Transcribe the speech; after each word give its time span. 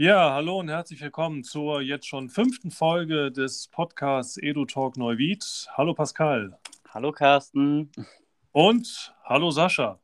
Ja, 0.00 0.32
hallo 0.32 0.60
und 0.60 0.68
herzlich 0.68 1.00
willkommen 1.00 1.42
zur 1.42 1.80
jetzt 1.80 2.06
schon 2.06 2.28
fünften 2.28 2.70
Folge 2.70 3.32
des 3.32 3.66
Podcasts 3.66 4.36
EduTalk 4.36 4.96
Neuwied. 4.96 5.44
Hallo 5.76 5.92
Pascal. 5.92 6.56
Hallo 6.90 7.10
Carsten. 7.10 7.90
Und 8.52 9.12
hallo 9.24 9.50
Sascha. 9.50 9.98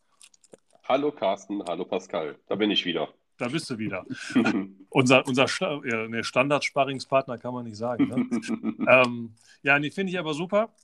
Hallo 0.83 1.13
Carsten, 1.13 1.63
hallo 1.69 1.85
Pascal. 1.85 2.37
Da 2.49 2.57
bin 2.57 2.73
ich 2.73 2.85
wieder. 2.85 3.09
Da 3.37 3.47
bist 3.47 3.71
du 3.71 3.79
wieder. 3.79 4.05
unser 4.91 5.25
unser 5.29 5.47
ja, 5.85 6.09
nee, 6.09 6.25
Standard-Sparringspartner 6.25 7.39
kann 7.39 7.55
man 7.55 7.63
nicht 7.65 7.77
sagen. 7.77 8.09
Ne? 8.09 8.87
ähm, 8.89 9.37
ja, 9.63 9.79
nee, 9.79 9.93
finde 9.93 10.11
ich 10.11 10.19
aber 10.19 10.35
super. 10.35 10.75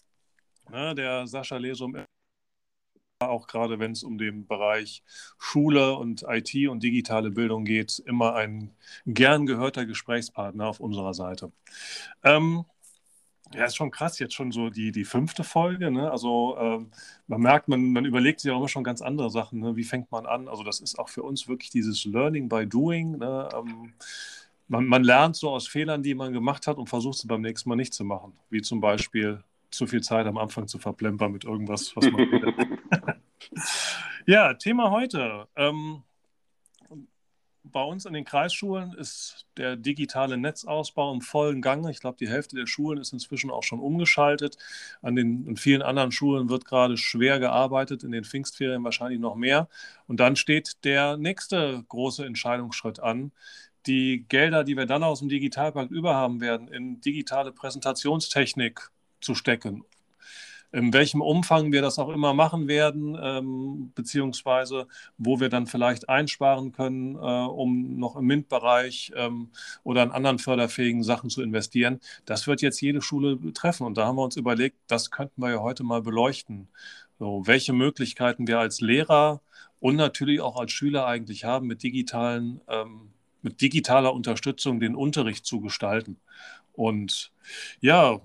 Ne, 0.71 0.95
der 0.95 1.27
Sascha 1.27 1.57
Lesum 1.57 1.97
auch 3.29 3.47
gerade 3.47 3.79
wenn 3.79 3.93
es 3.93 4.03
um 4.03 4.19
den 4.19 4.47
Bereich 4.47 5.03
Schule 5.39 5.97
und 5.97 6.25
IT 6.29 6.69
und 6.69 6.83
digitale 6.83 7.31
Bildung 7.31 7.65
geht, 7.65 8.03
immer 8.07 8.35
ein 8.35 8.71
gern 9.07 9.47
gehörter 9.47 9.87
Gesprächspartner 9.87 10.67
auf 10.67 10.81
unserer 10.81 11.15
Seite. 11.15 11.53
Ähm, 12.23 12.65
ja, 13.55 13.65
ist 13.65 13.77
schon 13.77 13.91
krass, 13.91 14.19
jetzt 14.21 14.35
schon 14.35 14.53
so 14.53 14.71
die, 14.71 14.93
die 14.93 15.05
fünfte 15.05 15.45
Folge. 15.45 15.91
Ne? 15.91 16.11
Also 16.11 16.57
ähm, 16.59 16.91
man 17.27 17.41
merkt, 17.41 17.69
man, 17.69 17.93
man 17.93 18.05
überlegt 18.05 18.41
sich 18.41 18.51
auch 18.53 18.59
immer 18.59 18.69
schon 18.69 18.85
ganz 18.85 19.03
andere 19.03 19.29
Sachen. 19.29 19.61
Ne? 19.61 19.77
Wie 19.77 19.85
fängt 19.85 20.11
man 20.13 20.25
an? 20.25 20.49
Also 20.49 20.63
das 20.63 20.81
ist 20.81 20.99
auch 20.99 21.09
für 21.09 21.23
uns 21.23 21.49
wirklich 21.49 21.71
dieses 21.71 22.05
Learning 22.05 22.49
by 22.49 22.67
Doing. 22.67 23.19
Ne? 23.19 23.49
Ähm, 23.53 23.93
man, 24.69 24.87
man 24.87 25.03
lernt 25.03 25.37
so 25.37 25.51
aus 25.51 25.67
Fehlern, 25.67 26.03
die 26.03 26.15
man 26.15 26.33
gemacht 26.33 26.69
hat 26.69 26.77
und 26.77 26.89
versucht 26.89 27.19
sie 27.19 27.27
beim 27.27 27.41
nächsten 27.41 27.69
Mal 27.69 27.77
nicht 27.77 27.93
zu 27.93 28.05
machen. 28.05 28.33
Wie 28.51 28.63
zum 28.63 28.81
Beispiel 28.81 29.43
zu 29.71 29.87
viel 29.87 30.03
Zeit 30.03 30.27
am 30.27 30.39
Anfang 30.39 30.67
zu 30.67 30.79
verplempern 30.79 31.33
mit 31.33 31.45
irgendwas, 31.45 31.95
was 31.97 32.11
man 32.11 32.27
Ja, 34.27 34.55
Thema 34.55 34.91
heute. 34.91 35.49
Ähm, 35.57 36.03
bei 37.63 37.83
uns 37.83 38.05
in 38.05 38.13
den 38.13 38.25
Kreisschulen 38.25 38.93
ist 38.95 39.47
der 39.57 39.77
digitale 39.77 40.37
Netzausbau 40.37 41.13
im 41.13 41.21
vollen 41.21 41.63
Gange. 41.63 41.91
Ich 41.91 42.01
glaube, 42.01 42.17
die 42.19 42.29
Hälfte 42.29 42.57
der 42.57 42.67
Schulen 42.67 42.99
ist 42.99 43.13
inzwischen 43.13 43.51
auch 43.51 43.63
schon 43.63 43.81
umgeschaltet. 43.81 44.57
An 45.03 45.17
den 45.17 45.47
in 45.47 45.57
vielen 45.57 45.83
anderen 45.83 46.13
Schulen 46.13 46.49
wird 46.49 46.65
gerade 46.65 46.97
schwer 46.97 47.39
gearbeitet, 47.39 48.03
in 48.03 48.13
den 48.13 48.25
Pfingstferien 48.25 48.85
wahrscheinlich 48.85 49.21
noch 49.21 49.37
mehr. 49.37 49.69
Und 50.07 50.21
dann 50.21 50.37
steht 50.37 50.85
der 50.85 51.17
nächste 51.17 51.85
große 51.89 52.25
Entscheidungsschritt 52.25 53.01
an. 53.01 53.33
Die 53.87 54.27
Gelder, 54.29 54.65
die 54.65 54.77
wir 54.77 54.87
dann 54.87 55.03
aus 55.05 55.21
dem 55.21 55.29
Digitalpakt 55.29 55.91
überhaben 55.91 56.41
werden, 56.41 56.69
in 56.69 57.01
digitale 57.01 57.53
Präsentationstechnik 57.53 58.91
zu 59.21 59.35
stecken 59.35 59.85
in 60.73 60.93
welchem 60.93 61.21
Umfang 61.21 61.73
wir 61.73 61.83
das 61.83 61.99
auch 61.99 62.11
immer 62.11 62.33
machen 62.33 62.69
werden, 62.69 63.19
ähm, 63.21 63.93
beziehungsweise 63.95 64.87
wo 65.19 65.41
wir 65.41 65.49
dann 65.49 65.67
vielleicht 65.67 66.09
einsparen 66.09 66.73
können, 66.73 67.17
äh, 67.17 67.19
um 67.19 67.99
noch 67.99 68.17
im 68.17 68.27
MINT-Bereich 68.27 69.13
ähm, 69.17 69.51
oder 69.83 70.03
in 70.03 70.13
anderen 70.13 70.39
förderfähigen 70.39 71.03
Sachen 71.03 71.29
zu 71.31 71.43
investieren. 71.43 72.01
Das 72.25 72.47
wird 72.47 72.63
jetzt 72.63 72.81
jede 72.81 73.03
Schule 73.03 73.37
betreffen. 73.37 73.85
Und 73.85 73.99
da 73.99 74.07
haben 74.07 74.17
wir 74.17 74.23
uns 74.23 74.37
überlegt, 74.37 74.77
das 74.87 75.11
könnten 75.11 75.43
wir 75.43 75.51
ja 75.51 75.61
heute 75.61 75.83
mal 75.83 76.03
beleuchten. 76.03 76.69
So, 77.19 77.43
welche 77.47 77.73
Möglichkeiten 77.73 78.47
wir 78.47 78.61
als 78.61 78.81
Lehrer 78.81 79.41
und 79.81 79.97
natürlich 79.97 80.41
auch 80.41 80.59
als 80.59 80.73
Schüler 80.73 81.07
eigentlich 81.07 81.45
haben, 81.45 81.67
mit 81.67 81.83
digitalen, 81.83 82.61
ähm, 82.69 83.11
mit 83.43 83.61
digitaler 83.61 84.13
Unterstützung 84.13 84.81
den 84.81 84.95
Unterricht 84.95 85.47
zu 85.47 85.61
gestalten. 85.61 86.19
Und 86.73 87.33
ja, 87.81 88.21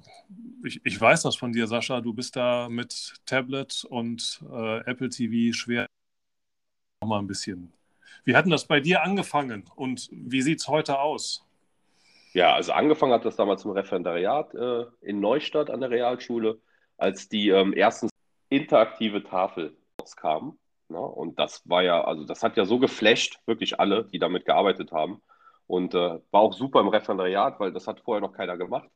ich, 0.63 0.81
ich 0.83 0.99
weiß 0.99 1.23
das 1.23 1.35
von 1.35 1.51
dir, 1.51 1.67
Sascha. 1.67 2.01
Du 2.01 2.13
bist 2.13 2.35
da 2.35 2.69
mit 2.69 3.15
Tablet 3.25 3.85
und 3.89 4.41
äh, 4.51 4.79
Apple 4.89 5.09
TV 5.09 5.53
schwer. 5.53 5.87
Noch 7.01 7.09
mal 7.09 7.19
ein 7.19 7.27
bisschen. 7.27 7.73
Wie 8.23 8.35
hat 8.35 8.45
denn 8.45 8.51
das 8.51 8.65
bei 8.65 8.79
dir 8.79 9.03
angefangen 9.03 9.65
und 9.75 10.09
wie 10.11 10.41
sieht 10.41 10.59
es 10.59 10.67
heute 10.67 10.99
aus? 10.99 11.45
Ja, 12.33 12.53
also 12.53 12.73
angefangen 12.73 13.13
hat 13.13 13.23
das 13.23 13.35
damals 13.35 13.63
im 13.63 13.71
Referendariat 13.71 14.53
äh, 14.55 14.85
in 15.01 15.19
Neustadt 15.19 15.69
an 15.69 15.79
der 15.79 15.89
Realschule, 15.89 16.59
als 16.97 17.29
die 17.29 17.49
ähm, 17.49 17.71
ersten 17.71 18.09
interaktive 18.49 19.23
Tafel 19.23 19.77
rauskamen. 20.01 20.59
Ne? 20.89 20.99
Und 20.99 21.39
das 21.39 21.67
war 21.69 21.83
ja, 21.83 22.03
also 22.03 22.25
das 22.25 22.43
hat 22.43 22.57
ja 22.57 22.65
so 22.65 22.79
geflasht, 22.79 23.39
wirklich 23.45 23.79
alle, 23.79 24.05
die 24.05 24.19
damit 24.19 24.45
gearbeitet 24.45 24.91
haben. 24.91 25.21
Und 25.67 25.93
äh, 25.95 26.19
war 26.31 26.41
auch 26.41 26.53
super 26.53 26.81
im 26.81 26.89
Referendariat, 26.89 27.59
weil 27.59 27.71
das 27.71 27.87
hat 27.87 28.01
vorher 28.01 28.21
noch 28.21 28.33
keiner 28.33 28.57
gemacht. 28.57 28.89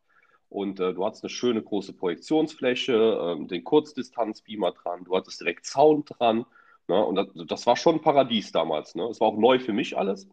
Und 0.49 0.79
äh, 0.79 0.93
du 0.93 1.05
hattest 1.05 1.23
eine 1.23 1.29
schöne 1.29 1.61
große 1.61 1.93
Projektionsfläche, 1.93 2.93
äh, 3.39 3.45
den 3.45 3.63
Kurzdistanzbeamer 3.63 4.71
dran, 4.71 5.03
du 5.03 5.15
hattest 5.15 5.41
direkt 5.41 5.65
Sound 5.65 6.11
dran. 6.17 6.45
Ne? 6.87 7.05
Und 7.05 7.15
das, 7.15 7.27
das, 7.47 7.65
war 7.67 7.75
schon 7.75 7.95
ein 7.95 8.01
Paradies 8.01 8.51
damals. 8.51 8.95
Ne? 8.95 9.03
Es 9.05 9.21
war 9.21 9.27
auch 9.27 9.37
neu 9.37 9.59
für 9.59 9.73
mich 9.73 9.97
alles. 9.97 10.27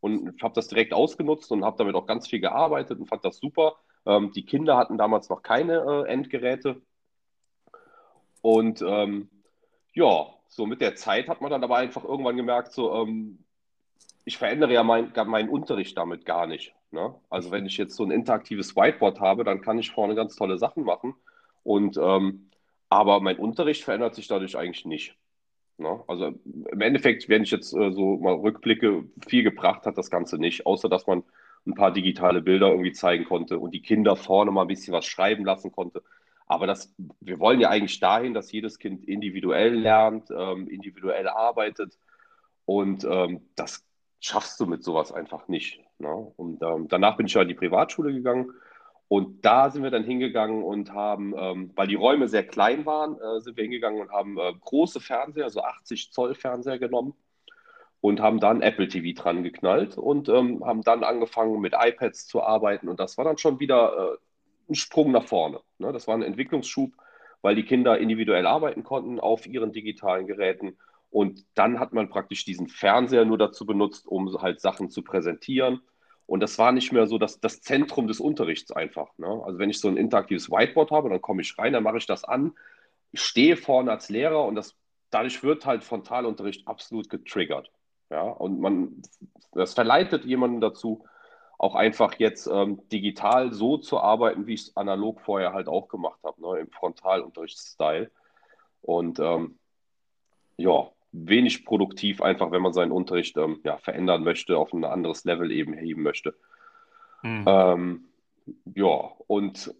Und 0.00 0.34
ich 0.36 0.42
habe 0.42 0.54
das 0.54 0.66
direkt 0.66 0.92
ausgenutzt 0.92 1.52
und 1.52 1.64
habe 1.64 1.78
damit 1.78 1.94
auch 1.94 2.06
ganz 2.06 2.26
viel 2.26 2.40
gearbeitet 2.40 2.98
und 2.98 3.06
fand 3.06 3.24
das 3.24 3.38
super. 3.38 3.76
Ähm, 4.04 4.32
die 4.32 4.44
Kinder 4.44 4.76
hatten 4.76 4.98
damals 4.98 5.28
noch 5.28 5.42
keine 5.42 6.04
äh, 6.06 6.08
Endgeräte. 6.10 6.82
Und 8.40 8.82
ähm, 8.82 9.30
ja, 9.94 10.26
so 10.48 10.66
mit 10.66 10.80
der 10.80 10.96
Zeit 10.96 11.28
hat 11.28 11.40
man 11.40 11.52
dann 11.52 11.62
aber 11.62 11.76
einfach 11.76 12.02
irgendwann 12.02 12.36
gemerkt, 12.36 12.72
so, 12.72 12.92
ähm, 12.94 13.44
ich 14.24 14.38
verändere 14.38 14.72
ja 14.72 14.82
mein, 14.82 15.12
meinen 15.26 15.48
Unterricht 15.48 15.96
damit 15.98 16.24
gar 16.24 16.46
nicht. 16.46 16.74
Ne? 16.90 17.14
Also 17.30 17.50
wenn 17.50 17.66
ich 17.66 17.76
jetzt 17.76 17.96
so 17.96 18.04
ein 18.04 18.10
interaktives 18.10 18.76
Whiteboard 18.76 19.20
habe, 19.20 19.44
dann 19.44 19.60
kann 19.60 19.78
ich 19.78 19.90
vorne 19.90 20.14
ganz 20.14 20.36
tolle 20.36 20.58
Sachen 20.58 20.84
machen. 20.84 21.14
Und 21.62 21.96
ähm, 21.96 22.50
aber 22.88 23.20
mein 23.20 23.38
Unterricht 23.38 23.84
verändert 23.84 24.14
sich 24.14 24.28
dadurch 24.28 24.56
eigentlich 24.56 24.84
nicht. 24.84 25.16
Ne? 25.78 26.02
Also 26.06 26.34
im 26.44 26.80
Endeffekt, 26.80 27.28
wenn 27.28 27.42
ich 27.42 27.50
jetzt 27.50 27.72
äh, 27.74 27.92
so 27.92 28.18
mal 28.18 28.34
rückblicke, 28.34 29.04
viel 29.26 29.42
gebracht 29.42 29.86
hat 29.86 29.96
das 29.96 30.10
Ganze 30.10 30.38
nicht, 30.38 30.66
außer 30.66 30.88
dass 30.88 31.06
man 31.06 31.24
ein 31.66 31.74
paar 31.74 31.92
digitale 31.92 32.42
Bilder 32.42 32.70
irgendwie 32.70 32.92
zeigen 32.92 33.24
konnte 33.24 33.58
und 33.58 33.72
die 33.72 33.82
Kinder 33.82 34.16
vorne 34.16 34.50
mal 34.50 34.62
ein 34.62 34.68
bisschen 34.68 34.92
was 34.92 35.06
schreiben 35.06 35.44
lassen 35.44 35.72
konnte. 35.72 36.02
Aber 36.46 36.66
das, 36.66 36.94
wir 37.20 37.38
wollen 37.38 37.60
ja 37.60 37.70
eigentlich 37.70 38.00
dahin, 38.00 38.34
dass 38.34 38.52
jedes 38.52 38.78
Kind 38.78 39.04
individuell 39.04 39.74
lernt, 39.74 40.30
ähm, 40.30 40.68
individuell 40.68 41.28
arbeitet. 41.28 41.98
Und 42.66 43.04
ähm, 43.04 43.40
das 43.56 43.84
schaffst 44.22 44.58
du 44.60 44.66
mit 44.66 44.82
sowas 44.84 45.12
einfach 45.12 45.48
nicht. 45.48 45.80
Ne? 45.98 46.32
Und 46.36 46.62
ähm, 46.62 46.86
danach 46.88 47.16
bin 47.16 47.26
ich 47.26 47.34
ja 47.34 47.42
in 47.42 47.48
die 47.48 47.54
Privatschule 47.54 48.14
gegangen 48.14 48.52
und 49.08 49.44
da 49.44 49.68
sind 49.68 49.82
wir 49.82 49.90
dann 49.90 50.04
hingegangen 50.04 50.62
und 50.62 50.92
haben, 50.92 51.34
ähm, 51.36 51.72
weil 51.74 51.88
die 51.88 51.96
Räume 51.96 52.28
sehr 52.28 52.46
klein 52.46 52.86
waren, 52.86 53.20
äh, 53.20 53.40
sind 53.40 53.56
wir 53.56 53.64
hingegangen 53.64 54.00
und 54.00 54.12
haben 54.12 54.38
äh, 54.38 54.52
große 54.60 55.00
Fernseher, 55.00 55.50
so 55.50 55.60
80 55.60 56.12
Zoll 56.12 56.34
Fernseher 56.34 56.78
genommen 56.78 57.14
und 58.00 58.20
haben 58.20 58.38
dann 58.38 58.62
Apple 58.62 58.86
TV 58.86 59.20
dran 59.20 59.42
geknallt 59.42 59.98
und 59.98 60.28
ähm, 60.28 60.64
haben 60.64 60.82
dann 60.82 61.02
angefangen 61.02 61.60
mit 61.60 61.74
iPads 61.76 62.28
zu 62.28 62.42
arbeiten 62.42 62.88
und 62.88 63.00
das 63.00 63.18
war 63.18 63.24
dann 63.24 63.38
schon 63.38 63.58
wieder 63.58 64.14
äh, 64.14 64.70
ein 64.70 64.76
Sprung 64.76 65.10
nach 65.10 65.24
vorne. 65.24 65.60
Ne? 65.78 65.92
Das 65.92 66.06
war 66.06 66.14
ein 66.14 66.22
Entwicklungsschub, 66.22 66.92
weil 67.42 67.56
die 67.56 67.64
Kinder 67.64 67.98
individuell 67.98 68.46
arbeiten 68.46 68.84
konnten 68.84 69.18
auf 69.18 69.46
ihren 69.46 69.72
digitalen 69.72 70.28
Geräten 70.28 70.78
und 71.12 71.44
dann 71.54 71.78
hat 71.78 71.92
man 71.92 72.08
praktisch 72.08 72.46
diesen 72.46 72.68
Fernseher 72.68 73.26
nur 73.26 73.36
dazu 73.36 73.66
benutzt, 73.66 74.06
um 74.06 74.32
halt 74.40 74.62
Sachen 74.62 74.88
zu 74.88 75.02
präsentieren. 75.02 75.82
Und 76.24 76.40
das 76.40 76.58
war 76.58 76.72
nicht 76.72 76.90
mehr 76.90 77.06
so 77.06 77.18
das, 77.18 77.38
das 77.38 77.60
Zentrum 77.60 78.06
des 78.06 78.18
Unterrichts 78.18 78.72
einfach. 78.72 79.10
Ne? 79.18 79.42
Also 79.44 79.58
wenn 79.58 79.68
ich 79.68 79.78
so 79.78 79.88
ein 79.88 79.98
interaktives 79.98 80.50
Whiteboard 80.50 80.90
habe, 80.90 81.10
dann 81.10 81.20
komme 81.20 81.42
ich 81.42 81.58
rein, 81.58 81.74
dann 81.74 81.82
mache 81.82 81.98
ich 81.98 82.06
das 82.06 82.24
an, 82.24 82.54
stehe 83.12 83.58
vorne 83.58 83.90
als 83.90 84.08
Lehrer 84.08 84.46
und 84.46 84.54
das, 84.54 84.74
dadurch 85.10 85.42
wird 85.42 85.66
halt 85.66 85.84
Frontalunterricht 85.84 86.66
absolut 86.66 87.10
getriggert. 87.10 87.70
Ja? 88.08 88.22
Und 88.22 88.60
man, 88.60 89.02
das 89.52 89.74
verleitet 89.74 90.24
jemanden 90.24 90.62
dazu, 90.62 91.04
auch 91.58 91.74
einfach 91.74 92.14
jetzt 92.14 92.46
ähm, 92.46 92.88
digital 92.88 93.52
so 93.52 93.76
zu 93.76 94.00
arbeiten, 94.00 94.46
wie 94.46 94.54
ich 94.54 94.62
es 94.62 94.76
analog 94.78 95.20
vorher 95.20 95.52
halt 95.52 95.68
auch 95.68 95.88
gemacht 95.88 96.20
habe, 96.24 96.40
ne? 96.40 96.60
im 96.60 96.70
Frontalunterrichtsstyle. 96.70 98.10
Und 98.80 99.18
ähm, 99.18 99.58
ja, 100.56 100.88
wenig 101.12 101.64
produktiv, 101.64 102.22
einfach 102.22 102.50
wenn 102.50 102.62
man 102.62 102.72
seinen 102.72 102.92
Unterricht 102.92 103.36
ähm, 103.36 103.60
ja, 103.64 103.76
verändern 103.78 104.24
möchte, 104.24 104.56
auf 104.56 104.72
ein 104.72 104.84
anderes 104.84 105.24
Level 105.24 105.52
eben 105.52 105.74
heben 105.74 106.02
möchte. 106.02 106.34
Mhm. 107.22 107.44
Ähm, 107.46 108.04
ja, 108.74 109.10
und 109.26 109.74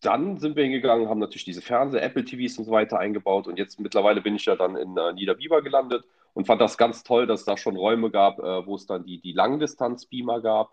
dann 0.00 0.38
sind 0.38 0.56
wir 0.56 0.62
hingegangen, 0.62 1.08
haben 1.08 1.18
natürlich 1.18 1.44
diese 1.44 1.62
Fernseher, 1.62 2.02
Apple 2.02 2.24
TVs 2.24 2.58
und 2.58 2.64
so 2.64 2.70
weiter 2.70 2.98
eingebaut 2.98 3.48
und 3.48 3.58
jetzt 3.58 3.80
mittlerweile 3.80 4.20
bin 4.20 4.36
ich 4.36 4.44
ja 4.44 4.54
dann 4.54 4.76
in 4.76 4.96
äh, 4.96 5.12
Niederbiber 5.12 5.62
gelandet 5.62 6.04
und 6.34 6.46
fand 6.46 6.60
das 6.60 6.78
ganz 6.78 7.02
toll, 7.02 7.26
dass 7.26 7.40
es 7.40 7.46
da 7.46 7.56
schon 7.56 7.76
Räume 7.76 8.10
gab, 8.10 8.38
äh, 8.38 8.66
wo 8.66 8.76
es 8.76 8.86
dann 8.86 9.04
die, 9.04 9.20
die 9.20 9.32
Langdistanz-Beamer 9.32 10.40
gab 10.40 10.70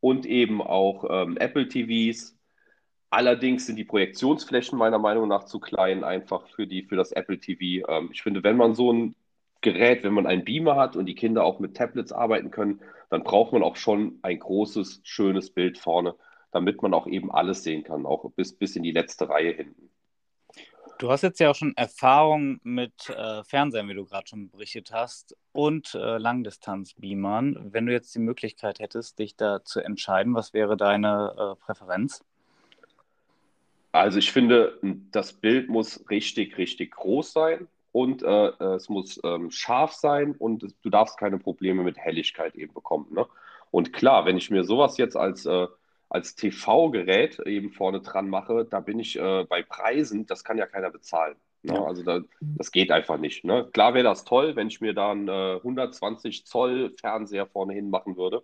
und 0.00 0.26
eben 0.26 0.60
auch 0.60 1.06
ähm, 1.08 1.36
Apple 1.38 1.68
TVs. 1.68 2.36
Allerdings 3.08 3.66
sind 3.66 3.76
die 3.76 3.84
Projektionsflächen 3.84 4.76
meiner 4.76 4.98
Meinung 4.98 5.28
nach 5.28 5.44
zu 5.44 5.60
klein, 5.60 6.04
einfach 6.04 6.46
für, 6.48 6.66
die, 6.66 6.82
für 6.82 6.96
das 6.96 7.12
Apple 7.12 7.38
TV. 7.38 7.88
Ähm, 7.88 8.10
ich 8.12 8.22
finde, 8.22 8.42
wenn 8.42 8.56
man 8.56 8.74
so 8.74 8.92
ein 8.92 9.14
Gerät, 9.66 10.04
wenn 10.04 10.14
man 10.14 10.28
einen 10.28 10.44
Beamer 10.44 10.76
hat 10.76 10.94
und 10.94 11.06
die 11.06 11.16
Kinder 11.16 11.42
auch 11.42 11.58
mit 11.58 11.76
Tablets 11.76 12.12
arbeiten 12.12 12.52
können, 12.52 12.80
dann 13.10 13.24
braucht 13.24 13.52
man 13.52 13.64
auch 13.64 13.74
schon 13.74 14.20
ein 14.22 14.38
großes, 14.38 15.00
schönes 15.02 15.50
Bild 15.50 15.76
vorne, 15.76 16.14
damit 16.52 16.82
man 16.82 16.94
auch 16.94 17.08
eben 17.08 17.32
alles 17.32 17.64
sehen 17.64 17.82
kann, 17.82 18.06
auch 18.06 18.30
bis, 18.36 18.56
bis 18.56 18.76
in 18.76 18.84
die 18.84 18.92
letzte 18.92 19.28
Reihe 19.28 19.50
hinten. 19.50 19.90
Du 20.98 21.10
hast 21.10 21.22
jetzt 21.22 21.40
ja 21.40 21.50
auch 21.50 21.56
schon 21.56 21.76
Erfahrung 21.76 22.60
mit 22.62 23.10
äh, 23.10 23.42
Fernsehen, 23.42 23.88
wie 23.88 23.94
du 23.94 24.04
gerade 24.04 24.28
schon 24.28 24.50
berichtet 24.50 24.92
hast, 24.92 25.36
und 25.50 25.96
äh, 25.96 26.16
Langdistanzbeamern. 26.16 27.72
Wenn 27.72 27.86
du 27.86 27.92
jetzt 27.92 28.14
die 28.14 28.20
Möglichkeit 28.20 28.78
hättest, 28.78 29.18
dich 29.18 29.34
da 29.34 29.64
zu 29.64 29.80
entscheiden, 29.80 30.34
was 30.34 30.54
wäre 30.54 30.76
deine 30.76 31.34
äh, 31.36 31.64
Präferenz? 31.64 32.24
Also 33.90 34.20
ich 34.20 34.30
finde, 34.30 34.78
das 35.10 35.32
Bild 35.32 35.68
muss 35.68 36.08
richtig, 36.08 36.56
richtig 36.56 36.92
groß 36.92 37.32
sein 37.32 37.66
und 37.96 38.22
äh, 38.22 38.48
es 38.74 38.90
muss 38.90 39.18
ähm, 39.24 39.50
scharf 39.50 39.94
sein 39.94 40.34
und 40.38 40.74
du 40.82 40.90
darfst 40.90 41.16
keine 41.16 41.38
Probleme 41.38 41.82
mit 41.82 41.96
Helligkeit 41.96 42.54
eben 42.54 42.74
bekommen. 42.74 43.06
Ne? 43.10 43.26
Und 43.70 43.94
klar, 43.94 44.26
wenn 44.26 44.36
ich 44.36 44.50
mir 44.50 44.64
sowas 44.64 44.98
jetzt 44.98 45.16
als 45.16 45.46
äh, 45.46 45.66
als 46.10 46.34
TV-Gerät 46.34 47.38
eben 47.46 47.70
vorne 47.70 48.02
dran 48.02 48.28
mache, 48.28 48.66
da 48.66 48.80
bin 48.80 48.98
ich 48.98 49.18
äh, 49.18 49.44
bei 49.48 49.62
Preisen, 49.62 50.26
das 50.26 50.44
kann 50.44 50.58
ja 50.58 50.66
keiner 50.66 50.90
bezahlen. 50.90 51.36
Ne? 51.62 51.72
Ja. 51.72 51.84
Also 51.84 52.02
da, 52.02 52.20
das 52.40 52.70
geht 52.70 52.90
einfach 52.90 53.16
nicht. 53.16 53.44
Ne? 53.44 53.66
Klar 53.72 53.94
wäre 53.94 54.04
das 54.04 54.26
toll, 54.26 54.56
wenn 54.56 54.68
ich 54.68 54.82
mir 54.82 54.92
da 54.92 55.12
einen 55.12 55.28
äh, 55.28 55.56
120 55.56 56.44
Zoll 56.44 56.94
Fernseher 57.00 57.46
vorne 57.46 57.72
hin 57.72 57.88
machen 57.88 58.18
würde, 58.18 58.42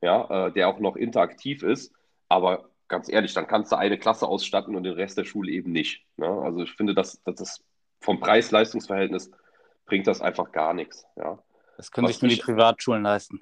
ja, 0.00 0.46
äh, 0.46 0.52
der 0.52 0.68
auch 0.68 0.78
noch 0.78 0.94
interaktiv 0.94 1.64
ist. 1.64 1.92
Aber 2.28 2.70
ganz 2.86 3.08
ehrlich, 3.08 3.34
dann 3.34 3.48
kannst 3.48 3.72
du 3.72 3.76
eine 3.76 3.98
Klasse 3.98 4.28
ausstatten 4.28 4.76
und 4.76 4.84
den 4.84 4.94
Rest 4.94 5.18
der 5.18 5.24
Schule 5.24 5.50
eben 5.50 5.72
nicht. 5.72 6.06
Ne? 6.16 6.28
Also 6.28 6.62
ich 6.62 6.70
finde, 6.70 6.94
dass 6.94 7.20
das 7.24 7.40
ist 7.40 7.64
vom 8.06 8.20
Preis-Leistungs-Verhältnis 8.20 9.30
bringt 9.84 10.06
das 10.06 10.22
einfach 10.22 10.52
gar 10.52 10.72
nichts. 10.72 11.06
Ja? 11.16 11.38
Das 11.76 11.90
können 11.90 12.06
Was 12.06 12.14
sich 12.14 12.22
nur 12.22 12.30
die 12.30 12.40
Privatschulen 12.40 13.02
leisten. 13.02 13.40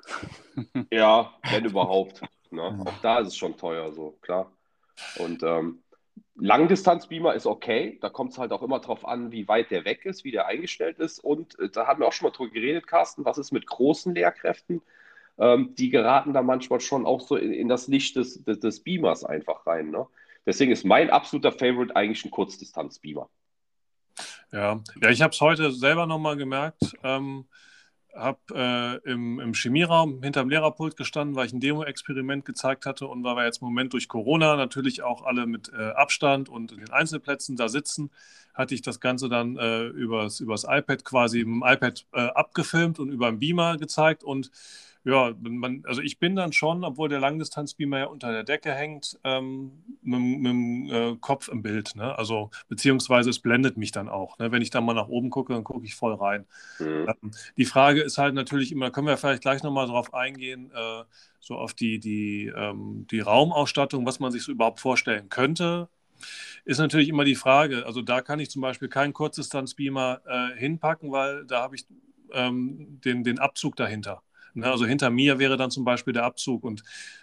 Ja, 0.90 1.32
wenn 1.50 1.64
überhaupt. 1.64 2.22
Ne? 2.50 2.62
Auch 2.84 2.99
da 3.02 3.19
ist 3.19 3.28
es 3.28 3.37
schon 3.37 3.56
teuer, 3.56 3.93
so 3.93 4.16
klar. 4.22 4.52
Und 5.19 5.43
ähm, 5.43 5.82
Langdistanzbeamer 6.37 7.34
ist 7.34 7.46
okay. 7.46 7.99
Da 8.00 8.08
kommt 8.08 8.32
es 8.32 8.38
halt 8.38 8.52
auch 8.52 8.62
immer 8.62 8.81
darauf 8.81 9.06
an, 9.06 9.32
wie 9.32 9.49
weit 9.49 9.70
der 9.70 9.84
weg 9.84 10.05
ist, 10.05 10.25
wie 10.25 10.31
der 10.31 10.46
eingestellt 10.46 10.99
ist. 10.99 11.19
Und 11.19 11.58
äh, 11.58 11.69
da 11.69 11.87
haben 11.87 12.00
wir 12.00 12.06
auch 12.06 12.12
schon 12.12 12.28
mal 12.28 12.37
drüber 12.37 12.52
geredet, 12.52 12.87
Carsten. 12.87 13.25
Was 13.25 13.38
ist 13.38 13.52
mit 13.52 13.66
großen 13.66 14.14
Lehrkräften? 14.14 14.82
Ähm, 15.38 15.75
die 15.76 15.90
geraten 15.90 16.32
da 16.32 16.43
manchmal 16.43 16.81
schon 16.81 17.06
auch 17.06 17.20
so 17.20 17.37
in, 17.37 17.52
in 17.52 17.69
das 17.69 17.88
Licht 17.88 18.16
des, 18.16 18.44
des, 18.44 18.61
des, 18.61 18.81
Beamers 18.81 19.25
einfach 19.25 19.66
rein. 19.66 19.90
Ne? 19.90 20.06
Deswegen 20.46 20.70
ist 20.70 20.84
mein 20.84 21.11
absoluter 21.11 21.52
Favorite 21.52 21.96
eigentlich 21.96 22.25
ein 22.25 22.31
Kurzdistanzbeamer. 22.31 23.28
Ja, 24.55 24.81
ja 25.03 25.11
ich 25.11 25.21
habe 25.21 25.33
es 25.33 25.41
heute 25.41 25.73
selber 25.73 26.06
nochmal 26.06 26.37
gemerkt. 26.37 26.97
Ähm, 27.03 27.47
habe 28.15 28.39
äh, 28.55 29.11
im, 29.11 29.41
im 29.41 29.55
Chemieraum 29.55 30.23
hinterm 30.23 30.49
Lehrerpult 30.49 30.97
gestanden, 30.97 31.35
weil 31.35 31.47
ich 31.47 31.53
ein 31.53 31.59
Demo-Experiment 31.59 32.45
gezeigt 32.45 32.87
hatte 32.87 33.09
und 33.09 33.25
weil 33.25 33.35
wir 33.35 33.45
jetzt 33.45 33.61
im 33.61 33.67
Moment 33.67 33.93
durch 33.93 34.06
Corona 34.06 34.55
natürlich 34.55 35.03
auch 35.03 35.25
alle 35.25 35.47
mit 35.47 35.73
äh, 35.77 35.91
Abstand 35.91 36.49
und 36.49 36.71
in 36.71 36.79
den 36.79 36.93
Einzelplätzen 36.93 37.56
da 37.56 37.69
sitzen, 37.69 38.12
hatte 38.55 38.77
ich 38.77 38.83
das 38.83 39.01
Ganze 39.01 39.29
dann 39.29 39.56
äh, 39.56 39.87
übers, 39.87 40.39
übers 40.39 40.62
iPad 40.62 41.05
quasi 41.05 41.41
im 41.41 41.65
iPad 41.67 42.07
äh, 42.12 42.21
abgefilmt 42.21 43.00
und 43.00 43.11
über 43.11 43.33
den 43.33 43.41
Beamer 43.41 43.77
gezeigt 43.79 44.23
und 44.23 44.53
ja, 45.05 45.35
man, 45.39 45.83
also 45.87 46.01
ich 46.01 46.19
bin 46.19 46.35
dann 46.35 46.55
schon, 46.55 46.83
obwohl 46.83 47.11
der 47.11 47.21
Langdistanzbeamer 47.21 47.99
ja 47.99 48.06
unter 48.06 48.33
der 48.33 48.43
Decke 48.43 48.73
hängt, 48.73 49.19
ähm, 49.23 49.85
mit, 50.01 50.21
mit 50.21 50.51
dem 50.51 50.91
äh, 50.91 51.17
Kopf 51.21 51.49
im 51.49 51.62
Bild. 51.62 51.95
Ne? 51.95 52.17
Also 52.19 52.51
beziehungsweise 52.69 53.29
es 53.29 53.39
blendet 53.39 53.77
mich 53.77 53.93
dann 53.93 54.09
auch. 54.09 54.39
Ne? 54.39 54.51
Wenn 54.51 54.62
ich 54.62 54.71
dann 54.71 54.85
mal 54.85 54.95
nach 54.95 55.09
oben 55.09 55.29
gucke, 55.29 55.53
dann 55.53 55.62
gucke 55.62 55.85
ich 55.85 55.95
voll 55.95 56.15
rein. 56.15 56.47
Mhm. 56.79 57.06
Ähm, 57.09 57.31
die 57.59 57.67
Frage 57.67 58.01
ist 58.01 58.17
halt 58.17 58.35
natürlich 58.35 58.73
immer, 58.73 58.91
können 58.91 59.06
wir 59.06 59.19
vielleicht 59.19 59.43
gleich 59.43 59.62
nochmal 59.62 59.87
drauf 59.87 60.15
eingehen, 60.15 60.71
äh, 60.75 61.05
so 61.39 61.57
auf 61.57 61.75
die, 61.75 61.99
die, 61.99 62.50
ähm, 62.57 63.07
die 63.11 63.21
Raumausstattung, 63.21 64.07
was 64.07 64.21
man 64.21 64.33
sich 64.33 64.43
so 64.43 64.53
überhaupt 64.53 64.81
vorstellen 64.81 65.29
könnte. 65.29 65.91
Ist 66.65 66.79
natürlich 66.79 67.11
immer 67.11 67.25
die 67.25 67.35
Frage, 67.35 67.85
also 67.85 68.00
da 68.00 68.23
kann 68.23 68.41
ich 68.41 68.49
zum 68.49 68.62
Beispiel 68.62 68.89
keinen 68.89 69.12
Kurzdistanzbeamer 69.12 70.23
äh, 70.27 70.59
hinpacken, 70.59 71.12
weil 71.12 71.45
da 71.45 71.61
habe 71.61 71.77
ich 71.77 71.85
ähm, 72.33 73.00
den, 73.05 73.23
den 73.23 73.39
Abzug 73.39 73.77
dahinter. 73.77 74.23
Ne? 74.55 74.71
Also 74.71 74.87
hinter 74.87 75.11
mir 75.11 75.39
wäre 75.39 75.56
dann 75.56 75.71
zum 75.71 75.85
Beispiel 75.85 76.12
der 76.12 76.25
Abzug 76.25 76.65
und 76.65 76.83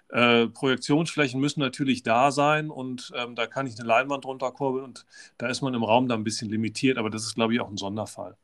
äh, 0.09 0.47
Projektionsflächen 0.47 1.39
müssen 1.39 1.59
natürlich 1.59 2.03
da 2.03 2.31
sein 2.31 2.69
und 2.69 3.11
ähm, 3.15 3.35
da 3.35 3.47
kann 3.47 3.67
ich 3.67 3.79
eine 3.79 3.87
Leinwand 3.87 4.25
runterkurbeln 4.25 4.83
und 4.83 5.05
da 5.37 5.47
ist 5.47 5.61
man 5.61 5.73
im 5.73 5.83
Raum 5.83 6.07
dann 6.07 6.21
ein 6.21 6.25
bisschen 6.25 6.49
limitiert, 6.49 6.97
aber 6.97 7.09
das 7.09 7.23
ist, 7.23 7.35
glaube 7.35 7.53
ich, 7.53 7.61
auch 7.61 7.69
ein 7.69 7.77
Sonderfall. 7.77 8.35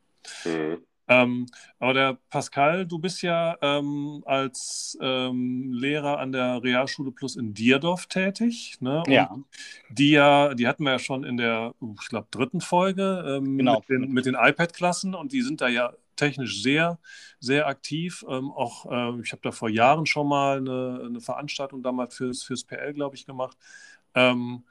Mhm. 0.46 0.78
Ähm, 1.10 1.46
aber 1.80 1.94
der 1.94 2.18
Pascal, 2.30 2.86
du 2.86 3.00
bist 3.00 3.22
ja 3.22 3.58
ähm, 3.62 4.24
als 4.26 4.98
ähm, 5.02 5.72
Lehrer 5.72 6.20
an 6.20 6.34
der 6.34 6.62
Realschule 6.62 7.12
Plus 7.12 7.38
in 7.38 7.54
Dierdorf 7.54 8.08
tätig. 8.08 8.78
Ne? 8.82 9.04
ja. 9.08 9.34
Die 9.90 10.12
ja, 10.12 10.54
die 10.54 10.68
hatten 10.68 10.84
wir 10.84 10.92
ja 10.92 11.00
schon 11.00 11.24
in 11.24 11.38
der, 11.38 11.74
ich 12.02 12.10
glaube, 12.10 12.28
dritten 12.30 12.60
Folge 12.60 13.24
ähm, 13.26 13.58
genau. 13.58 13.80
mit 13.80 13.90
den, 13.90 14.12
mit 14.12 14.26
den 14.26 14.36
iPad-Klassen 14.36 15.16
und 15.16 15.32
die 15.32 15.42
sind 15.42 15.62
da 15.62 15.70
ja 15.70 15.94
technisch 16.18 16.62
sehr, 16.62 17.00
sehr 17.40 17.68
aktiv. 17.68 18.26
Ähm, 18.30 18.52
auch 18.52 18.86
äh, 18.86 19.22
ich 19.22 19.32
habe 19.32 19.42
da 19.44 19.52
vor 19.52 19.70
Jahren 19.70 20.06
schon 20.06 20.28
mal 20.28 20.58
eine, 20.58 21.04
eine 21.06 21.22
Veranstaltung 21.22 21.84
damals 21.84 22.16
fürs, 22.16 22.44
fürs 22.44 22.64
PL, 22.64 22.94
glaube 22.94 23.16
ich, 23.16 23.26
gemacht. 23.26 23.58
Ähm, 24.16 24.64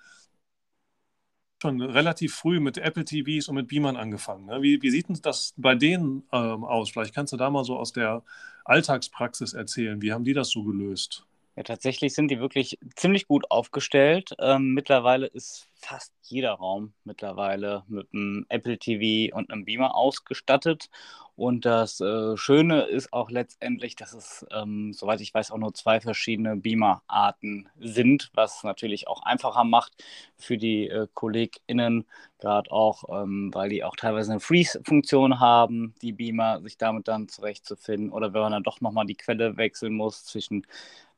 schon 1.63 1.81
relativ 1.81 2.35
früh 2.35 2.61
mit 2.61 2.79
Apple 2.79 3.05
TVs 3.05 3.49
und 3.49 3.57
mit 3.57 3.69
Beamern 3.69 3.97
angefangen. 3.97 4.47
Ne? 4.47 4.63
Wie, 4.63 4.83
wie 4.83 4.91
sieht 4.91 5.09
denn 5.09 5.19
das 5.23 5.55
bei 5.57 5.75
denen 5.75 6.25
ähm, 6.33 6.65
aus? 6.65 6.91
Vielleicht 6.91 7.15
kannst 7.15 7.33
du 7.33 7.37
da 7.37 7.51
mal 7.51 7.65
so 7.65 7.77
aus 7.79 7.93
der 7.93 8.23
Alltagspraxis 8.65 9.55
erzählen. 9.55 10.03
Wie 10.03 10.13
haben 10.13 10.25
die 10.25 10.35
das 10.35 10.51
so 10.51 10.65
gelöst? 10.65 11.25
Ja, 11.57 11.63
tatsächlich 11.63 12.13
sind 12.13 12.29
die 12.31 12.39
wirklich 12.39 12.79
ziemlich 12.97 13.27
gut 13.27 13.51
aufgestellt. 13.51 14.35
Ähm, 14.39 14.75
mittlerweile 14.75 15.27
ist 15.27 15.69
fast 15.77 16.13
jeder 16.23 16.53
Raum 16.53 16.93
mittlerweile 17.05 17.83
mit 17.89 18.09
einem 18.13 18.45
Apple 18.51 18.79
TV 18.79 19.35
und 19.35 19.51
einem 19.51 19.65
Beamer 19.65 19.95
ausgestattet. 19.95 20.91
Und 21.37 21.67
das 21.67 22.01
äh, 22.01 22.37
Schöne 22.37 22.83
ist 22.83 23.13
auch 23.13 23.31
letztendlich, 23.31 23.95
dass 23.95 24.15
es, 24.15 24.47
ähm, 24.51 24.95
soweit 24.95 25.21
ich 25.21 25.35
weiß, 25.35 25.51
auch 25.51 25.59
nur 25.59 25.75
zwei 25.75 26.01
verschiedene 26.01 26.57
Beamer-Arten 26.57 27.69
sind, 27.79 28.31
was 28.35 28.65
natürlich 28.65 29.07
auch 29.07 29.23
einfacher 29.23 29.65
macht 29.65 30.03
für 30.39 30.57
die 30.57 30.89
äh, 30.89 31.07
KollegInnen, 31.13 32.07
gerade 32.39 32.71
auch, 32.73 33.05
ähm, 33.11 33.51
weil 33.53 33.69
die 33.69 33.85
auch 33.85 33.97
teilweise 33.97 34.33
eine 34.33 34.41
Freeze-Funktion 34.41 35.39
haben, 35.39 35.95
die 36.01 36.13
Beamer, 36.13 36.63
sich 36.63 36.79
damit 36.79 37.07
dann 37.07 37.29
zurechtzufinden. 37.29 38.13
Oder 38.13 38.33
wenn 38.33 38.41
man 38.41 38.53
dann 38.53 38.63
doch 38.63 38.81
nochmal 38.81 39.07
die 39.07 39.15
Quelle 39.17 39.59
wechseln 39.59 39.93
muss 39.93 40.25
zwischen 40.25 40.67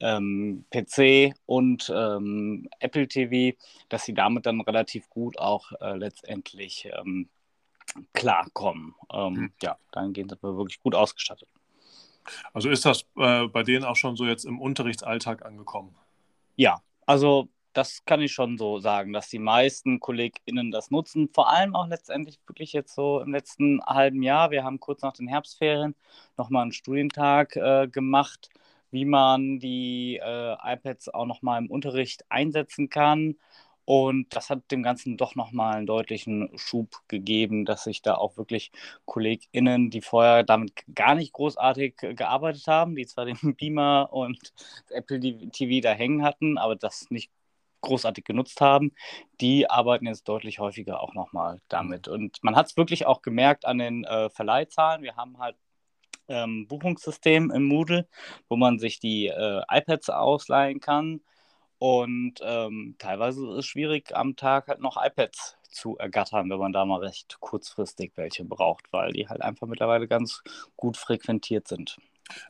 ähm, 0.00 0.64
PC 0.70 1.34
und 1.46 1.92
ähm, 1.94 2.68
Apple 2.80 3.06
TV, 3.06 3.56
dass 3.88 4.04
sie 4.04 4.14
damit 4.14 4.46
dann 4.46 4.60
relativ 4.60 5.08
gut 5.10 5.38
auch 5.38 5.72
äh, 5.80 5.96
letztendlich 5.96 6.88
ähm, 6.98 7.28
klarkommen. 8.12 8.94
Ähm, 9.12 9.32
mhm. 9.34 9.52
Ja, 9.62 9.76
dahingehend 9.92 10.30
sind 10.30 10.42
wir 10.42 10.56
wirklich 10.56 10.80
gut 10.82 10.94
ausgestattet. 10.94 11.48
Also 12.52 12.68
ist 12.68 12.84
das 12.84 13.04
äh, 13.16 13.46
bei 13.48 13.62
denen 13.62 13.84
auch 13.84 13.96
schon 13.96 14.16
so 14.16 14.26
jetzt 14.26 14.44
im 14.44 14.60
Unterrichtsalltag 14.60 15.44
angekommen? 15.44 15.94
Ja, 16.56 16.82
also 17.06 17.48
das 17.72 18.04
kann 18.04 18.20
ich 18.20 18.32
schon 18.32 18.58
so 18.58 18.80
sagen, 18.80 19.12
dass 19.12 19.28
die 19.28 19.38
meisten 19.38 20.00
KollegInnen 20.00 20.70
das 20.70 20.90
nutzen. 20.90 21.28
Vor 21.32 21.48
allem 21.48 21.76
auch 21.76 21.86
letztendlich 21.86 22.38
wirklich 22.46 22.72
jetzt 22.72 22.94
so 22.94 23.20
im 23.20 23.32
letzten 23.32 23.80
halben 23.84 24.22
Jahr. 24.22 24.50
Wir 24.50 24.64
haben 24.64 24.80
kurz 24.80 25.02
nach 25.02 25.12
den 25.12 25.28
Herbstferien 25.28 25.94
nochmal 26.36 26.62
einen 26.62 26.72
Studientag 26.72 27.56
äh, 27.56 27.86
gemacht, 27.86 28.50
wie 28.90 29.04
man 29.04 29.60
die 29.60 30.16
äh, 30.16 30.56
iPads 30.60 31.08
auch 31.10 31.26
nochmal 31.26 31.62
im 31.62 31.70
Unterricht 31.70 32.24
einsetzen 32.30 32.88
kann. 32.88 33.36
Und 33.88 34.36
das 34.36 34.50
hat 34.50 34.70
dem 34.70 34.82
Ganzen 34.82 35.16
doch 35.16 35.34
nochmal 35.34 35.76
einen 35.76 35.86
deutlichen 35.86 36.50
Schub 36.58 37.00
gegeben, 37.08 37.64
dass 37.64 37.84
sich 37.84 38.02
da 38.02 38.16
auch 38.16 38.36
wirklich 38.36 38.70
KollegInnen, 39.06 39.88
die 39.88 40.02
vorher 40.02 40.44
damit 40.44 40.84
gar 40.94 41.14
nicht 41.14 41.32
großartig 41.32 41.96
gearbeitet 41.96 42.66
haben, 42.66 42.96
die 42.96 43.06
zwar 43.06 43.24
den 43.24 43.56
Beamer 43.56 44.10
und 44.12 44.52
Apple 44.90 45.18
TV 45.20 45.80
da 45.82 45.92
hängen 45.94 46.22
hatten, 46.22 46.58
aber 46.58 46.76
das 46.76 47.06
nicht 47.08 47.30
großartig 47.80 48.26
genutzt 48.26 48.60
haben, 48.60 48.92
die 49.40 49.70
arbeiten 49.70 50.06
jetzt 50.06 50.28
deutlich 50.28 50.58
häufiger 50.58 51.00
auch 51.00 51.14
nochmal 51.14 51.62
damit. 51.68 52.08
Und 52.08 52.44
man 52.44 52.56
hat 52.56 52.66
es 52.66 52.76
wirklich 52.76 53.06
auch 53.06 53.22
gemerkt 53.22 53.64
an 53.64 53.78
den 53.78 54.04
äh, 54.04 54.28
Verleihzahlen. 54.28 55.02
Wir 55.02 55.16
haben 55.16 55.38
halt 55.38 55.56
ähm, 56.28 56.68
Buchungssystem 56.68 57.50
im 57.50 57.64
Moodle, 57.64 58.06
wo 58.50 58.56
man 58.56 58.78
sich 58.78 59.00
die 59.00 59.28
äh, 59.28 59.62
iPads 59.70 60.10
ausleihen 60.10 60.80
kann 60.80 61.22
und 61.78 62.34
ähm, 62.42 62.96
teilweise 62.98 63.46
ist 63.50 63.58
es 63.58 63.66
schwierig, 63.66 64.14
am 64.16 64.36
Tag 64.36 64.68
halt 64.68 64.80
noch 64.80 64.96
iPads 65.02 65.56
zu 65.70 65.96
ergattern, 65.96 66.50
wenn 66.50 66.58
man 66.58 66.72
da 66.72 66.84
mal 66.84 67.00
recht 67.00 67.38
kurzfristig 67.40 68.12
welche 68.16 68.44
braucht, 68.44 68.92
weil 68.92 69.12
die 69.12 69.28
halt 69.28 69.42
einfach 69.42 69.66
mittlerweile 69.66 70.08
ganz 70.08 70.42
gut 70.76 70.96
frequentiert 70.96 71.68
sind. 71.68 71.98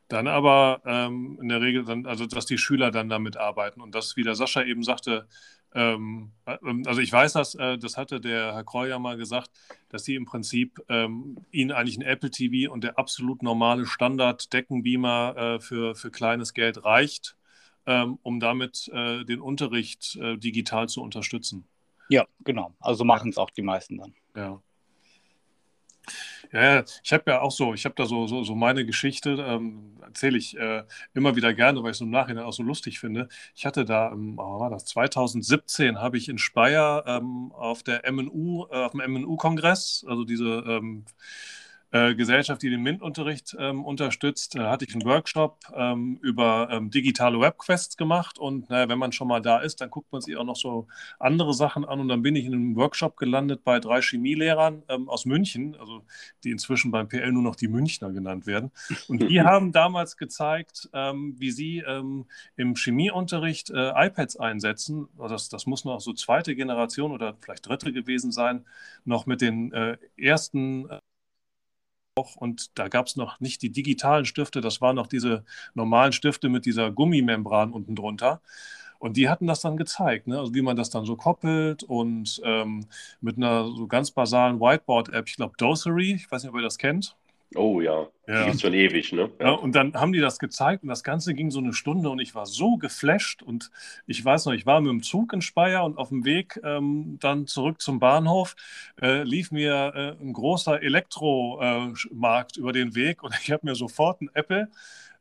Dann 0.09 0.27
aber 0.27 0.83
ähm, 0.87 1.39
in 1.41 1.49
der 1.49 1.61
Regel, 1.61 1.85
dann, 1.85 2.07
also 2.07 2.27
dass 2.27 2.47
die 2.47 2.59
Schüler 2.59 2.91
dann 2.91 3.09
damit 3.09 3.37
arbeiten 3.37 3.81
und 3.81 3.95
das, 3.95 4.17
wie 4.17 4.25
der 4.25 4.35
Sascha 4.35 4.63
eben 4.63 4.83
sagte, 4.83 5.29
ähm, 5.75 6.33
äh, 6.47 6.57
also 6.87 7.01
ich 7.01 7.13
weiß 7.13 7.35
das, 7.35 7.55
äh, 7.55 7.79
das 7.79 7.97
hatte 7.97 8.21
der 8.21 8.55
Herr 8.55 8.65
Kreu 8.65 8.89
ja 8.89 8.99
mal 8.99 9.17
gesagt, 9.17 9.51
dass 9.91 10.05
sie 10.05 10.15
im 10.15 10.25
Prinzip 10.25 10.81
ähm, 10.89 11.37
ihnen 11.51 11.71
eigentlich 11.71 11.99
ein 11.99 12.03
Apple 12.03 12.31
TV 12.31 12.73
und 12.73 12.83
der 12.83 12.99
absolut 12.99 13.43
normale 13.43 13.87
Standard-Deckenbeamer 13.87 15.37
äh, 15.37 15.61
für, 15.61 15.95
für 15.95 16.11
kleines 16.11 16.55
Geld 16.55 16.85
reicht 16.85 17.38
ähm, 17.89 18.19
um 18.23 18.39
damit 18.39 18.91
äh, 18.93 19.25
den 19.25 19.41
Unterricht 19.41 20.17
äh, 20.17 20.37
digital 20.37 20.89
zu 20.89 21.03
unterstützen. 21.03 21.65
Ja, 22.11 22.27
genau. 22.45 22.75
Also 22.81 23.05
machen 23.05 23.31
es 23.31 23.39
auch 23.39 23.51
die 23.51 23.63
meisten 23.63 23.97
dann. 23.97 24.15
Ja. 24.37 24.61
Ja, 26.53 26.85
ich 27.03 27.13
habe 27.13 27.25
ja 27.27 27.41
auch 27.41 27.51
so, 27.51 27.75
ich 27.75 27.85
habe 27.85 27.95
da 27.95 28.07
so, 28.07 28.27
so, 28.27 28.43
so 28.43 28.55
meine 28.55 28.87
Geschichte, 28.87 29.37
ähm, 29.47 29.97
erzähle 30.01 30.39
ich 30.39 30.57
äh, 30.57 30.85
immer 31.13 31.37
wieder 31.37 31.53
gerne, 31.53 31.83
weil 31.83 31.91
ich 31.91 31.99
es 31.99 32.01
im 32.01 32.11
Nachhinein 32.11 32.45
auch 32.45 32.53
so 32.53 32.63
lustig 32.63 33.01
finde. 33.01 33.29
Ich 33.55 33.67
hatte 33.67 33.85
da, 33.85 34.13
ähm, 34.13 34.39
war 34.39 34.71
das 34.71 34.87
2017, 34.87 35.99
habe 35.99 36.17
ich 36.17 36.29
in 36.29 36.39
Speyer 36.39 37.05
ähm, 37.07 37.53
auf 37.53 37.83
der 37.83 38.11
MNU, 38.11 38.67
äh, 38.71 38.77
auf 38.77 38.93
dem 38.93 39.01
MNU-Kongress, 39.13 40.07
also 40.09 40.25
diese 40.25 40.65
ähm, 40.67 41.05
äh, 41.91 42.15
Gesellschaft, 42.15 42.63
die 42.63 42.71
den 42.71 42.83
MINT-Unterricht 42.83 43.57
ähm, 43.59 43.85
unterstützt, 43.85 44.55
da 44.55 44.71
hatte 44.71 44.85
ich 44.85 44.95
einen 44.95 45.05
Workshop 45.05 45.59
ähm, 45.75 46.19
über 46.21 46.69
ähm, 46.71 46.91
digitale 46.91 47.41
Webquests 47.41 47.97
gemacht. 47.97 48.39
Und 48.39 48.69
naja, 48.69 48.89
wenn 48.89 48.99
man 48.99 49.13
schon 49.13 49.29
mal 49.29 49.41
da 49.41 49.59
ist, 49.59 49.81
dann 49.81 49.91
guckt 49.91 50.13
man 50.13 50.21
sich 50.21 50.37
auch 50.37 50.45
noch 50.45 50.57
so 50.57 50.87
andere 51.19 51.55
Sachen 51.55 51.85
an. 51.85 52.01
Und 52.01 52.09
dann 52.09 52.23
bin 52.23 52.37
ich 52.37 52.45
in 52.45 52.55
einem 52.55 52.77
Workshop 52.77 53.17
gelandet 53.17 53.65
bei 53.65 53.81
drei 53.81 54.03
Chemielehrern 54.03 54.83
ähm, 54.89 55.09
aus 55.09 55.25
München, 55.25 55.77
also 55.77 56.03
die 56.45 56.51
inzwischen 56.51 56.91
beim 56.91 57.09
PL 57.09 57.33
nur 57.33 57.43
noch 57.43 57.57
die 57.57 57.69
Münchner 57.69 58.13
genannt 58.13 58.47
werden. 58.47 58.71
Und 59.09 59.23
die 59.29 59.41
haben 59.43 59.73
damals 59.73 60.17
gezeigt, 60.17 60.91
ähm, 60.93 61.37
wie 61.39 61.51
sie 61.51 61.79
ähm, 61.87 62.27
im 62.57 62.75
Chemieunterricht 62.75 63.71
äh, 63.71 64.07
iPads 64.07 64.37
einsetzen, 64.37 65.09
das, 65.19 65.49
das 65.49 65.67
muss 65.67 65.85
noch 65.85 66.01
so 66.01 66.13
zweite 66.13 66.55
Generation 66.55 67.13
oder 67.13 67.37
vielleicht 67.41 67.67
dritte 67.67 67.93
gewesen 67.93 68.33
sein, 68.33 68.65
noch 69.05 69.27
mit 69.27 69.41
den 69.41 69.73
äh, 69.73 69.97
ersten 70.17 70.89
äh, 70.89 70.99
und 72.37 72.79
da 72.79 72.89
gab 72.89 73.07
es 73.07 73.17
noch 73.17 73.41
nicht 73.41 73.63
die 73.63 73.71
digitalen 73.71 74.25
Stifte, 74.25 74.61
das 74.61 74.81
waren 74.81 74.97
noch 74.97 75.07
diese 75.07 75.45
normalen 75.75 76.13
Stifte 76.13 76.49
mit 76.49 76.67
dieser 76.67 76.91
Gummimembran 76.91 77.73
unten 77.73 77.95
drunter. 77.95 78.41
Und 78.99 79.17
die 79.17 79.29
hatten 79.29 79.47
das 79.47 79.61
dann 79.61 79.77
gezeigt, 79.77 80.27
ne? 80.27 80.39
also 80.39 80.55
wie 80.55 80.63
man 80.63 80.77
das 80.77 80.91
dann 80.91 81.05
so 81.05 81.17
koppelt 81.17 81.85
und 81.85 82.41
ähm, 82.45 82.87
mit 83.21 83.37
einer 83.37 83.65
so 83.67 83.87
ganz 83.87 84.11
basalen 84.11 84.61
Whiteboard-App, 84.61 85.29
ich 85.29 85.37
glaube 85.37 85.55
Dosery, 85.57 86.15
ich 86.15 86.31
weiß 86.31 86.43
nicht, 86.43 86.51
ob 86.51 86.57
ihr 86.57 86.63
das 86.63 86.79
kennt. 86.79 87.17
Oh 87.55 87.81
ja, 87.81 88.07
ja. 88.27 88.45
die 88.45 88.51
ist 88.51 88.61
schon 88.61 88.75
ewig, 88.75 89.13
ne? 89.13 89.31
Ja. 89.41 89.47
ja. 89.47 89.53
und 89.53 89.75
dann 89.75 89.95
haben 89.95 90.13
die 90.13 90.21
das 90.21 90.39
gezeigt 90.39 90.83
und 90.83 90.91
das 90.91 91.03
Ganze 91.03 91.33
ging 91.33 91.51
so 91.51 91.61
eine 91.61 91.73
Stunde 91.73 92.11
und 92.11 92.19
ich 92.19 92.35
war 92.35 92.45
so 92.45 92.77
geflasht 92.77 93.43
und 93.43 93.71
ich 94.07 94.23
weiß 94.23 94.45
noch, 94.47 94.53
ich 94.53 94.67
war 94.67 94.81
mit 94.83 94.91
dem 94.91 95.03
Zug 95.03 95.33
in 95.33 95.41
Speyer 95.41 95.83
und 95.85 95.97
auf 95.97 96.11
dem 96.11 96.27
Weg 96.27 96.61
ähm, 96.63 97.17
dann 97.21 97.47
zurück 97.47 97.81
zum 97.81 98.01
Bahnhof 98.01 98.55
äh, 99.01 99.23
lief 99.23 99.51
mir 99.51 99.93
äh, 99.95 100.23
ein 100.23 100.35
großer 100.35 100.83
Elektromarkt 100.83 102.57
äh, 102.59 102.61
über 102.61 102.73
den 102.75 102.95
Weg 102.95 103.23
und 103.23 103.35
ich 103.43 103.51
habe 103.51 103.65
mir 103.65 103.75
sofort 103.75 104.21
ein 104.21 104.31
Apple 104.35 104.69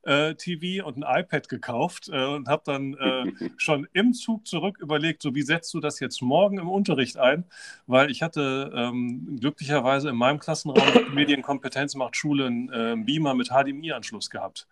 äh, 0.08 0.36
TV 0.36 0.86
und 0.86 1.04
ein 1.04 1.22
iPad 1.22 1.50
gekauft 1.50 2.10
äh, 2.12 2.26
und 2.26 2.48
habe 2.48 2.62
dann 2.66 2.94
äh, 2.96 3.50
schon 3.58 3.88
im 3.94 4.14
Zug 4.14 4.48
zurück 4.48 4.78
überlegt, 4.80 5.22
so 5.22 5.36
wie 5.36 5.42
setzt 5.42 5.74
du 5.74 5.80
das 5.80 6.00
jetzt 6.00 6.22
morgen 6.22 6.58
im 6.58 6.70
Unterricht 6.70 7.18
ein? 7.18 7.44
Weil 7.86 8.10
ich 8.10 8.24
hatte 8.24 8.72
ähm, 8.74 9.38
glücklicherweise 9.40 10.10
in 10.10 10.16
meinem 10.16 10.40
Klassenraum 10.40 11.14
Medienkompetenz 11.14 11.96
macht 11.96 12.16
Schule 12.16 12.48
einen 12.48 12.70
äh, 12.70 12.96
Beamer 12.98 13.34
mit 13.34 13.50
HDMI-Anschluss 13.50 14.30
gehabt. 14.30 14.68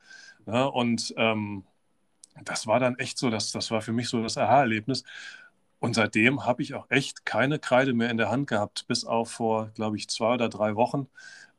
Ja, 0.48 0.66
und 0.66 1.14
ähm, 1.18 1.64
das 2.44 2.68
war 2.68 2.80
dann 2.80 2.98
echt 2.98 3.18
so, 3.18 3.30
das, 3.30 3.52
das 3.52 3.72
war 3.72 3.82
für 3.82 3.94
mich 3.94 4.10
so 4.10 4.22
das 4.24 4.38
Aha-Erlebnis. 4.38 5.04
Und 5.80 5.96
seitdem 5.96 6.46
habe 6.46 6.62
ich 6.64 6.74
auch 6.74 6.90
echt 6.90 7.26
keine 7.26 7.60
Kreide 7.60 7.94
mehr 7.94 8.10
in 8.10 8.18
der 8.18 8.30
Hand 8.32 8.48
gehabt, 8.48 8.88
bis 8.88 9.06
auf 9.06 9.32
vor, 9.32 9.70
glaube 9.76 9.98
ich, 9.98 10.08
zwei 10.08 10.36
oder 10.36 10.50
drei 10.50 10.76
Wochen 10.76 11.08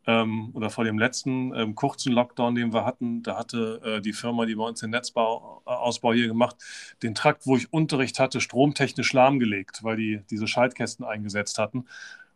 ähm, 0.06 0.50
oder 0.54 0.70
vor 0.70 0.84
dem 0.84 0.98
letzten 0.98 1.54
ähm, 1.54 1.74
kurzen 1.74 2.12
Lockdown, 2.12 2.54
den 2.54 2.72
wir 2.72 2.84
hatten, 2.84 3.22
da 3.22 3.36
hatte 3.36 3.80
äh, 3.84 4.00
die 4.00 4.12
Firma, 4.12 4.46
die 4.46 4.54
bei 4.54 4.64
uns 4.64 4.80
den 4.80 4.90
Netzbauausbau 4.90 6.12
hier 6.12 6.28
gemacht, 6.28 6.56
den 7.02 7.14
Trakt, 7.14 7.46
wo 7.46 7.56
ich 7.56 7.72
Unterricht 7.72 8.18
hatte, 8.20 8.40
stromtechnisch 8.40 9.12
lahmgelegt, 9.12 9.82
weil 9.82 9.96
die 9.96 10.22
diese 10.30 10.46
Schaltkästen 10.46 11.04
eingesetzt 11.04 11.58
hatten. 11.58 11.86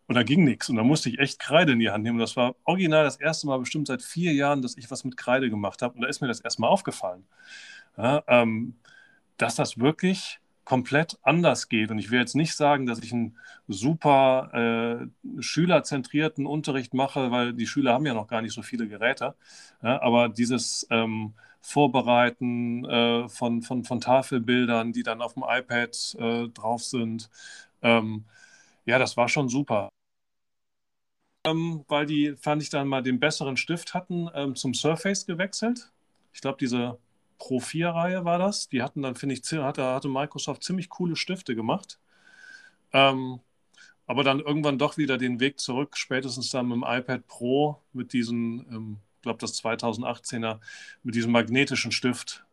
Und 0.08 0.16
da 0.16 0.24
ging 0.24 0.42
nichts. 0.42 0.68
Und 0.68 0.74
da 0.74 0.82
musste 0.82 1.08
ich 1.08 1.20
echt 1.20 1.38
Kreide 1.38 1.72
in 1.72 1.78
die 1.78 1.90
Hand 1.90 2.02
nehmen. 2.02 2.16
Und 2.16 2.22
das 2.22 2.36
war 2.36 2.56
original 2.64 3.04
das 3.04 3.20
erste 3.20 3.46
Mal 3.46 3.60
bestimmt 3.60 3.86
seit 3.86 4.02
vier 4.02 4.32
Jahren, 4.32 4.60
dass 4.60 4.76
ich 4.76 4.90
was 4.90 5.04
mit 5.04 5.16
Kreide 5.16 5.50
gemacht 5.50 5.82
habe. 5.82 5.94
Und 5.94 6.00
da 6.00 6.08
ist 6.08 6.20
mir 6.20 6.26
das 6.26 6.40
erstmal 6.40 6.68
aufgefallen. 6.68 7.24
Ja, 7.96 8.24
ähm, 8.26 8.74
dass 9.36 9.54
das 9.54 9.78
wirklich 9.78 10.40
komplett 10.70 11.18
anders 11.22 11.68
geht. 11.68 11.90
Und 11.90 11.98
ich 11.98 12.12
will 12.12 12.20
jetzt 12.20 12.36
nicht 12.36 12.54
sagen, 12.54 12.86
dass 12.86 13.00
ich 13.00 13.12
einen 13.12 13.36
super 13.66 15.00
äh, 15.02 15.42
schülerzentrierten 15.42 16.46
Unterricht 16.46 16.94
mache, 16.94 17.32
weil 17.32 17.54
die 17.54 17.66
Schüler 17.66 17.92
haben 17.92 18.06
ja 18.06 18.14
noch 18.14 18.28
gar 18.28 18.40
nicht 18.40 18.54
so 18.54 18.62
viele 18.62 18.86
Geräte. 18.86 19.34
Ja, 19.82 20.00
aber 20.00 20.28
dieses 20.28 20.86
ähm, 20.90 21.34
Vorbereiten 21.60 22.84
äh, 22.84 23.28
von, 23.28 23.62
von, 23.62 23.82
von 23.82 24.00
Tafelbildern, 24.00 24.92
die 24.92 25.02
dann 25.02 25.22
auf 25.22 25.34
dem 25.34 25.42
iPad 25.44 26.16
äh, 26.20 26.46
drauf 26.50 26.84
sind, 26.84 27.30
ähm, 27.82 28.26
ja, 28.84 29.00
das 29.00 29.16
war 29.16 29.28
schon 29.28 29.48
super. 29.48 29.88
Ähm, 31.44 31.84
weil 31.88 32.06
die, 32.06 32.36
fand 32.36 32.62
ich 32.62 32.70
dann 32.70 32.86
mal 32.86 33.02
den 33.02 33.18
besseren 33.18 33.56
Stift 33.56 33.92
hatten, 33.92 34.28
ähm, 34.34 34.54
zum 34.54 34.74
Surface 34.74 35.26
gewechselt. 35.26 35.90
Ich 36.32 36.40
glaube, 36.40 36.58
diese 36.60 36.96
Pro 37.40 37.59
4-Reihe 37.59 38.25
war 38.25 38.38
das. 38.38 38.68
Die 38.68 38.82
hatten 38.82 39.02
dann, 39.02 39.16
finde 39.16 39.35
ich, 39.35 39.42
hatte, 39.52 39.85
hatte 39.85 40.09
Microsoft 40.09 40.62
ziemlich 40.62 40.88
coole 40.90 41.16
Stifte 41.16 41.56
gemacht. 41.56 41.99
Ähm, 42.92 43.40
aber 44.06 44.23
dann 44.23 44.40
irgendwann 44.40 44.78
doch 44.78 44.97
wieder 44.97 45.18
den 45.18 45.40
Weg 45.40 45.59
zurück, 45.59 45.97
spätestens 45.97 46.50
dann 46.50 46.68
mit 46.68 46.76
dem 46.76 46.85
iPad 46.87 47.26
Pro, 47.26 47.80
mit 47.92 48.12
diesem, 48.12 48.66
ähm, 48.70 48.97
ich 49.16 49.23
glaube, 49.23 49.38
das 49.38 49.62
2018er, 49.62 50.61
mit 51.02 51.14
diesem 51.14 51.32
magnetischen 51.32 51.92
Stift. 51.92 52.44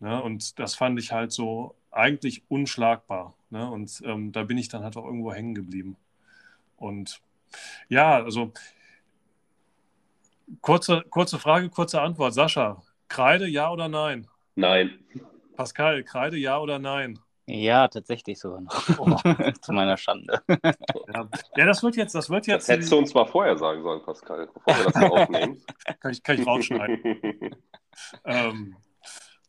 Ne? 0.00 0.20
Und 0.22 0.58
das 0.58 0.74
fand 0.74 0.98
ich 0.98 1.12
halt 1.12 1.32
so 1.32 1.74
eigentlich 1.90 2.42
unschlagbar. 2.48 3.34
Ne? 3.50 3.70
Und 3.70 4.02
ähm, 4.04 4.32
da 4.32 4.42
bin 4.42 4.58
ich 4.58 4.68
dann 4.68 4.82
halt 4.82 4.96
auch 4.96 5.04
irgendwo 5.04 5.32
hängen 5.32 5.54
geblieben. 5.54 5.96
Und 6.76 7.20
ja, 7.88 8.16
also 8.16 8.52
kurze, 10.60 11.04
kurze 11.10 11.38
Frage, 11.38 11.68
kurze 11.70 12.00
Antwort. 12.00 12.34
Sascha, 12.34 12.82
Kreide, 13.08 13.46
ja 13.46 13.70
oder 13.70 13.88
nein? 13.88 14.28
Nein. 14.54 14.98
Pascal, 15.56 16.02
Kreide, 16.04 16.36
ja 16.36 16.58
oder 16.58 16.78
nein? 16.78 17.18
Ja, 17.48 17.86
tatsächlich 17.86 18.40
sogar 18.40 18.60
noch. 18.60 18.98
Oh. 18.98 19.16
Zu 19.62 19.72
meiner 19.72 19.96
Schande. 19.96 20.42
Ja. 20.48 21.28
ja. 21.56 21.66
das 21.66 21.82
wird 21.82 21.96
jetzt, 21.96 22.14
das 22.14 22.28
wird 22.28 22.46
jetzt. 22.48 22.68
Das 22.68 22.74
hättest 22.74 22.90
du 22.90 22.98
uns 22.98 23.14
mal 23.14 23.26
vorher 23.26 23.56
sagen 23.56 23.82
sollen, 23.82 24.02
Pascal, 24.02 24.48
bevor 24.52 24.76
wir 24.76 24.84
das 24.84 24.98
hier 24.98 25.12
aufnehmen. 25.12 25.62
kann, 26.00 26.10
ich, 26.10 26.22
kann 26.24 26.40
ich 26.40 26.46
rausschneiden. 26.46 27.00
ähm, 28.24 28.76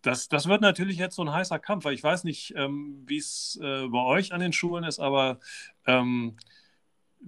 das, 0.04 0.28
das 0.30 0.48
wird 0.48 0.62
natürlich 0.62 0.98
jetzt 0.98 1.16
so 1.16 1.24
ein 1.24 1.34
heißer 1.34 1.58
Kampf, 1.58 1.86
weil 1.86 1.96
ich 1.96 2.04
weiß 2.04 2.24
nicht, 2.24 2.54
ähm, 2.56 3.04
wie 3.08 3.18
es 3.18 3.60
äh, 3.64 3.88
bei 3.88 4.04
euch 4.04 4.32
an 4.32 4.42
den 4.42 4.54
Schulen 4.54 4.84
ist, 4.84 5.00
aber 5.00 5.40
ähm, 5.88 6.38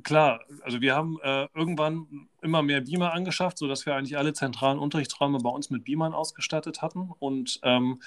klar, 0.03 0.41
also 0.63 0.81
wir 0.81 0.95
haben 0.95 1.19
äh, 1.21 1.47
irgendwann 1.53 2.29
immer 2.41 2.61
mehr 2.61 2.81
Beamer 2.81 3.13
angeschafft, 3.13 3.57
sodass 3.57 3.85
wir 3.85 3.95
eigentlich 3.95 4.17
alle 4.17 4.33
zentralen 4.33 4.79
Unterrichtsräume 4.79 5.39
bei 5.39 5.49
uns 5.49 5.69
mit 5.69 5.83
Beamern 5.85 6.13
ausgestattet 6.13 6.81
hatten. 6.81 7.11
Und 7.19 7.59
ähm, 7.63 8.01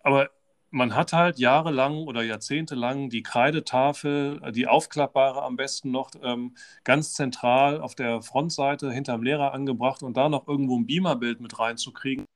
aber 0.00 0.30
man 0.70 0.94
hat 0.94 1.12
halt 1.12 1.38
jahrelang 1.38 2.06
oder 2.06 2.22
jahrzehntelang 2.22 3.08
die 3.10 3.22
Kreidetafel, 3.22 4.40
die 4.52 4.66
aufklappbare 4.66 5.42
am 5.42 5.56
besten 5.56 5.90
noch, 5.90 6.10
ähm, 6.22 6.56
ganz 6.84 7.14
zentral 7.14 7.80
auf 7.80 7.94
der 7.94 8.22
Frontseite 8.22 8.92
hinterm 8.92 9.22
Lehrer 9.22 9.52
angebracht 9.54 10.02
und 10.02 10.16
da 10.16 10.28
noch 10.28 10.46
irgendwo 10.48 10.78
ein 10.78 10.86
Beamerbild 10.86 11.40
mit 11.40 11.58
reinzukriegen. 11.58 12.26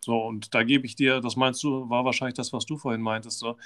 So, 0.00 0.18
und 0.24 0.54
da 0.54 0.62
gebe 0.64 0.86
ich 0.86 0.96
dir, 0.96 1.20
das 1.20 1.36
meinst 1.36 1.62
du, 1.62 1.88
war 1.88 2.04
wahrscheinlich 2.04 2.34
das, 2.34 2.52
was 2.52 2.66
du 2.66 2.76
vorhin 2.76 3.02
meintest, 3.02 3.38
so. 3.38 3.56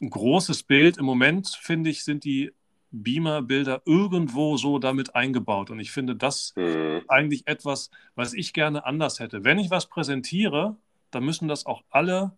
Ein 0.00 0.10
großes 0.10 0.64
Bild 0.64 0.98
im 0.98 1.06
Moment, 1.06 1.48
finde 1.48 1.90
ich, 1.90 2.04
sind 2.04 2.24
die 2.24 2.52
Beamer-Bilder 2.90 3.82
irgendwo 3.84 4.56
so 4.56 4.78
damit 4.78 5.14
eingebaut. 5.14 5.70
Und 5.70 5.80
ich 5.80 5.90
finde 5.90 6.16
das 6.16 6.54
mhm. 6.56 7.02
eigentlich 7.08 7.46
etwas, 7.46 7.90
was 8.14 8.32
ich 8.32 8.52
gerne 8.52 8.86
anders 8.86 9.20
hätte. 9.20 9.44
Wenn 9.44 9.58
ich 9.58 9.70
was 9.70 9.86
präsentiere, 9.86 10.76
dann 11.10 11.24
müssen 11.24 11.48
das 11.48 11.66
auch 11.66 11.82
alle 11.90 12.32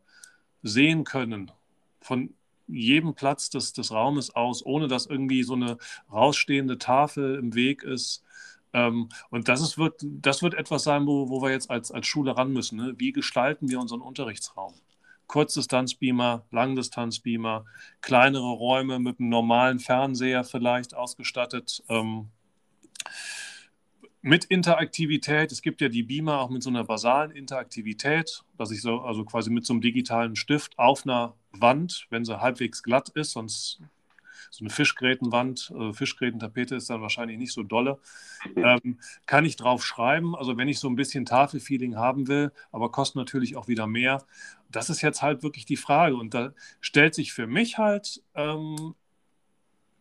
sehen 0.62 1.05
können. 1.05 1.50
Von 2.00 2.35
jedem 2.67 3.14
Platz 3.14 3.50
des, 3.50 3.73
des 3.73 3.93
Raumes 3.93 4.35
aus, 4.35 4.64
ohne 4.64 4.88
dass 4.88 5.07
irgendwie 5.07 5.43
so 5.43 5.55
eine 5.55 5.78
rausstehende 6.12 6.78
Tafel 6.78 7.37
im 7.37 7.55
Weg 7.55 7.83
ist. 7.83 8.23
Ähm, 8.73 9.09
und 9.31 9.49
das, 9.49 9.62
ist, 9.62 9.78
wird, 9.78 10.02
das 10.02 10.43
wird 10.43 10.55
etwas 10.55 10.85
sein, 10.85 11.07
wo, 11.07 11.31
wo 11.31 11.40
wir 11.43 11.50
jetzt 11.50 11.71
als, 11.71 11.90
als 11.90 12.07
Schule 12.07 12.37
ran 12.37 12.52
müssen. 12.52 12.76
Ne? 12.76 12.95
Wie 12.99 13.12
gestalten 13.12 13.69
wir 13.69 13.81
unseren 13.81 14.02
Unterrichtsraum? 14.02 14.75
Kurzdistanzbeamer, 15.28 16.44
Langdistanzbeamer, 16.50 17.64
kleinere 18.00 18.50
Räume 18.50 18.99
mit 18.99 19.20
einem 19.20 19.28
normalen 19.28 19.78
Fernseher 19.78 20.42
vielleicht 20.42 20.94
ausgestattet. 20.94 21.85
Ähm, 21.88 22.30
mit 24.20 24.44
Interaktivität. 24.47 25.52
Es 25.52 25.62
gibt 25.62 25.80
ja 25.80 25.88
die 25.88 26.02
Beamer 26.02 26.40
auch 26.40 26.50
mit 26.50 26.62
so 26.62 26.70
einer 26.70 26.85
basalen 26.85 27.30
Interaktivität, 27.30 28.42
dass 28.56 28.70
ich 28.70 28.82
so, 28.82 29.00
also 29.00 29.25
quasi 29.25 29.50
mit 29.50 29.64
so 29.64 29.73
einem 29.73 29.80
digitalen 29.80 30.35
Stift 30.35 30.78
auf 30.78 31.04
einer 31.04 31.35
Wand, 31.52 32.06
wenn 32.11 32.25
sie 32.25 32.40
halbwegs 32.40 32.82
glatt 32.82 33.11
ist, 33.11 33.32
sonst 33.32 33.80
so 34.50 34.64
eine 34.64 34.70
Fischgrätenwand, 34.70 35.73
äh, 35.78 35.92
Fischgrätentapete 35.92 36.75
ist 36.76 36.90
dann 36.90 37.02
wahrscheinlich 37.02 37.38
nicht 37.38 37.52
so 37.52 37.62
dolle, 37.62 37.99
ähm, 38.56 38.99
kann 39.26 39.44
ich 39.44 39.56
drauf 39.56 39.85
schreiben. 39.85 40.35
Also 40.35 40.56
wenn 40.56 40.68
ich 40.68 40.78
so 40.78 40.88
ein 40.88 40.97
bisschen 40.97 41.26
Tafelfeeling 41.26 41.97
haben 41.97 42.28
will, 42.28 42.52
aber 42.73 42.90
kostet 42.90 43.16
natürlich 43.16 43.56
auch 43.56 43.68
wieder 43.68 43.87
mehr. 43.87 44.25
Das 44.70 44.90
ist 44.90 45.02
jetzt 45.02 45.22
halt 45.22 45.42
wirklich 45.42 45.64
die 45.64 45.76
Frage. 45.76 46.16
Und 46.16 46.34
da 46.34 46.52
stellt 46.80 47.14
sich 47.14 47.32
für 47.32 47.46
mich 47.46 47.78
halt 47.78 48.22
ähm, 48.34 48.94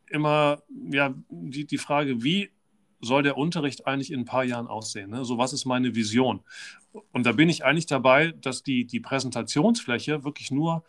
immer 0.07 0.61
ja, 0.91 1.13
die, 1.29 1.65
die 1.65 1.77
Frage, 1.77 2.23
wie 2.23 2.51
soll 2.99 3.23
der 3.23 3.37
Unterricht 3.37 3.85
eigentlich 3.87 4.11
in 4.11 4.21
ein 4.21 4.25
paar 4.25 4.43
Jahren 4.43 4.67
aussehen? 4.67 5.11
Ne? 5.11 5.23
So, 5.23 5.37
was 5.37 5.53
ist 5.53 5.65
meine 5.65 5.95
Vision? 5.95 6.41
Und 7.11 7.25
da 7.25 7.31
bin 7.31 7.49
ich 7.49 7.63
eigentlich 7.63 7.85
dabei, 7.85 8.33
dass 8.41 8.63
die, 8.63 8.85
die 8.85 8.99
Präsentationsfläche 8.99 10.23
wirklich 10.23 10.51
nur 10.51 10.83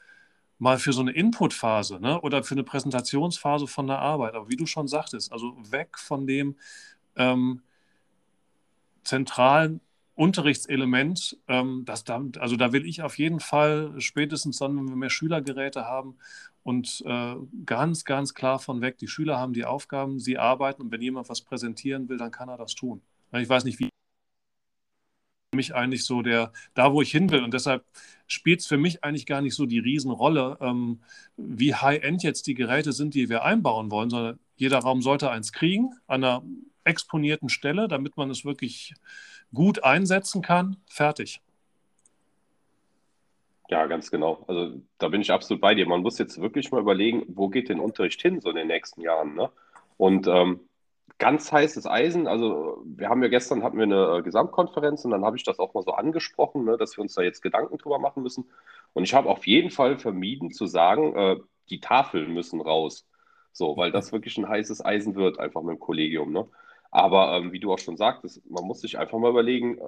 mal 0.58 0.78
für 0.78 0.92
so 0.92 1.02
eine 1.02 1.12
Inputphase 1.12 2.00
ne? 2.00 2.20
oder 2.20 2.42
für 2.42 2.54
eine 2.54 2.64
Präsentationsphase 2.64 3.66
von 3.66 3.87
der 3.87 3.99
Arbeit, 3.99 4.35
aber 4.35 4.49
wie 4.49 4.56
du 4.56 4.66
schon 4.66 4.88
sagtest, 4.88 5.32
also 5.32 5.56
weg 5.70 5.99
von 5.99 6.26
dem 6.26 6.56
ähm, 7.16 7.62
zentralen 9.04 9.80
Unterrichtselement, 10.18 11.38
ähm, 11.46 11.84
das 11.87 12.02
da, 12.02 12.20
also 12.40 12.56
da 12.56 12.72
will 12.72 12.84
ich 12.87 13.02
auf 13.02 13.18
jeden 13.18 13.38
Fall 13.38 13.94
spätestens 14.00 14.58
dann, 14.58 14.76
wenn 14.76 14.88
wir 14.88 14.96
mehr 14.96 15.10
Schülergeräte 15.10 15.84
haben 15.84 16.16
und 16.64 17.04
äh, 17.06 17.37
ganz, 17.64 18.04
ganz 18.04 18.34
klar 18.34 18.58
von 18.58 18.80
weg, 18.80 18.98
die 18.98 19.06
Schüler 19.06 19.38
haben 19.38 19.52
die 19.52 19.64
Aufgaben, 19.64 20.18
sie 20.18 20.37
arbeiten 20.37 20.82
und 20.82 20.90
wenn 20.90 21.02
jemand 21.02 21.28
was 21.28 21.42
präsentieren 21.42 22.08
will, 22.08 22.16
dann 22.16 22.32
kann 22.32 22.48
er 22.48 22.56
das 22.56 22.75
tun. 22.75 23.00
Ich 23.32 23.48
weiß 23.48 23.62
nicht, 23.62 23.78
wie 23.78 23.90
mich 25.54 25.72
eigentlich 25.76 26.04
so 26.04 26.20
der, 26.22 26.52
da 26.75 26.92
wo 26.92 27.00
ich 27.00 27.12
hin 27.12 27.30
will 27.30 27.44
und 27.44 27.54
deshalb 27.54 27.84
spielt 28.26 28.58
es 28.58 28.66
für 28.66 28.76
mich 28.76 29.04
eigentlich 29.04 29.25
gar 29.25 29.40
nicht 29.40 29.54
so 29.54 29.66
die 29.66 29.78
Riesenrolle, 29.78 30.58
ähm, 30.60 30.98
wie 31.37 31.76
high-end 31.76 32.25
jetzt 32.25 32.48
die 32.48 32.54
Geräte 32.54 32.90
sind, 32.92 33.14
die 33.14 33.28
wir 33.28 33.44
einbauen 33.44 33.92
wollen, 33.92 34.10
sondern 34.10 34.40
jeder 34.56 34.78
Raum 34.80 35.00
sollte 35.00 35.30
eins 35.30 35.52
kriegen 35.52 35.92
an 36.08 36.25
einer 36.25 36.42
exponierten 36.82 37.48
Stelle, 37.48 37.87
damit 37.87 38.16
man 38.16 38.30
es 38.30 38.44
wirklich 38.44 38.94
gut 39.55 39.85
einsetzen 39.85 40.43
kann, 40.43 40.76
fertig. 40.88 41.40
Ja, 43.71 43.87
ganz 43.87 44.11
genau. 44.11 44.45
Also 44.47 44.81
da 44.99 45.09
bin 45.09 45.21
ich 45.21 45.31
absolut 45.31 45.61
bei 45.61 45.75
dir. 45.75 45.87
Man 45.87 46.00
muss 46.00 46.19
jetzt 46.19 46.40
wirklich 46.40 46.71
mal 46.71 46.81
überlegen, 46.81 47.25
wo 47.28 47.49
geht 47.49 47.69
den 47.69 47.81
Unterricht 47.81 48.21
hin 48.23 48.40
so 48.40 48.49
in 48.49 48.57
den 48.57 48.67
nächsten 48.67 49.02
Jahren. 49.02 49.35
Ne? 49.35 49.50
Und 49.99 50.26
ähm, 50.26 50.61
ganz 51.19 51.52
heißes 51.52 51.87
Eisen, 51.87 52.26
also 52.26 52.83
wir 52.87 53.09
haben 53.11 53.23
ja 53.23 53.28
gestern 53.28 53.62
hatten 53.62 53.76
wir 53.76 53.85
eine 53.85 54.19
äh, 54.19 54.23
Gesamtkonferenz 54.23 55.05
und 55.05 55.11
dann 55.11 55.25
habe 55.25 55.37
ich 55.37 55.45
das 55.45 55.59
auch 55.59 55.75
mal 55.75 55.83
so 55.83 55.93
angesprochen, 55.93 56.64
ne, 56.64 56.78
dass 56.78 56.97
wir 56.97 57.02
uns 57.02 57.14
da 57.14 57.23
jetzt 57.23 57.43
Gedanken 57.43 57.76
drüber 57.76 57.99
machen 57.99 58.23
müssen. 58.23 58.49
Und 58.95 59.05
ich 59.05 59.12
habe 59.14 59.28
auf 59.28 59.47
jeden 59.47 59.71
Fall 59.71 59.99
vermieden 59.99 60.50
zu 60.50 60.67
sagen, 60.67 61.14
äh, 61.14 61.37
die 61.69 61.81
Tafeln 61.81 62.33
müssen 62.33 62.61
raus. 62.61 63.07
So, 63.52 63.76
weil 63.76 63.90
das 63.90 64.12
wirklich 64.12 64.38
ein 64.38 64.49
heißes 64.49 64.85
Eisen 64.85 65.14
wird, 65.14 65.40
einfach 65.40 65.62
mit 65.62 65.76
dem 65.76 65.81
Kollegium. 65.81 66.33
Ne? 66.33 66.47
Aber 66.90 67.37
ähm, 67.37 67.52
wie 67.52 67.61
du 67.61 67.73
auch 67.73 67.78
schon 67.78 67.97
sagtest, 67.97 68.42
man 68.49 68.64
muss 68.64 68.80
sich 68.80 68.99
einfach 68.99 69.18
mal 69.18 69.30
überlegen, 69.30 69.78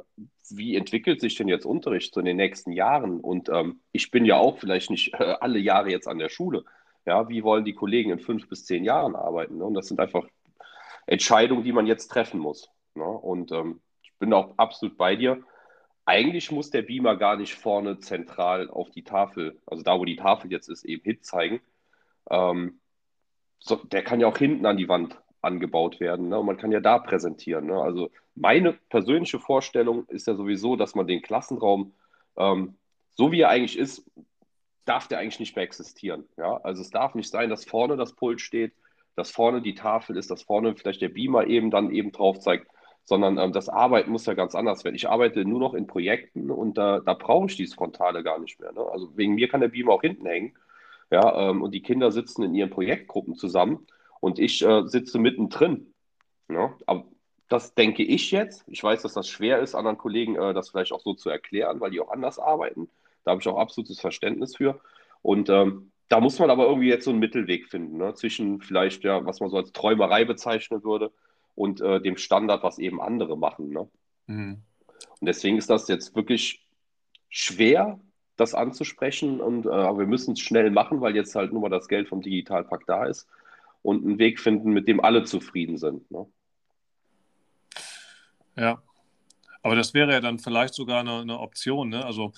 wie 0.51 0.77
entwickelt 0.77 1.21
sich 1.21 1.35
denn 1.35 1.49
jetzt 1.49 1.65
Unterricht 1.65 2.13
so 2.13 2.21
in 2.21 2.27
den 2.27 2.37
nächsten 2.37 2.73
Jahren? 2.73 3.21
Und 3.21 3.49
ähm, 3.49 3.81
ich 3.93 4.11
bin 4.11 4.25
ja 4.25 4.37
auch 4.37 4.59
vielleicht 4.59 4.91
nicht 4.91 5.15
äh, 5.15 5.35
alle 5.41 5.59
Jahre 5.59 5.91
jetzt 5.91 6.09
an 6.09 6.19
der 6.19 6.29
Schule. 6.29 6.65
Ja, 7.07 7.29
wie 7.29 7.43
wollen 7.43 7.65
die 7.65 7.75
Kollegen 7.75 8.11
in 8.11 8.19
fünf 8.19 8.49
bis 8.49 8.67
zehn 8.67 8.85
Jahren 8.85 9.17
arbeiten? 9.17 9.57
Ne? 9.57 9.65
Und 9.65 9.75
das 9.75 9.89
sind 9.89 9.99
einfach 9.99 10.27
Entscheidungen, 11.07 11.65
die 11.65 11.73
man 11.73 11.87
jetzt 11.87 12.09
treffen 12.09 12.39
muss. 12.39 12.69
Ne? 12.95 13.05
Und 13.05 13.51
ähm, 13.53 13.81
ich 14.03 14.13
bin 14.19 14.33
auch 14.35 14.59
absolut 14.59 14.99
bei 14.99 15.17
dir. 15.17 15.43
Eigentlich 16.05 16.51
muss 16.51 16.71
der 16.71 16.83
Beamer 16.83 17.17
gar 17.17 17.37
nicht 17.37 17.55
vorne 17.55 17.99
zentral 17.99 18.69
auf 18.69 18.91
die 18.91 19.05
Tafel, 19.05 19.61
also 19.65 19.83
da, 19.83 19.99
wo 19.99 20.05
die 20.05 20.17
Tafel 20.17 20.51
jetzt 20.53 20.69
ist, 20.69 20.85
eben 20.85 21.03
Hit 21.05 21.25
zeigen. 21.25 21.61
Ähm, 22.31 22.81
so, 23.59 23.77
der 23.77 24.03
kann 24.03 24.21
ja 24.21 24.27
auch 24.27 24.39
hinten 24.39 24.67
an 24.67 24.77
die 24.77 24.89
Wand 24.89 25.19
angebaut 25.43 26.01
werden. 26.01 26.29
Ne? 26.29 26.39
Und 26.39 26.47
man 26.47 26.57
kann 26.57 26.73
ja 26.73 26.81
da 26.81 26.99
präsentieren. 26.99 27.67
Ne? 27.67 27.81
Also 27.81 28.11
meine 28.35 28.75
persönliche 28.89 29.39
Vorstellung 29.39 30.07
ist 30.09 30.27
ja 30.27 30.35
sowieso, 30.35 30.77
dass 30.77 30.95
man 30.95 31.07
den 31.07 31.23
Klassenraum, 31.23 31.93
ähm, 32.37 32.77
so 33.17 33.33
wie 33.33 33.41
er 33.41 33.49
eigentlich 33.49 33.79
ist, 33.79 34.05
darf 34.85 35.09
der 35.09 35.19
eigentlich 35.19 35.41
nicht 35.41 35.57
mehr 35.57 35.65
existieren. 35.65 36.25
Ja? 36.37 36.59
Also 36.59 36.83
es 36.83 36.91
darf 36.91 37.15
nicht 37.15 37.31
sein, 37.31 37.51
dass 37.51 37.65
vorne 37.65 37.97
das 37.97 38.15
Pult 38.15 38.41
steht, 38.41 38.73
dass 39.17 39.31
vorne 39.31 39.63
die 39.63 39.75
Tafel 39.75 40.17
ist, 40.17 40.31
dass 40.31 40.43
vorne 40.43 40.75
vielleicht 40.77 41.03
der 41.03 41.09
Beamer 41.09 41.47
eben 41.47 41.71
dann 41.71 41.91
eben 41.91 42.13
drauf 42.13 42.39
zeigt, 42.41 42.69
sondern 43.05 43.39
ähm, 43.39 43.53
das 43.53 43.69
Arbeiten 43.69 44.11
muss 44.11 44.27
ja 44.27 44.35
ganz 44.35 44.55
anders 44.55 44.85
werden. 44.85 44.95
Ich 44.95 45.09
arbeite 45.09 45.45
nur 45.45 45.61
noch 45.61 45.75
in 45.75 45.87
Projekten 45.87 46.51
und 46.51 46.79
da, 46.79 47.01
da 47.01 47.15
brauche 47.15 47.47
ich 47.47 47.57
dieses 47.57 47.75
Frontale 47.75 48.23
gar 48.23 48.39
nicht 48.39 48.61
mehr. 48.61 48.73
Ne? 48.73 48.81
Also 48.93 49.17
wegen 49.17 49.35
mir 49.35 49.49
kann 49.49 49.61
der 49.61 49.69
Beamer 49.69 49.93
auch 49.93 50.03
hinten 50.03 50.27
hängen. 50.27 50.55
Ja, 51.11 51.51
ähm, 51.51 51.63
und 51.63 51.73
die 51.73 51.83
Kinder 51.83 52.13
sitzen 52.13 52.45
in 52.45 52.55
ihren 52.55 52.71
Projektgruppen 52.71 53.35
zusammen 53.35 53.87
und 54.21 54.39
ich 54.39 54.65
äh, 54.65 54.87
sitze 54.87 55.19
mittendrin. 55.19 55.93
Ja? 56.49 56.75
Aber 56.87 57.07
das 57.49 57.75
denke 57.75 58.03
ich 58.03 58.31
jetzt. 58.31 58.65
Ich 58.69 58.83
weiß, 58.83 59.03
dass 59.03 59.15
das 59.15 59.29
schwer 59.29 59.59
ist, 59.59 59.75
anderen 59.75 59.99
Kollegen 59.99 60.37
äh, 60.37 60.55
das 60.55 60.71
vielleicht 60.71 60.93
auch 60.93 61.01
so 61.01 61.15
zu 61.15 61.31
erklären, 61.31 61.81
weil 61.81 61.91
die 61.91 62.01
auch 62.01 62.11
anders 62.11 62.39
arbeiten. 62.39 62.89
Da 63.25 63.33
habe 63.33 63.41
ich 63.41 63.49
auch 63.49 63.59
absolutes 63.59 64.01
Verständnis 64.01 64.57
für. 64.57 64.81
Und 65.23 65.49
ähm, 65.49 65.91
da 66.09 66.21
muss 66.21 66.39
man 66.39 66.51
aber 66.51 66.67
irgendwie 66.67 66.89
jetzt 66.89 67.05
so 67.05 67.11
einen 67.11 67.19
Mittelweg 67.19 67.69
finden, 67.69 67.99
ne? 67.99 68.15
zwischen 68.15 68.61
vielleicht, 68.61 69.05
ja, 69.05 69.25
was 69.25 69.41
man 69.41 69.51
so 69.51 69.57
als 69.57 69.73
Träumerei 69.73 70.25
bezeichnen 70.25 70.85
würde 70.85 71.13
und 71.55 71.81
äh, 71.81 72.01
dem 72.01 72.17
Standard, 72.17 72.63
was 72.63 72.79
eben 72.79 73.01
andere 73.01 73.37
machen. 73.37 73.71
Ne? 73.71 73.89
Mhm. 74.27 74.63
Und 75.21 75.27
deswegen 75.27 75.57
ist 75.57 75.71
das 75.71 75.89
jetzt 75.89 76.15
wirklich 76.15 76.67
schwer, 77.29 78.01
das 78.37 78.55
anzusprechen. 78.55 79.41
Und 79.41 79.67
äh, 79.67 79.69
wir 79.71 80.07
müssen 80.07 80.33
es 80.33 80.41
schnell 80.41 80.71
machen, 80.71 81.01
weil 81.01 81.15
jetzt 81.15 81.35
halt 81.35 81.53
nur 81.53 81.63
mal 81.63 81.69
das 81.69 81.89
Geld 81.89 82.09
vom 82.09 82.23
Digitalpakt 82.23 82.89
da 82.89 83.07
ist 83.07 83.29
und 83.83 84.05
einen 84.05 84.19
Weg 84.19 84.41
finden, 84.41 84.73
mit 84.73 84.89
dem 84.89 85.01
alle 85.01 85.25
zufrieden 85.25 85.77
sind. 85.79 86.11
Ne? 86.11 86.27
Ja, 88.57 88.83
aber 89.63 89.77
das 89.77 89.95
wäre 89.95 90.13
ja 90.13 90.21
dann 90.21 90.39
vielleicht 90.39 90.75
sogar 90.75 91.01
eine, 91.01 91.21
eine 91.21 91.39
Option. 91.39 91.91
Ne? 91.91 92.05
Also 92.05 92.33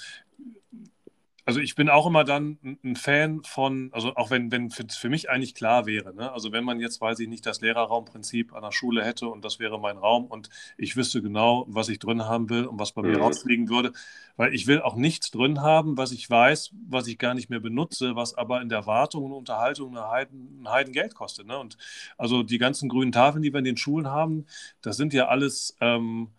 also 1.45 1.61
ich 1.61 1.75
bin 1.75 1.89
auch 1.89 2.07
immer 2.07 2.25
dann 2.25 2.59
ein 2.85 2.95
Fan 2.95 3.43
von, 3.43 3.91
also 3.93 4.15
auch 4.15 4.31
wenn, 4.31 4.53
wenn 4.53 4.67
es 4.67 4.97
für 4.97 5.09
mich 5.09 5.29
eigentlich 5.29 5.55
klar 5.55 5.87
wäre, 5.87 6.15
ne? 6.15 6.33
also 6.33 6.53
wenn 6.53 6.65
man 6.65 6.79
jetzt, 6.79 7.01
weiß 7.01 7.19
ich 7.19 7.29
nicht, 7.29 7.45
das 7.47 7.61
Lehrerraumprinzip 7.61 8.55
an 8.55 8.63
der 8.63 8.71
Schule 8.71 9.05
hätte 9.05 9.29
und 9.29 9.45
das 9.45 9.59
wäre 9.59 9.81
mein 9.81 9.99
Raum 9.99 10.27
und 10.27 10.51
ich 10.77 10.97
wüsste 10.97 11.21
genau, 11.21 11.65
was 11.69 11.89
ich 11.89 11.99
drin 11.99 12.25
haben 12.25 12.49
will 12.49 12.65
und 12.67 12.79
was 12.79 12.93
bei 12.93 13.03
mir 13.03 13.17
mhm. 13.17 13.23
rausfliegen 13.23 13.69
würde, 13.69 13.93
weil 14.37 14.55
ich 14.55 14.67
will 14.67 14.81
auch 14.81 14.95
nichts 14.95 15.31
drin 15.31 15.61
haben, 15.63 15.97
was 15.97 16.13
ich 16.13 16.31
weiß, 16.31 16.73
was 16.89 17.09
ich 17.09 17.19
gar 17.19 17.35
nicht 17.35 17.51
mehr 17.51 17.61
benutze, 17.61 18.15
was 18.15 18.35
aber 18.35 18.63
in 18.63 18.69
der 18.69 18.87
Wartung 18.87 19.25
und 19.25 19.33
Unterhaltung 19.33 19.97
eine 19.97 20.09
Heiden, 20.09 20.63
ein 20.63 20.71
Heidengeld 20.71 21.15
kostet. 21.15 21.47
Ne? 21.47 21.59
Und 21.59 21.77
also 22.17 22.43
die 22.43 22.59
ganzen 22.59 22.89
grünen 22.89 23.13
Tafeln, 23.13 23.43
die 23.43 23.53
wir 23.53 23.59
in 23.59 23.65
den 23.65 23.77
Schulen 23.77 24.09
haben, 24.09 24.47
das 24.81 24.97
sind 24.97 25.13
ja 25.13 25.29
alles... 25.29 25.77
Ähm, 25.81 26.29
äh, 26.29 26.37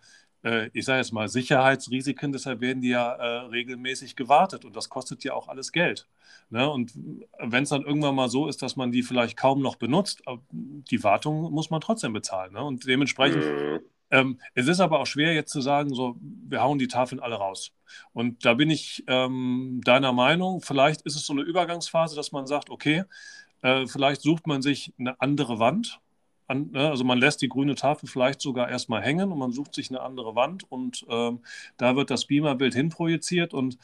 ich 0.74 0.86
sage 0.86 1.00
jetzt 1.00 1.14
mal, 1.14 1.30
Sicherheitsrisiken, 1.30 2.32
deshalb 2.32 2.60
werden 2.62 2.82
die 2.82 2.90
ja 2.90 3.14
äh, 3.14 3.46
regelmäßig 3.48 4.16
gewartet 4.16 4.66
und 4.66 4.76
das 4.76 4.90
kostet 4.90 5.24
ja 5.24 5.34
auch 5.34 5.48
alles 5.48 5.72
Geld. 5.72 6.08
Ne? 6.50 6.70
Und 6.70 6.94
wenn 7.40 7.64
es 7.64 7.70
dann 7.70 7.84
irgendwann 7.84 8.16
mal 8.16 8.30
so 8.30 8.48
ist, 8.48 8.62
dass 8.62 8.76
man 8.76 8.92
die 8.92 9.04
vielleicht 9.04 9.38
kaum 9.38 9.62
noch 9.62 9.76
benutzt, 9.76 10.22
die 10.52 11.04
Wartung 11.04 11.52
muss 11.52 11.70
man 11.70 11.82
trotzdem 11.82 12.14
bezahlen. 12.14 12.54
Ne? 12.54 12.64
Und 12.64 12.86
dementsprechend, 12.86 13.44
mhm. 13.44 13.80
ähm, 14.12 14.40
es 14.54 14.68
ist 14.68 14.82
aber 14.82 15.00
auch 15.00 15.08
schwer 15.08 15.34
jetzt 15.34 15.52
zu 15.52 15.62
sagen, 15.62 15.94
so, 15.94 16.18
wir 16.22 16.62
hauen 16.62 16.78
die 16.78 16.88
Tafeln 16.90 17.22
alle 17.22 17.36
raus. 17.36 17.72
Und 18.12 18.46
da 18.46 18.54
bin 18.54 18.70
ich 18.70 19.04
ähm, 19.08 19.82
deiner 19.84 20.12
Meinung, 20.12 20.62
vielleicht 20.62 21.02
ist 21.04 21.16
es 21.16 21.26
so 21.26 21.34
eine 21.34 21.44
Übergangsphase, 21.44 22.16
dass 22.16 22.32
man 22.32 22.48
sagt, 22.48 22.70
okay, 22.70 23.04
äh, 23.62 23.88
vielleicht 23.88 24.22
sucht 24.22 24.46
man 24.46 24.62
sich 24.62 24.94
eine 25.00 25.20
andere 25.22 25.58
Wand, 25.58 26.02
an, 26.54 26.70
ne, 26.72 26.90
also 26.90 27.04
man 27.04 27.18
lässt 27.18 27.42
die 27.42 27.50
grüne 27.50 27.76
Tafel 27.76 28.08
vielleicht 28.08 28.42
sogar 28.42 28.70
erstmal 28.70 29.02
hängen 29.02 29.32
und 29.32 29.40
man 29.40 29.52
sucht 29.52 29.74
sich 29.74 29.90
eine 29.90 30.02
andere 30.02 30.36
Wand 30.36 30.64
und 30.72 31.06
ähm, 31.10 31.40
da 31.78 31.96
wird 31.96 32.10
das 32.10 32.26
Beamerbild 32.26 32.74
hinprojiziert 32.74 33.54
und 33.54 33.78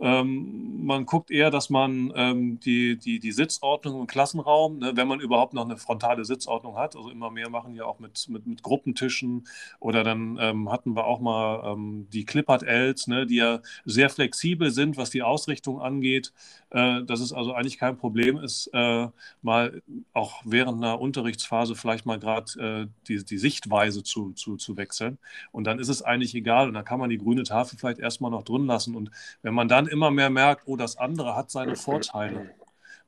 ähm, 0.00 0.84
man 0.84 1.06
guckt 1.06 1.30
eher, 1.30 1.50
dass 1.50 1.70
man 1.70 2.12
ähm, 2.14 2.60
die, 2.60 2.96
die, 2.96 3.18
die 3.18 3.32
Sitzordnung 3.32 4.00
im 4.00 4.06
Klassenraum, 4.06 4.78
ne, 4.78 4.92
wenn 4.94 5.08
man 5.08 5.20
überhaupt 5.20 5.54
noch 5.54 5.64
eine 5.64 5.76
frontale 5.76 6.24
Sitzordnung 6.24 6.76
hat, 6.76 6.96
also 6.96 7.10
immer 7.10 7.30
mehr 7.30 7.48
machen 7.48 7.74
ja 7.74 7.84
auch 7.84 7.98
mit, 7.98 8.28
mit, 8.28 8.46
mit 8.46 8.62
Gruppentischen 8.62 9.46
oder 9.80 10.04
dann 10.04 10.38
ähm, 10.40 10.70
hatten 10.70 10.94
wir 10.94 11.06
auch 11.06 11.20
mal 11.20 11.72
ähm, 11.72 12.08
die 12.12 12.24
Clippert-Ls, 12.24 13.06
ne, 13.08 13.26
die 13.26 13.36
ja 13.36 13.60
sehr 13.84 14.10
flexibel 14.10 14.70
sind, 14.70 14.96
was 14.96 15.10
die 15.10 15.22
Ausrichtung 15.22 15.80
angeht, 15.80 16.32
äh, 16.70 17.02
dass 17.04 17.20
es 17.20 17.32
also 17.32 17.54
eigentlich 17.54 17.78
kein 17.78 17.96
Problem 17.96 18.36
ist, 18.38 18.68
äh, 18.72 19.08
mal 19.42 19.82
auch 20.12 20.42
während 20.44 20.82
einer 20.82 21.00
Unterrichtsphase 21.00 21.74
vielleicht 21.74 22.06
mal 22.06 22.18
gerade 22.18 22.60
äh, 22.60 22.86
die, 23.08 23.24
die 23.24 23.38
Sichtweise 23.38 24.02
zu, 24.02 24.32
zu, 24.32 24.56
zu 24.56 24.76
wechseln. 24.76 25.18
Und 25.52 25.64
dann 25.64 25.78
ist 25.78 25.88
es 25.88 26.02
eigentlich 26.02 26.34
egal 26.34 26.68
und 26.68 26.74
dann 26.74 26.84
kann 26.84 27.00
man 27.00 27.10
die 27.10 27.18
grüne 27.18 27.44
Tafel 27.44 27.78
vielleicht 27.78 27.98
erstmal 27.98 28.30
noch 28.30 28.42
drin 28.42 28.66
lassen. 28.66 28.94
Und 28.94 29.10
wenn 29.42 29.54
man 29.54 29.68
dann 29.68 29.85
immer 29.88 30.10
mehr 30.10 30.30
merkt, 30.30 30.62
oh, 30.66 30.76
das 30.76 30.96
andere 30.96 31.36
hat 31.36 31.50
seine 31.50 31.76
Vorteile. 31.76 32.54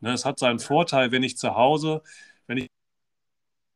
Ne, 0.01 0.13
es 0.13 0.25
hat 0.25 0.39
seinen 0.39 0.61
Vorteil, 0.61 1.13
wenn 1.13 1.23
ich 1.23 1.37
zu 1.37 1.55
Hause, 1.57 2.03
wenn 2.47 2.59
ich 2.59 2.69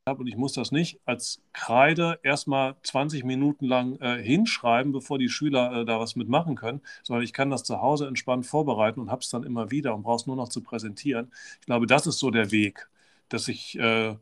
habe 0.08 0.20
und 0.20 0.26
ich 0.26 0.36
muss 0.36 0.52
das 0.54 0.72
nicht 0.72 1.00
als 1.04 1.40
Kreide 1.52 2.18
erstmal 2.24 2.74
20 2.82 3.22
Minuten 3.24 3.66
lang 3.66 4.00
äh, 4.00 4.20
hinschreiben, 4.20 4.92
bevor 4.92 5.18
die 5.18 5.28
Schüler 5.28 5.82
äh, 5.82 5.84
da 5.84 6.00
was 6.00 6.16
mitmachen 6.16 6.56
können, 6.56 6.80
sondern 7.04 7.22
ich 7.24 7.32
kann 7.32 7.50
das 7.50 7.62
zu 7.62 7.80
Hause 7.80 8.08
entspannt 8.08 8.44
vorbereiten 8.46 8.98
und 9.00 9.10
habe 9.10 9.20
es 9.20 9.30
dann 9.30 9.44
immer 9.44 9.70
wieder 9.70 9.94
und 9.94 10.02
brauche 10.02 10.16
es 10.16 10.26
nur 10.26 10.34
noch 10.36 10.48
zu 10.48 10.60
präsentieren. 10.60 11.30
Ich 11.60 11.66
glaube, 11.66 11.86
das 11.86 12.06
ist 12.08 12.18
so 12.18 12.30
der 12.32 12.50
Weg, 12.50 12.88
dass 13.28 13.46
ich 13.46 13.78
äh, 13.78 14.16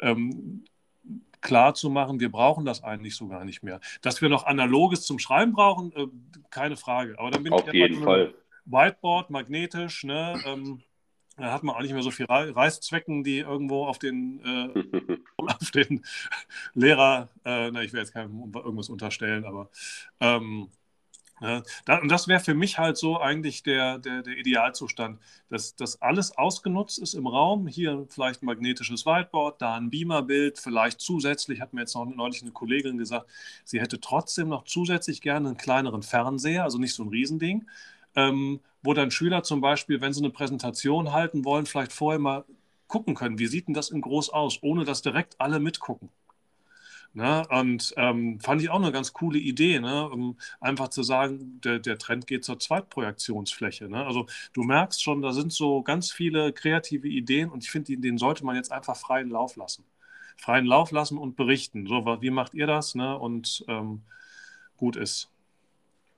ähm, 0.00 0.64
klar 1.40 1.74
zu 1.74 1.90
machen, 1.90 2.20
wir 2.20 2.30
brauchen 2.30 2.64
das 2.64 2.82
eigentlich 2.84 3.16
so 3.16 3.28
gar 3.28 3.44
nicht 3.44 3.62
mehr. 3.62 3.80
Dass 4.02 4.22
wir 4.22 4.28
noch 4.28 4.46
Analoges 4.46 5.02
zum 5.02 5.18
Schreiben 5.18 5.52
brauchen, 5.52 5.92
äh, 5.92 6.06
keine 6.50 6.76
Frage. 6.76 7.18
Aber 7.18 7.30
dann 7.30 7.42
bin 7.42 7.52
Auf 7.52 7.66
ich 7.66 7.72
jeden 7.74 8.02
Fall. 8.02 8.34
Whiteboard, 8.66 9.30
magnetisch, 9.30 10.04
ne? 10.04 10.40
Ähm, 10.44 10.82
Da 11.36 11.52
hat 11.52 11.62
man 11.62 11.76
auch 11.76 11.82
nicht 11.82 11.92
mehr 11.92 12.02
so 12.02 12.10
viel 12.10 12.26
Reißzwecken, 12.26 13.22
die 13.24 13.38
irgendwo 13.38 13.86
auf 13.86 13.98
den, 13.98 14.40
äh, 14.44 15.18
auf 15.46 15.70
den 15.70 16.04
Lehrer, 16.74 17.28
äh, 17.44 17.70
na, 17.70 17.82
ich 17.82 17.92
will 17.92 18.00
jetzt 18.00 18.12
keinem 18.12 18.52
irgendwas 18.54 18.88
unterstellen, 18.88 19.44
aber 19.44 19.70
ähm, 20.20 20.68
und 21.40 22.08
das 22.08 22.28
wäre 22.28 22.40
für 22.40 22.54
mich 22.54 22.78
halt 22.78 22.96
so 22.96 23.20
eigentlich 23.20 23.62
der, 23.62 23.98
der, 23.98 24.22
der 24.22 24.36
Idealzustand, 24.36 25.20
dass, 25.48 25.76
dass 25.76 26.02
alles 26.02 26.36
ausgenutzt 26.36 26.98
ist 26.98 27.14
im 27.14 27.26
Raum. 27.26 27.66
Hier 27.68 28.06
vielleicht 28.08 28.42
ein 28.42 28.46
magnetisches 28.46 29.06
Whiteboard, 29.06 29.62
da 29.62 29.76
ein 29.76 29.90
Beamerbild, 29.90 30.58
vielleicht 30.58 31.00
zusätzlich, 31.00 31.60
hat 31.60 31.72
mir 31.72 31.80
jetzt 31.82 31.94
noch 31.94 32.06
neulich 32.06 32.42
eine 32.42 32.50
Kollegin 32.50 32.98
gesagt, 32.98 33.30
sie 33.64 33.80
hätte 33.80 34.00
trotzdem 34.00 34.48
noch 34.48 34.64
zusätzlich 34.64 35.20
gerne 35.20 35.48
einen 35.48 35.56
kleineren 35.56 36.02
Fernseher, 36.02 36.64
also 36.64 36.78
nicht 36.78 36.94
so 36.94 37.04
ein 37.04 37.08
Riesending, 37.08 37.68
ähm, 38.16 38.60
wo 38.82 38.94
dann 38.94 39.10
Schüler 39.10 39.42
zum 39.42 39.60
Beispiel, 39.60 40.00
wenn 40.00 40.12
sie 40.12 40.20
eine 40.20 40.30
Präsentation 40.30 41.12
halten 41.12 41.44
wollen, 41.44 41.66
vielleicht 41.66 41.92
vorher 41.92 42.18
mal 42.18 42.44
gucken 42.88 43.14
können, 43.14 43.38
wie 43.38 43.46
sieht 43.46 43.68
denn 43.68 43.74
das 43.74 43.90
in 43.90 44.00
groß 44.00 44.30
aus, 44.30 44.58
ohne 44.62 44.84
dass 44.84 45.02
direkt 45.02 45.40
alle 45.40 45.60
mitgucken. 45.60 46.10
Ne? 47.14 47.42
Und 47.50 47.94
ähm, 47.96 48.38
fand 48.40 48.62
ich 48.62 48.70
auch 48.70 48.80
eine 48.80 48.92
ganz 48.92 49.12
coole 49.12 49.38
Idee, 49.38 49.80
ne? 49.80 50.08
um 50.08 50.36
einfach 50.60 50.88
zu 50.88 51.02
sagen, 51.02 51.60
der, 51.64 51.78
der 51.78 51.98
Trend 51.98 52.26
geht 52.26 52.44
zur 52.44 52.58
Zweitprojektionsfläche. 52.58 53.88
Ne? 53.88 54.04
Also 54.06 54.26
du 54.52 54.62
merkst 54.62 55.02
schon, 55.02 55.22
da 55.22 55.32
sind 55.32 55.52
so 55.52 55.82
ganz 55.82 56.12
viele 56.12 56.52
kreative 56.52 57.08
Ideen 57.08 57.50
und 57.50 57.64
ich 57.64 57.70
finde, 57.70 57.96
denen 57.96 58.18
sollte 58.18 58.44
man 58.44 58.56
jetzt 58.56 58.72
einfach 58.72 58.96
freien 58.96 59.30
Lauf 59.30 59.56
lassen. 59.56 59.84
Freien 60.36 60.66
Lauf 60.66 60.92
lassen 60.92 61.18
und 61.18 61.34
berichten. 61.34 61.86
So, 61.86 62.04
wie 62.20 62.30
macht 62.30 62.54
ihr 62.54 62.66
das? 62.66 62.94
Ne? 62.94 63.18
Und 63.18 63.64
ähm, 63.68 64.02
gut 64.76 64.96
ist. 64.96 65.28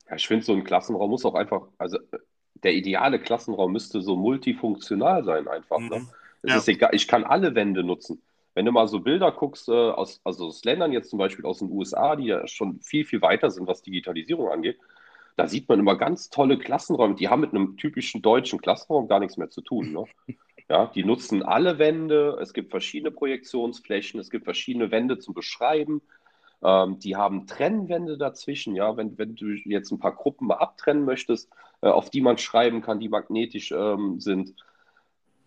Ja, 0.08 0.16
ich 0.16 0.26
finde, 0.26 0.44
so 0.44 0.52
ein 0.52 0.64
Klassenraum 0.64 1.10
muss 1.10 1.24
auch 1.24 1.34
einfach, 1.34 1.62
also 1.78 1.98
der 2.62 2.74
ideale 2.74 3.18
Klassenraum 3.18 3.72
müsste 3.72 4.02
so 4.02 4.16
multifunktional 4.16 5.24
sein, 5.24 5.48
einfach. 5.48 5.78
Ne? 5.78 5.84
Mhm. 5.84 5.90
Ne? 5.90 6.06
Es 6.42 6.50
ja. 6.50 6.56
ist 6.58 6.68
egal, 6.68 6.94
ich 6.94 7.08
kann 7.08 7.24
alle 7.24 7.54
Wände 7.54 7.82
nutzen. 7.84 8.20
Wenn 8.54 8.66
du 8.66 8.72
mal 8.72 8.88
so 8.88 9.00
Bilder 9.00 9.32
guckst, 9.32 9.68
äh, 9.68 9.72
aus, 9.72 10.20
also 10.24 10.46
aus 10.46 10.64
Ländern 10.64 10.92
jetzt 10.92 11.10
zum 11.10 11.18
Beispiel 11.18 11.44
aus 11.44 11.58
den 11.58 11.70
USA, 11.70 12.16
die 12.16 12.26
ja 12.26 12.46
schon 12.48 12.80
viel, 12.80 13.04
viel 13.04 13.22
weiter 13.22 13.50
sind, 13.50 13.66
was 13.66 13.82
Digitalisierung 13.82 14.48
angeht, 14.48 14.78
da 15.36 15.46
sieht 15.46 15.68
man 15.68 15.78
immer 15.78 15.96
ganz 15.96 16.28
tolle 16.28 16.58
Klassenräume. 16.58 17.14
Die 17.14 17.28
haben 17.28 17.40
mit 17.40 17.54
einem 17.54 17.76
typischen 17.76 18.20
deutschen 18.20 18.60
Klassenraum 18.60 19.08
gar 19.08 19.20
nichts 19.20 19.36
mehr 19.36 19.50
zu 19.50 19.62
tun. 19.62 19.92
Ne? 19.92 20.04
Ja, 20.68 20.86
die 20.86 21.02
nutzen 21.02 21.42
alle 21.42 21.80
Wände, 21.80 22.38
es 22.40 22.52
gibt 22.52 22.70
verschiedene 22.70 23.10
Projektionsflächen, 23.10 24.20
es 24.20 24.30
gibt 24.30 24.44
verschiedene 24.44 24.92
Wände 24.92 25.18
zum 25.18 25.34
Beschreiben. 25.34 26.00
Ähm, 26.62 27.00
die 27.00 27.16
haben 27.16 27.48
Trennwände 27.48 28.16
dazwischen, 28.16 28.76
ja, 28.76 28.96
wenn, 28.96 29.18
wenn 29.18 29.34
du 29.34 29.46
jetzt 29.46 29.90
ein 29.90 29.98
paar 29.98 30.14
Gruppen 30.14 30.46
mal 30.46 30.58
abtrennen 30.58 31.04
möchtest, 31.04 31.50
äh, 31.80 31.88
auf 31.88 32.10
die 32.10 32.20
man 32.20 32.38
schreiben 32.38 32.82
kann, 32.82 33.00
die 33.00 33.08
magnetisch 33.08 33.72
ähm, 33.72 34.20
sind, 34.20 34.54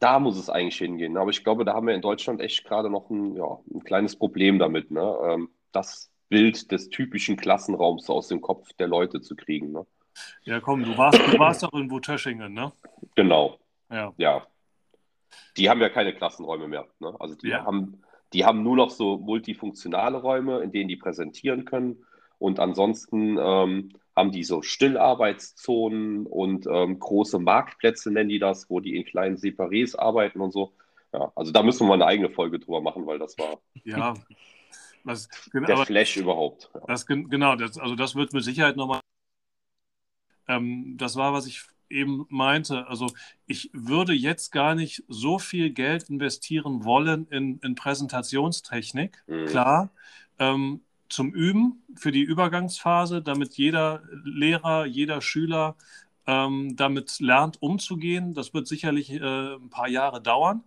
da 0.04 0.20
muss 0.20 0.38
es 0.38 0.50
eigentlich 0.50 0.78
hingehen. 0.78 1.18
Aber 1.18 1.30
ich 1.30 1.44
glaube, 1.44 1.64
da 1.64 1.74
haben 1.74 1.88
wir 1.88 1.96
in 1.96 2.02
Deutschland 2.02 2.42
echt 2.42 2.66
gerade 2.66 2.90
noch 2.90 3.10
ein, 3.10 3.36
ja, 3.36 3.60
ein 3.74 3.84
kleines 3.84 4.18
Problem 4.18 4.60
damit, 4.60 4.92
ne? 4.92 5.18
Ähm, 5.24 5.50
das 5.72 6.12
Bild 6.28 6.72
des 6.72 6.90
typischen 6.90 7.38
Klassenraums 7.38 8.10
aus 8.10 8.28
dem 8.28 8.42
Kopf 8.42 8.74
der 8.74 8.88
Leute 8.88 9.22
zu 9.22 9.36
kriegen. 9.36 9.72
Ne? 9.72 9.86
Ja, 10.44 10.60
komm, 10.60 10.84
du 10.84 10.98
warst, 10.98 11.20
du 11.20 11.40
warst 11.40 11.64
doch 11.64 11.72
in 11.74 11.90
Wutöschingen, 11.90 12.54
ne? 12.54 12.74
Genau. 13.16 13.60
Ja. 13.90 14.14
ja. 14.18 14.46
Die 15.58 15.70
haben 15.70 15.80
ja 15.82 15.90
keine 15.90 16.14
Klassenräume 16.14 16.68
mehr. 16.68 16.88
Ne? 17.00 17.16
Also 17.20 17.36
die 17.36 17.50
ja. 17.50 17.64
haben 17.64 18.04
die 18.34 18.46
haben 18.46 18.64
nur 18.64 18.76
noch 18.76 18.90
so 18.90 19.18
multifunktionale 19.18 20.18
Räume, 20.18 20.60
in 20.62 20.72
denen 20.72 20.88
die 20.88 20.98
präsentieren 20.98 21.66
können. 21.66 22.04
Und 22.40 22.60
ansonsten 22.60 23.38
ähm, 23.40 23.90
haben 24.16 24.32
die 24.32 24.44
so 24.44 24.62
Stillarbeitszonen 24.62 26.26
und 26.26 26.68
ähm, 26.68 27.00
große 27.00 27.40
Marktplätze, 27.40 28.12
nennen 28.12 28.30
die 28.30 28.40
das, 28.40 28.70
wo 28.70 28.80
die 28.80 28.96
in 28.96 29.06
kleinen 29.06 29.38
Separés 29.38 29.98
arbeiten 29.98 30.40
und 30.40 30.52
so. 30.52 30.74
Ja, 31.14 31.32
also 31.36 31.52
da 31.52 31.64
müssen 31.64 31.82
wir 31.82 31.90
mal 31.90 31.94
eine 31.96 32.06
eigene 32.06 32.30
Folge 32.30 32.60
drüber 32.60 32.82
machen, 32.82 33.06
weil 33.06 33.20
das 33.20 33.38
war 33.38 33.60
ja, 33.84 34.16
was, 35.04 35.30
genau, 35.52 35.68
der 35.68 35.78
Flash 35.78 36.18
überhaupt. 36.18 36.72
Ja. 36.74 36.82
Das, 36.88 37.06
genau, 37.06 37.56
das, 37.56 37.78
also 37.78 37.96
das 37.96 38.16
wird 38.16 38.34
mit 38.34 38.44
Sicherheit 38.44 38.76
nochmal. 38.76 39.00
Ähm, 40.48 40.96
das 40.98 41.16
war, 41.16 41.34
was 41.34 41.46
ich 41.46 41.64
eben 41.90 42.26
meinte, 42.30 42.88
also 42.88 43.08
ich 43.46 43.70
würde 43.74 44.14
jetzt 44.14 44.52
gar 44.52 44.76
nicht 44.76 45.04
so 45.08 45.40
viel 45.40 45.70
Geld 45.70 46.10
investieren 46.10 46.84
wollen 46.84 47.28
in, 47.28 47.60
in 47.60 47.76
Präsentationstechnik. 47.76 49.24
Mhm. 49.28 49.46
Klar, 49.46 49.92
ähm, 50.40 50.82
zum 51.10 51.34
Üben 51.34 51.84
für 51.96 52.12
die 52.12 52.22
Übergangsphase, 52.22 53.22
damit 53.22 53.56
jeder 53.56 54.04
Lehrer, 54.24 54.86
jeder 54.86 55.22
Schüler 55.22 55.76
ähm, 56.26 56.76
damit 56.76 57.20
lernt, 57.20 57.62
umzugehen. 57.62 58.34
Das 58.34 58.54
wird 58.54 58.68
sicherlich 58.68 59.12
äh, 59.12 59.56
ein 59.56 59.70
paar 59.70 59.88
Jahre 59.88 60.22
dauern 60.22 60.64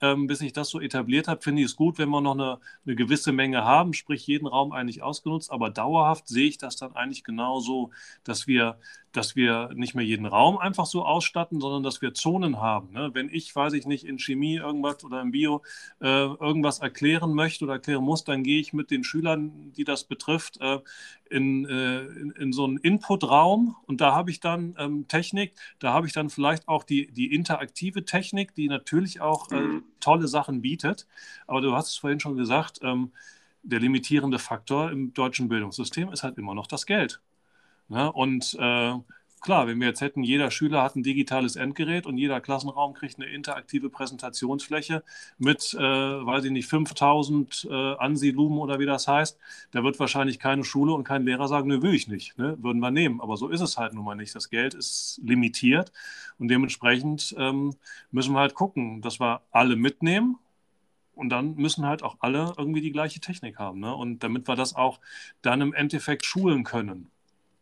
ähm, 0.00 0.26
bis 0.26 0.40
ich 0.40 0.52
das 0.52 0.70
so 0.70 0.80
etabliert 0.80 1.28
habe, 1.28 1.42
finde 1.42 1.62
ich 1.62 1.68
es 1.68 1.76
gut, 1.76 1.98
wenn 1.98 2.08
wir 2.08 2.20
noch 2.20 2.34
eine, 2.34 2.58
eine, 2.86 2.94
gewisse 2.94 3.32
Menge 3.32 3.64
haben, 3.64 3.92
sprich 3.94 4.26
jeden 4.26 4.46
Raum 4.46 4.72
eigentlich 4.72 5.02
ausgenutzt, 5.02 5.50
aber 5.50 5.70
dauerhaft 5.70 6.28
sehe 6.28 6.48
ich 6.48 6.58
das 6.58 6.76
dann 6.76 6.94
eigentlich 6.94 7.24
genauso, 7.24 7.90
dass 8.24 8.46
wir, 8.46 8.78
dass 9.12 9.36
wir 9.36 9.70
nicht 9.74 9.94
mehr 9.94 10.04
jeden 10.04 10.26
Raum 10.26 10.58
einfach 10.58 10.86
so 10.86 11.04
ausstatten, 11.04 11.60
sondern 11.60 11.82
dass 11.82 12.02
wir 12.02 12.14
Zonen 12.14 12.60
haben. 12.60 12.92
Ne? 12.92 13.10
Wenn 13.14 13.28
ich, 13.30 13.54
weiß 13.54 13.72
ich 13.72 13.86
nicht, 13.86 14.04
in 14.04 14.18
Chemie 14.18 14.56
irgendwas 14.56 15.04
oder 15.04 15.20
im 15.20 15.30
Bio 15.30 15.62
äh, 16.00 16.06
irgendwas 16.06 16.80
erklären 16.80 17.32
möchte 17.34 17.64
oder 17.64 17.74
erklären 17.74 18.04
muss, 18.04 18.24
dann 18.24 18.42
gehe 18.42 18.60
ich 18.60 18.72
mit 18.72 18.90
den 18.90 19.04
Schülern, 19.04 19.72
die 19.72 19.84
das 19.84 20.04
betrifft, 20.04 20.60
äh, 20.60 20.80
in, 21.30 21.66
äh, 21.66 22.00
in, 22.00 22.30
in, 22.32 22.52
so 22.52 22.64
einen 22.64 22.78
Input-Raum 22.78 23.76
und 23.86 24.00
da 24.00 24.14
habe 24.14 24.30
ich 24.30 24.40
dann 24.40 24.74
ähm, 24.78 25.08
Technik, 25.08 25.54
da 25.78 25.92
habe 25.92 26.06
ich 26.06 26.12
dann 26.12 26.30
vielleicht 26.30 26.68
auch 26.68 26.84
die, 26.84 27.10
die 27.10 27.34
interaktive 27.34 28.04
Technik, 28.04 28.54
die 28.54 28.68
natürlich 28.68 29.20
auch 29.20 29.50
äh, 29.50 29.60
mhm. 29.60 29.84
tolle 30.00 30.28
Sachen 30.28 30.62
bietet. 30.62 31.06
Aber 31.46 31.60
du 31.60 31.74
hast 31.74 31.88
es 31.88 31.96
vorhin 31.96 32.20
schon 32.20 32.36
gesagt, 32.36 32.80
ähm, 32.82 33.12
der 33.62 33.80
limitierende 33.80 34.38
Faktor 34.38 34.90
im 34.90 35.12
deutschen 35.12 35.48
Bildungssystem 35.48 36.10
ist 36.12 36.22
halt 36.22 36.38
immer 36.38 36.54
noch 36.54 36.66
das 36.66 36.86
Geld. 36.86 37.20
Ne? 37.88 38.12
Und 38.12 38.54
äh, 38.58 38.94
klar, 39.40 39.66
wenn 39.66 39.80
wir 39.80 39.88
jetzt 39.88 40.00
hätten, 40.00 40.22
jeder 40.22 40.50
Schüler 40.50 40.82
hat 40.82 40.96
ein 40.96 41.02
digitales 41.02 41.56
Endgerät 41.56 42.06
und 42.06 42.18
jeder 42.18 42.40
Klassenraum 42.40 42.94
kriegt 42.94 43.16
eine 43.16 43.26
interaktive 43.26 43.90
Präsentationsfläche 43.90 45.02
mit, 45.38 45.74
äh, 45.74 45.80
weiß 45.80 46.44
ich 46.44 46.50
nicht, 46.50 46.68
5000 46.68 47.68
äh, 47.70 47.94
ANSI-Lumen 47.94 48.58
oder 48.58 48.78
wie 48.78 48.86
das 48.86 49.08
heißt, 49.08 49.38
da 49.70 49.84
wird 49.84 49.98
wahrscheinlich 50.00 50.38
keine 50.38 50.64
Schule 50.64 50.92
und 50.92 51.04
kein 51.04 51.24
Lehrer 51.24 51.48
sagen, 51.48 51.68
nö, 51.68 51.82
will 51.82 51.94
ich 51.94 52.08
nicht, 52.08 52.36
ne? 52.38 52.56
würden 52.60 52.80
wir 52.80 52.90
nehmen. 52.90 53.20
Aber 53.20 53.36
so 53.36 53.48
ist 53.48 53.60
es 53.60 53.78
halt 53.78 53.94
nun 53.94 54.04
mal 54.04 54.14
nicht. 54.14 54.34
Das 54.34 54.50
Geld 54.50 54.74
ist 54.74 55.20
limitiert 55.24 55.92
und 56.38 56.48
dementsprechend 56.48 57.34
ähm, 57.38 57.74
müssen 58.10 58.34
wir 58.34 58.40
halt 58.40 58.54
gucken, 58.54 59.00
dass 59.02 59.20
wir 59.20 59.42
alle 59.50 59.76
mitnehmen 59.76 60.38
und 61.14 61.30
dann 61.30 61.56
müssen 61.56 61.86
halt 61.86 62.02
auch 62.02 62.16
alle 62.20 62.54
irgendwie 62.56 62.80
die 62.80 62.92
gleiche 62.92 63.20
Technik 63.20 63.58
haben. 63.58 63.80
Ne? 63.80 63.94
Und 63.94 64.22
damit 64.22 64.46
wir 64.46 64.56
das 64.56 64.76
auch 64.76 65.00
dann 65.42 65.60
im 65.60 65.74
Endeffekt 65.74 66.24
schulen 66.24 66.64
können. 66.64 67.10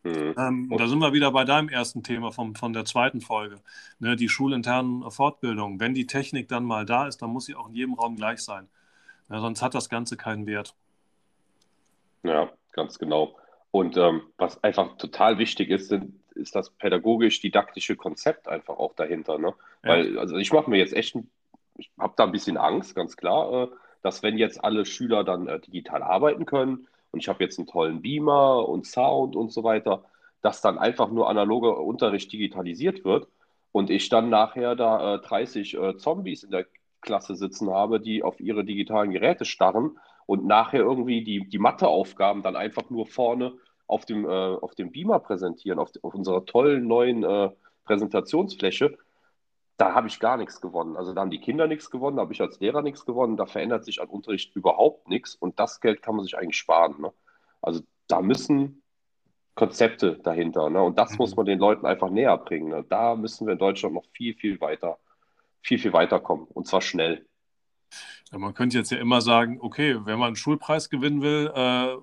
Mhm. 0.06 0.34
Ähm, 0.38 0.72
da 0.76 0.86
sind 0.86 1.00
wir 1.00 1.12
wieder 1.12 1.32
bei 1.32 1.44
deinem 1.44 1.68
ersten 1.68 2.02
Thema 2.02 2.30
vom, 2.30 2.54
von 2.54 2.72
der 2.72 2.84
zweiten 2.84 3.20
Folge. 3.20 3.56
Ne, 3.98 4.14
die 4.14 4.28
schulinternen 4.28 5.10
Fortbildungen. 5.10 5.80
Wenn 5.80 5.94
die 5.94 6.06
Technik 6.06 6.48
dann 6.48 6.64
mal 6.64 6.86
da 6.86 7.08
ist, 7.08 7.22
dann 7.22 7.30
muss 7.30 7.46
sie 7.46 7.56
auch 7.56 7.68
in 7.68 7.74
jedem 7.74 7.94
Raum 7.94 8.16
gleich 8.16 8.40
sein. 8.40 8.68
Ja, 9.28 9.40
sonst 9.40 9.62
hat 9.62 9.74
das 9.74 9.88
Ganze 9.88 10.16
keinen 10.16 10.46
Wert. 10.46 10.74
Ja, 12.22 12.50
ganz 12.72 12.98
genau. 12.98 13.36
Und 13.72 13.96
ähm, 13.96 14.22
was 14.38 14.62
einfach 14.62 14.96
total 14.96 15.38
wichtig 15.38 15.70
ist, 15.70 15.88
sind, 15.88 16.14
ist 16.34 16.54
das 16.54 16.70
pädagogisch-didaktische 16.70 17.96
Konzept 17.96 18.46
einfach 18.46 18.78
auch 18.78 18.94
dahinter. 18.94 19.38
Ne? 19.38 19.54
Ja. 19.82 19.90
Weil, 19.90 20.18
also 20.18 20.36
ich 20.36 20.52
mache 20.52 20.70
mir 20.70 20.78
jetzt 20.78 20.94
echt, 20.94 21.18
ich 21.76 21.90
habe 21.98 22.14
da 22.16 22.24
ein 22.24 22.32
bisschen 22.32 22.56
Angst, 22.56 22.94
ganz 22.94 23.16
klar, 23.16 23.64
äh, 23.64 23.68
dass 24.02 24.22
wenn 24.22 24.38
jetzt 24.38 24.62
alle 24.62 24.86
Schüler 24.86 25.24
dann 25.24 25.48
äh, 25.48 25.58
digital 25.58 26.02
arbeiten 26.02 26.46
können, 26.46 26.86
und 27.16 27.20
ich 27.20 27.29
habe 27.29 27.42
jetzt 27.42 27.59
einen 27.59 27.66
tollen 27.66 28.02
Beamer 28.02 28.68
und 28.68 28.87
Sound 28.87 29.37
und 29.37 29.50
so 29.50 29.64
weiter, 29.64 30.05
dass 30.42 30.61
dann 30.61 30.76
einfach 30.76 31.11
nur 31.11 31.31
analoger 31.31 31.79
Unterricht 31.79 32.31
digitalisiert 32.31 33.07
wird 33.07 33.26
und 33.72 33.88
ich 33.88 34.11
dann 34.11 34.29
nachher 34.29 34.76
da 34.76 35.14
äh, 35.14 35.18
30 35.20 35.74
äh, 35.79 35.96
Zombies 35.96 36.42
in 36.42 36.50
der 36.50 36.66
Klasse 37.00 37.35
sitzen 37.35 37.70
habe, 37.70 38.00
die 38.00 38.22
auf 38.22 38.38
ihre 38.38 38.66
digitalen 38.66 39.12
Geräte 39.12 39.46
starren 39.46 39.98
und 40.26 40.44
nachher 40.44 40.81
irgendwie 40.81 41.24
die, 41.24 41.48
die 41.48 41.59
Matheaufgaben 41.59 42.42
dann 42.42 42.55
einfach 42.55 42.90
nur 42.90 43.07
vorne 43.07 43.55
auf 43.87 44.05
dem, 44.05 44.26
äh, 44.26 44.29
auf 44.29 44.74
dem 44.74 44.92
Beamer 44.92 45.20
präsentieren, 45.20 45.79
auf, 45.79 45.92
auf 46.02 46.14
unserer 46.14 46.44
tollen 46.44 46.87
neuen 46.87 47.24
äh, 47.24 47.48
Präsentationsfläche 47.87 48.98
da 49.76 49.94
habe 49.94 50.08
ich 50.08 50.20
gar 50.20 50.36
nichts 50.36 50.60
gewonnen. 50.60 50.96
Also 50.96 51.12
da 51.12 51.20
haben 51.20 51.30
die 51.30 51.40
Kinder 51.40 51.66
nichts 51.66 51.90
gewonnen, 51.90 52.16
da 52.16 52.22
habe 52.22 52.32
ich 52.32 52.40
als 52.40 52.58
Lehrer 52.60 52.82
nichts 52.82 53.04
gewonnen, 53.04 53.36
da 53.36 53.46
verändert 53.46 53.84
sich 53.84 54.00
an 54.00 54.08
Unterricht 54.08 54.54
überhaupt 54.56 55.08
nichts 55.08 55.34
und 55.34 55.58
das 55.60 55.80
Geld 55.80 56.02
kann 56.02 56.16
man 56.16 56.24
sich 56.24 56.36
eigentlich 56.36 56.56
sparen. 56.56 57.00
Ne? 57.00 57.12
Also 57.60 57.82
da 58.06 58.22
müssen 58.22 58.82
Konzepte 59.54 60.18
dahinter 60.18 60.70
ne? 60.70 60.82
und 60.82 60.98
das 60.98 61.12
mhm. 61.12 61.16
muss 61.18 61.36
man 61.36 61.46
den 61.46 61.58
Leuten 61.58 61.84
einfach 61.84 62.10
näher 62.10 62.36
bringen. 62.38 62.70
Ne? 62.70 62.84
Da 62.88 63.16
müssen 63.16 63.46
wir 63.46 63.52
in 63.52 63.58
Deutschland 63.58 63.94
noch 63.94 64.06
viel, 64.12 64.34
viel 64.34 64.60
weiter, 64.60 64.98
viel, 65.60 65.78
viel 65.78 65.92
weiterkommen 65.92 66.46
und 66.46 66.66
zwar 66.66 66.80
schnell. 66.80 67.26
Ja, 68.32 68.38
man 68.38 68.54
könnte 68.54 68.78
jetzt 68.78 68.90
ja 68.90 68.98
immer 68.98 69.20
sagen, 69.20 69.58
okay, 69.60 69.96
wenn 70.04 70.18
man 70.18 70.28
einen 70.28 70.36
Schulpreis 70.36 70.88
gewinnen 70.88 71.22
will, 71.22 71.52
äh, 71.54 71.96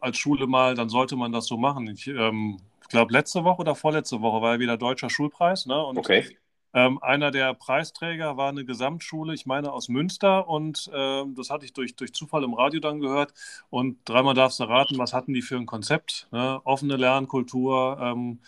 als 0.00 0.16
Schule 0.16 0.46
mal, 0.46 0.74
dann 0.74 0.88
sollte 0.88 1.14
man 1.14 1.30
das 1.30 1.46
so 1.46 1.58
machen. 1.58 1.86
Ich 1.88 2.08
ähm, 2.08 2.56
glaube, 2.88 3.12
letzte 3.12 3.44
Woche 3.44 3.60
oder 3.60 3.74
vorletzte 3.74 4.22
Woche 4.22 4.40
war 4.40 4.54
ja 4.54 4.58
wieder 4.58 4.78
deutscher 4.78 5.10
Schulpreis. 5.10 5.66
Ne? 5.66 5.80
Und 5.84 5.98
okay 5.98 6.24
Ähm, 6.72 7.02
einer 7.02 7.30
der 7.30 7.54
Preisträger 7.54 8.36
war 8.36 8.50
eine 8.50 8.64
Gesamtschule, 8.64 9.34
ich 9.34 9.46
meine 9.46 9.72
aus 9.72 9.88
Münster, 9.88 10.48
und 10.48 10.88
äh, 10.92 11.24
das 11.34 11.50
hatte 11.50 11.64
ich 11.64 11.72
durch, 11.72 11.96
durch 11.96 12.12
Zufall 12.12 12.44
im 12.44 12.54
Radio 12.54 12.80
dann 12.80 13.00
gehört. 13.00 13.32
Und 13.70 13.98
dreimal 14.04 14.34
darfst 14.34 14.60
du 14.60 14.64
raten, 14.64 14.98
was 14.98 15.12
hatten 15.12 15.32
die 15.32 15.42
für 15.42 15.56
ein 15.56 15.66
Konzept? 15.66 16.28
Ne? 16.30 16.60
Offene 16.64 16.96
Lernkultur, 16.96 17.98
ähm, 18.00 18.40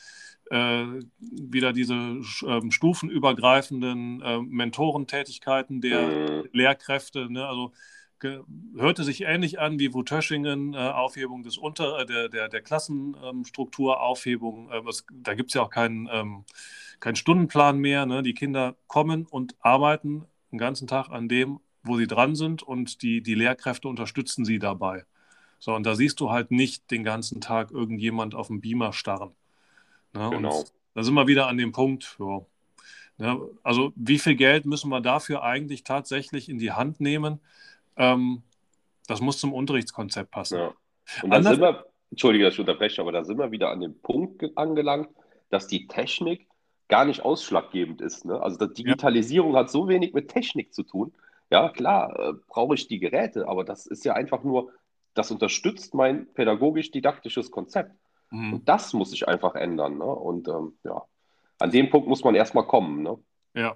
äh, 0.51 0.85
wieder 1.21 1.73
diese 1.73 1.95
ähm, 1.95 2.71
stufenübergreifenden 2.71 4.21
äh, 4.21 4.39
Mentorentätigkeiten 4.39 5.81
der 5.81 6.03
mhm. 6.03 6.49
Lehrkräfte. 6.53 7.33
Ne? 7.33 7.47
Also 7.47 7.73
hörte 8.77 9.03
sich 9.05 9.23
ähnlich 9.23 9.59
an 9.59 9.79
wie 9.79 9.95
Wutöschingen, 9.95 10.75
äh, 10.75 10.77
Aufhebung 10.77 11.43
des 11.43 11.59
Unter, 11.59 12.01
äh, 12.01 12.07
der, 12.07 12.29
der, 12.29 12.49
der 12.49 12.61
Klassenstruktur, 12.61 14.01
Aufhebung. 14.01 14.71
Äh, 14.71 14.85
was, 14.85 15.07
da 15.13 15.35
gibt 15.35 15.51
es 15.51 15.55
ja 15.55 15.63
auch 15.63 15.71
keinen, 15.71 16.45
keinen 17.03 17.17
Stundenplan 17.17 17.79
mehr. 17.79 18.07
Ne? 18.07 18.23
Die 18.23 18.33
Kinder 18.33 18.77
kommen 18.87 19.27
und 19.27 19.57
arbeiten 19.61 20.25
den 20.53 20.59
ganzen 20.59 20.87
Tag 20.87 21.11
an 21.11 21.29
dem, 21.29 21.59
wo 21.83 21.97
sie 21.97 22.07
dran 22.07 22.37
sind 22.37 22.63
und 22.63 23.03
die, 23.03 23.23
die 23.23 23.35
Lehrkräfte 23.35 23.89
unterstützen 23.89 24.45
sie 24.45 24.61
dabei. 24.61 25.05
So, 25.59 25.75
und 25.75 25.85
da 25.85 25.97
siehst 25.97 26.21
du 26.21 26.31
halt 26.31 26.53
nicht 26.53 26.91
den 26.93 27.03
ganzen 27.03 27.41
Tag 27.41 27.73
irgendjemand 27.73 28.37
auf 28.37 28.47
dem 28.47 28.61
Beamer 28.61 28.93
starren. 28.93 29.33
Ne? 30.13 30.31
Genau. 30.31 30.61
Und 30.61 30.73
da 30.95 31.03
sind 31.03 31.15
wir 31.15 31.27
wieder 31.27 31.49
an 31.49 31.59
dem 31.59 31.73
Punkt, 31.73 32.17
ja. 32.21 32.41
Ne? 33.19 33.41
Also 33.63 33.93
wie 33.97 34.19
viel 34.19 34.37
Geld 34.37 34.65
müssen 34.65 34.89
wir 34.89 35.01
dafür 35.01 35.43
eigentlich 35.43 35.83
tatsächlich 35.83 36.49
in 36.49 36.59
die 36.59 36.73
Hand 36.73 37.01
nehmen? 37.01 37.41
Ähm, 37.97 38.43
das 39.09 39.21
muss 39.21 39.39
zum 39.39 39.53
Unterrichtskonzept 39.53 40.31
passen. 40.31 40.59
Ja. 40.59 40.73
Und 41.23 41.31
dann 41.31 41.43
sind 41.43 41.61
wir, 41.61 41.85
entschuldige, 42.11 42.45
dass 42.45 42.55
ich 42.55 42.61
unterbreche, 42.61 43.01
aber 43.03 43.11
da 43.11 43.25
sind 43.25 43.39
wir 43.39 43.51
wieder 43.51 43.71
an 43.71 43.81
dem 43.81 44.01
Punkt 44.01 44.57
angelangt, 44.57 45.09
dass 45.51 45.67
die 45.67 45.89
Technik 45.89 46.47
gar 46.93 47.07
nicht 47.07 47.25
ausschlaggebend 47.25 48.03
ist. 48.03 48.27
Ne? 48.27 48.39
Also 48.39 48.67
die 48.67 48.83
Digitalisierung 48.83 49.55
ja. 49.55 49.61
hat 49.61 49.71
so 49.71 49.89
wenig 49.89 50.13
mit 50.13 50.29
Technik 50.29 50.75
zu 50.75 50.83
tun. 50.83 51.15
Ja, 51.49 51.71
klar, 51.71 52.19
äh, 52.19 52.33
brauche 52.49 52.75
ich 52.75 52.87
die 52.87 52.99
Geräte, 52.99 53.49
aber 53.49 53.65
das 53.65 53.87
ist 53.87 54.05
ja 54.05 54.13
einfach 54.13 54.45
nur, 54.45 54.73
das 55.15 55.31
unterstützt 55.31 55.95
mein 55.95 56.27
pädagogisch-didaktisches 56.35 57.51
Konzept. 57.51 57.97
Mhm. 58.29 58.53
Und 58.53 58.69
das 58.69 58.93
muss 58.93 59.13
sich 59.13 59.27
einfach 59.27 59.55
ändern. 59.55 59.97
Ne? 59.97 60.05
Und 60.05 60.49
ähm, 60.49 60.75
ja, 60.85 61.03
an 61.59 61.71
dem 61.71 61.89
Punkt 61.89 62.09
muss 62.09 62.25
man 62.25 62.35
erstmal 62.35 62.67
kommen. 62.67 63.03
Ne? 63.03 63.19
Ja, 63.55 63.75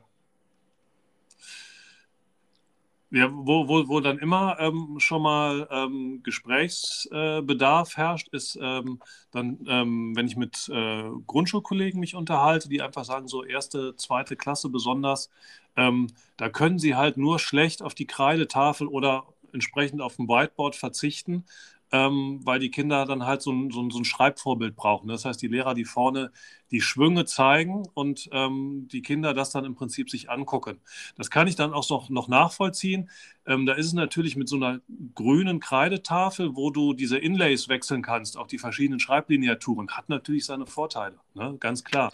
ja, 3.10 3.30
wo, 3.32 3.68
wo, 3.68 3.88
wo 3.88 4.00
dann 4.00 4.18
immer 4.18 4.58
ähm, 4.58 4.96
schon 4.98 5.22
mal 5.22 5.68
ähm, 5.70 6.22
Gesprächsbedarf 6.24 7.92
äh, 7.92 7.96
herrscht, 7.96 8.28
ist 8.32 8.58
ähm, 8.60 9.00
dann, 9.30 9.58
ähm, 9.68 10.16
wenn 10.16 10.26
ich 10.26 10.36
mit 10.36 10.68
äh, 10.68 11.04
Grundschulkollegen 11.26 12.00
mich 12.00 12.16
unterhalte, 12.16 12.68
die 12.68 12.82
einfach 12.82 13.04
sagen, 13.04 13.28
so 13.28 13.44
erste, 13.44 13.94
zweite 13.96 14.36
Klasse 14.36 14.68
besonders, 14.70 15.30
ähm, 15.76 16.08
da 16.36 16.48
können 16.48 16.78
sie 16.80 16.96
halt 16.96 17.16
nur 17.16 17.38
schlecht 17.38 17.82
auf 17.82 17.94
die 17.94 18.06
Kreidetafel 18.06 18.88
oder 18.88 19.24
entsprechend 19.52 20.00
auf 20.02 20.16
dem 20.16 20.28
Whiteboard 20.28 20.76
verzichten, 20.76 21.44
ähm, 21.92 22.40
weil 22.44 22.58
die 22.58 22.70
Kinder 22.70 23.04
dann 23.04 23.24
halt 23.26 23.42
so 23.42 23.52
ein, 23.52 23.70
so, 23.70 23.80
ein, 23.80 23.90
so 23.90 23.98
ein, 23.98 24.04
Schreibvorbild 24.04 24.74
brauchen. 24.74 25.08
Das 25.08 25.24
heißt, 25.24 25.40
die 25.40 25.46
Lehrer, 25.46 25.74
die 25.74 25.84
vorne 25.84 26.32
die 26.72 26.80
Schwünge 26.80 27.24
zeigen 27.24 27.86
und 27.94 28.28
ähm, 28.32 28.88
die 28.90 29.02
Kinder 29.02 29.34
das 29.34 29.50
dann 29.50 29.64
im 29.64 29.76
Prinzip 29.76 30.10
sich 30.10 30.28
angucken. 30.28 30.80
Das 31.16 31.30
kann 31.30 31.46
ich 31.46 31.54
dann 31.54 31.72
auch 31.72 31.88
noch, 31.88 32.10
noch 32.10 32.26
nachvollziehen. 32.26 33.08
Ähm, 33.46 33.66
da 33.66 33.74
ist 33.74 33.86
es 33.86 33.92
natürlich 33.92 34.36
mit 34.36 34.48
so 34.48 34.56
einer 34.56 34.80
grünen 35.14 35.60
Kreidetafel, 35.60 36.56
wo 36.56 36.70
du 36.70 36.92
diese 36.92 37.18
Inlays 37.18 37.68
wechseln 37.68 38.02
kannst, 38.02 38.36
auch 38.36 38.48
die 38.48 38.58
verschiedenen 38.58 38.98
Schreiblineaturen, 38.98 39.90
hat 39.90 40.08
natürlich 40.08 40.44
seine 40.44 40.66
Vorteile, 40.66 41.20
ne? 41.34 41.56
ganz 41.60 41.84
klar. 41.84 42.12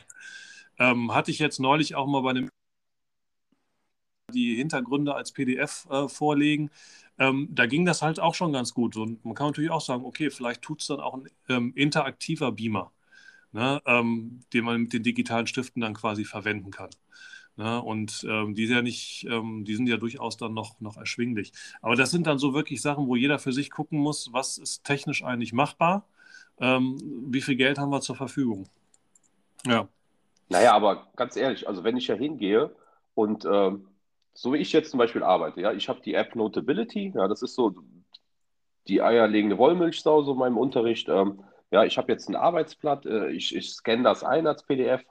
Ähm, 0.78 1.14
hatte 1.14 1.30
ich 1.30 1.38
jetzt 1.38 1.60
neulich 1.60 1.94
auch 1.94 2.06
mal 2.06 2.22
bei 2.22 2.30
einem 2.30 2.48
die 4.32 4.56
Hintergründe 4.56 5.14
als 5.14 5.32
PDF 5.32 5.86
äh, 5.90 6.08
vorlegen. 6.08 6.70
Ähm, 7.18 7.48
da 7.50 7.66
ging 7.66 7.84
das 7.84 8.02
halt 8.02 8.20
auch 8.20 8.34
schon 8.34 8.52
ganz 8.52 8.74
gut. 8.74 8.96
Und 8.96 9.24
man 9.24 9.34
kann 9.34 9.48
natürlich 9.48 9.70
auch 9.70 9.80
sagen, 9.80 10.04
okay, 10.04 10.30
vielleicht 10.30 10.62
tut 10.62 10.80
es 10.80 10.86
dann 10.86 11.00
auch 11.00 11.14
ein 11.14 11.28
ähm, 11.48 11.72
interaktiver 11.74 12.52
Beamer, 12.52 12.92
ne, 13.52 13.82
ähm, 13.86 14.40
den 14.52 14.64
man 14.64 14.82
mit 14.82 14.92
den 14.92 15.02
digitalen 15.02 15.46
Stiften 15.46 15.82
dann 15.82 15.94
quasi 15.94 16.24
verwenden 16.24 16.70
kann. 16.70 16.90
Ne, 17.56 17.82
und 17.82 18.24
ähm, 18.28 18.54
die, 18.54 18.66
sind 18.66 18.76
ja 18.76 18.82
nicht, 18.82 19.26
ähm, 19.28 19.64
die 19.64 19.74
sind 19.74 19.86
ja 19.86 19.98
durchaus 19.98 20.38
dann 20.38 20.54
noch, 20.54 20.80
noch 20.80 20.96
erschwinglich. 20.96 21.52
Aber 21.82 21.96
das 21.96 22.10
sind 22.10 22.26
dann 22.26 22.38
so 22.38 22.54
wirklich 22.54 22.80
Sachen, 22.80 23.06
wo 23.06 23.14
jeder 23.14 23.38
für 23.38 23.52
sich 23.52 23.70
gucken 23.70 23.98
muss, 23.98 24.32
was 24.32 24.56
ist 24.56 24.84
technisch 24.84 25.22
eigentlich 25.22 25.52
machbar, 25.52 26.06
ähm, 26.60 26.98
wie 27.28 27.42
viel 27.42 27.56
Geld 27.56 27.78
haben 27.78 27.90
wir 27.90 28.00
zur 28.00 28.16
Verfügung. 28.16 28.68
Ja. 29.66 29.86
Naja, 30.48 30.72
aber 30.74 31.08
ganz 31.16 31.36
ehrlich, 31.36 31.68
also 31.68 31.84
wenn 31.84 31.96
ich 31.96 32.06
ja 32.06 32.14
hingehe 32.14 32.74
und 33.14 33.44
ähm, 33.44 33.86
so 34.34 34.52
wie 34.52 34.58
ich 34.58 34.72
jetzt 34.72 34.90
zum 34.90 34.98
Beispiel 34.98 35.22
arbeite, 35.22 35.60
ja, 35.60 35.72
ich 35.72 35.88
habe 35.88 36.00
die 36.00 36.14
App 36.14 36.34
Notability, 36.34 37.12
ja, 37.14 37.28
das 37.28 37.42
ist 37.42 37.54
so 37.54 37.74
die 38.88 39.02
eierlegende 39.02 39.58
Wollmilchsau 39.58 40.22
so 40.22 40.32
in 40.32 40.38
meinem 40.38 40.58
Unterricht. 40.58 41.08
Ähm, 41.08 41.44
ja, 41.70 41.84
ich 41.84 41.96
habe 41.98 42.10
jetzt 42.12 42.28
ein 42.28 42.36
Arbeitsblatt, 42.36 43.06
äh, 43.06 43.28
ich, 43.28 43.54
ich 43.54 43.70
scanne 43.70 44.02
das 44.02 44.24
ein 44.24 44.46
als 44.46 44.64
PDF, 44.64 45.02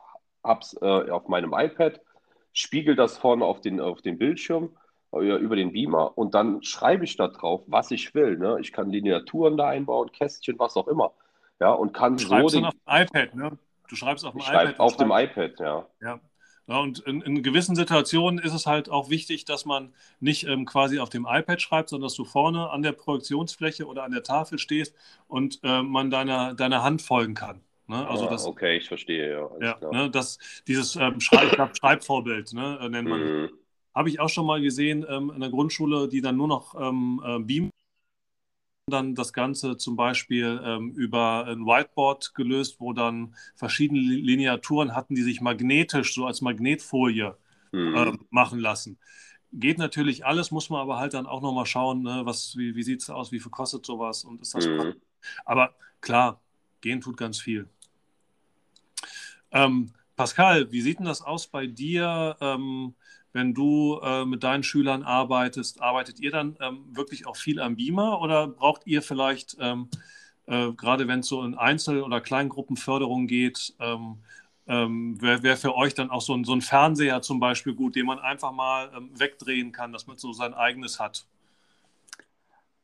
hab's 0.43 0.75
äh, 0.81 1.09
auf 1.09 1.27
meinem 1.27 1.53
iPad, 1.53 2.01
spiegel 2.53 2.95
das 2.95 3.17
vorne 3.17 3.45
auf 3.45 3.61
den, 3.61 3.79
auf 3.79 4.01
den 4.01 4.17
Bildschirm 4.17 4.75
äh, 5.13 5.37
über 5.37 5.55
den 5.55 5.71
Beamer 5.71 6.17
und 6.17 6.35
dann 6.35 6.63
schreibe 6.63 7.03
ich 7.03 7.15
da 7.15 7.27
drauf, 7.27 7.63
was 7.67 7.91
ich 7.91 8.13
will. 8.13 8.37
Ne? 8.37 8.57
Ich 8.59 8.71
kann 8.71 8.89
Lineaturen 8.89 9.57
da 9.57 9.69
einbauen, 9.69 10.11
Kästchen, 10.11 10.59
was 10.59 10.75
auch 10.75 10.87
immer. 10.87 11.13
Ja, 11.59 11.71
und 11.73 11.93
kann 11.93 12.17
du 12.17 12.23
schreibst 12.23 12.53
so. 12.53 12.59
Den, 12.59 12.65
auf 12.65 12.73
dem 12.73 13.03
iPad, 13.03 13.35
ne? 13.35 13.57
Du 13.87 13.95
schreibst 13.95 14.25
auf 14.25 14.33
dem 14.33 14.41
iPad. 14.41 14.79
Auf 14.79 14.97
dem 14.97 15.11
iPad, 15.11 15.59
ja. 15.59 15.85
Ja, 16.01 16.19
ja, 16.67 16.79
und 16.79 16.99
in, 16.99 17.21
in, 17.21 17.43
gewissen 17.43 17.75
Situationen 17.75 18.39
ist 18.39 18.53
es 18.53 18.65
halt 18.65 18.89
auch 18.89 19.09
wichtig, 19.09 19.45
dass 19.45 19.65
man 19.65 19.93
nicht 20.19 20.47
ähm, 20.47 20.65
quasi 20.65 20.99
auf 20.99 21.09
dem 21.09 21.27
iPad 21.29 21.61
schreibt, 21.61 21.89
sondern 21.89 22.07
dass 22.07 22.15
du 22.15 22.23
vorne 22.23 22.69
an 22.69 22.81
der 22.81 22.91
Projektionsfläche 22.93 23.85
oder 23.85 24.03
an 24.03 24.11
der 24.11 24.23
Tafel 24.23 24.59
stehst 24.59 24.95
und 25.27 25.59
äh, 25.63 25.81
man 25.81 26.09
deiner, 26.09 26.53
deiner 26.53 26.83
Hand 26.83 27.01
folgen 27.01 27.33
kann. 27.33 27.61
Ne? 27.87 28.07
Also 28.07 28.27
ah, 28.27 28.29
das, 28.29 28.45
okay, 28.45 28.77
ich 28.77 28.87
verstehe, 28.87 29.49
ja. 29.59 29.77
ja 29.81 29.91
ne, 29.91 30.09
das, 30.09 30.37
dieses 30.67 30.95
ähm, 30.95 31.19
Schreib 31.19 31.75
Schreibvorbild 31.77 32.53
ne, 32.53 32.79
äh, 32.81 32.89
nennt 32.89 33.09
man. 33.09 33.21
Mhm. 33.21 33.49
Habe 33.93 34.07
ich 34.07 34.21
auch 34.21 34.29
schon 34.29 34.45
mal 34.45 34.61
gesehen 34.61 35.05
ähm, 35.09 35.31
in 35.35 35.41
der 35.41 35.49
Grundschule, 35.49 36.07
die 36.07 36.21
dann 36.21 36.37
nur 36.37 36.47
noch 36.47 36.79
ähm, 36.79 37.21
äh, 37.25 37.39
Beam 37.39 37.69
dann 38.87 39.15
das 39.15 39.33
Ganze 39.33 39.77
zum 39.77 39.95
Beispiel 39.95 40.61
ähm, 40.63 40.91
über 40.91 41.45
ein 41.45 41.65
Whiteboard 41.65 42.33
gelöst, 42.33 42.77
wo 42.79 42.93
dann 42.93 43.35
verschiedene 43.55 43.99
Lineaturen 43.99 44.95
hatten, 44.95 45.15
die 45.15 45.23
sich 45.23 45.41
magnetisch, 45.41 46.13
so 46.13 46.25
als 46.25 46.41
Magnetfolie 46.41 47.37
mhm. 47.71 47.95
äh, 47.95 48.17
machen 48.29 48.59
lassen. 48.59 48.97
Geht 49.53 49.77
natürlich 49.77 50.25
alles, 50.25 50.51
muss 50.51 50.69
man 50.69 50.81
aber 50.81 50.97
halt 50.97 51.13
dann 51.13 51.25
auch 51.25 51.41
nochmal 51.41 51.65
schauen, 51.65 52.03
ne, 52.03 52.21
was, 52.23 52.55
wie, 52.57 52.75
wie 52.75 52.83
sieht 52.83 53.01
es 53.01 53.09
aus, 53.09 53.31
wie 53.31 53.39
viel 53.39 53.51
kostet 53.51 53.85
sowas 53.85 54.23
und 54.23 54.41
ist 54.41 54.55
das 54.55 54.65
mhm. 54.65 54.95
Aber 55.45 55.75
klar, 55.99 56.41
gehen 56.79 57.01
tut 57.01 57.17
ganz 57.17 57.39
viel. 57.39 57.67
Ähm, 59.51 59.91
Pascal, 60.15 60.71
wie 60.71 60.81
sieht 60.81 60.99
denn 60.99 61.05
das 61.05 61.21
aus 61.21 61.47
bei 61.47 61.67
dir? 61.67 62.37
Ähm, 62.39 62.95
wenn 63.33 63.53
du 63.53 63.99
äh, 64.03 64.25
mit 64.25 64.43
deinen 64.43 64.63
Schülern 64.63 65.03
arbeitest, 65.03 65.81
arbeitet 65.81 66.19
ihr 66.19 66.31
dann 66.31 66.57
ähm, 66.59 66.83
wirklich 66.91 67.27
auch 67.27 67.37
viel 67.37 67.59
am 67.61 67.75
Beamer 67.75 68.21
oder 68.21 68.47
braucht 68.47 68.85
ihr 68.85 69.01
vielleicht, 69.01 69.57
ähm, 69.59 69.89
äh, 70.47 70.71
gerade 70.73 71.07
wenn 71.07 71.19
es 71.19 71.27
so 71.27 71.43
in 71.43 71.55
Einzel- 71.55 72.03
oder 72.03 72.21
Kleingruppenförderung 72.21 73.27
geht, 73.27 73.73
ähm, 73.79 74.17
ähm 74.67 75.21
wäre 75.21 75.43
wär 75.43 75.57
für 75.57 75.75
euch 75.75 75.93
dann 75.93 76.11
auch 76.11 76.21
so 76.21 76.33
ein, 76.33 76.43
so 76.43 76.53
ein, 76.53 76.61
Fernseher 76.61 77.21
zum 77.21 77.39
Beispiel 77.39 77.73
gut, 77.73 77.95
den 77.95 78.05
man 78.05 78.19
einfach 78.19 78.51
mal 78.51 78.91
ähm, 78.95 79.11
wegdrehen 79.17 79.71
kann, 79.71 79.93
dass 79.93 80.07
man 80.07 80.17
so 80.17 80.33
sein 80.33 80.53
eigenes 80.53 80.99
hat? 80.99 81.25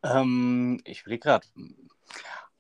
Ähm, 0.04 0.82
ich 0.86 1.06
will 1.06 1.18
gerade, 1.18 1.46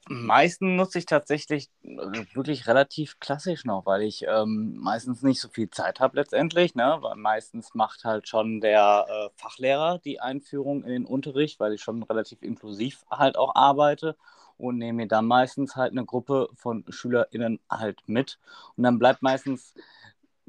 meisten 0.09 0.75
nutze 0.75 0.99
ich 0.99 1.05
tatsächlich 1.05 1.69
äh, 1.83 2.25
wirklich 2.33 2.67
relativ 2.67 3.19
klassisch 3.19 3.65
noch, 3.65 3.85
weil 3.85 4.03
ich 4.03 4.25
ähm, 4.27 4.77
meistens 4.77 5.21
nicht 5.23 5.41
so 5.41 5.49
viel 5.49 5.69
Zeit 5.69 5.99
habe 5.99 6.17
letztendlich. 6.17 6.75
Ne? 6.75 6.97
Weil 7.01 7.15
meistens 7.15 7.73
macht 7.73 8.03
halt 8.03 8.27
schon 8.27 8.61
der 8.61 9.05
äh, 9.09 9.29
Fachlehrer 9.35 9.99
die 9.99 10.19
Einführung 10.19 10.83
in 10.83 10.91
den 10.91 11.05
Unterricht, 11.05 11.59
weil 11.59 11.73
ich 11.73 11.81
schon 11.81 12.03
relativ 12.03 12.41
inklusiv 12.41 13.03
halt 13.09 13.37
auch 13.37 13.55
arbeite 13.55 14.15
und 14.57 14.77
nehme 14.77 14.97
mir 15.03 15.07
dann 15.07 15.25
meistens 15.25 15.75
halt 15.75 15.91
eine 15.91 16.05
Gruppe 16.05 16.49
von 16.55 16.83
SchülerInnen 16.89 17.59
halt 17.69 18.01
mit. 18.07 18.39
Und 18.75 18.83
dann 18.83 18.99
bleibt 18.99 19.21
meistens 19.21 19.73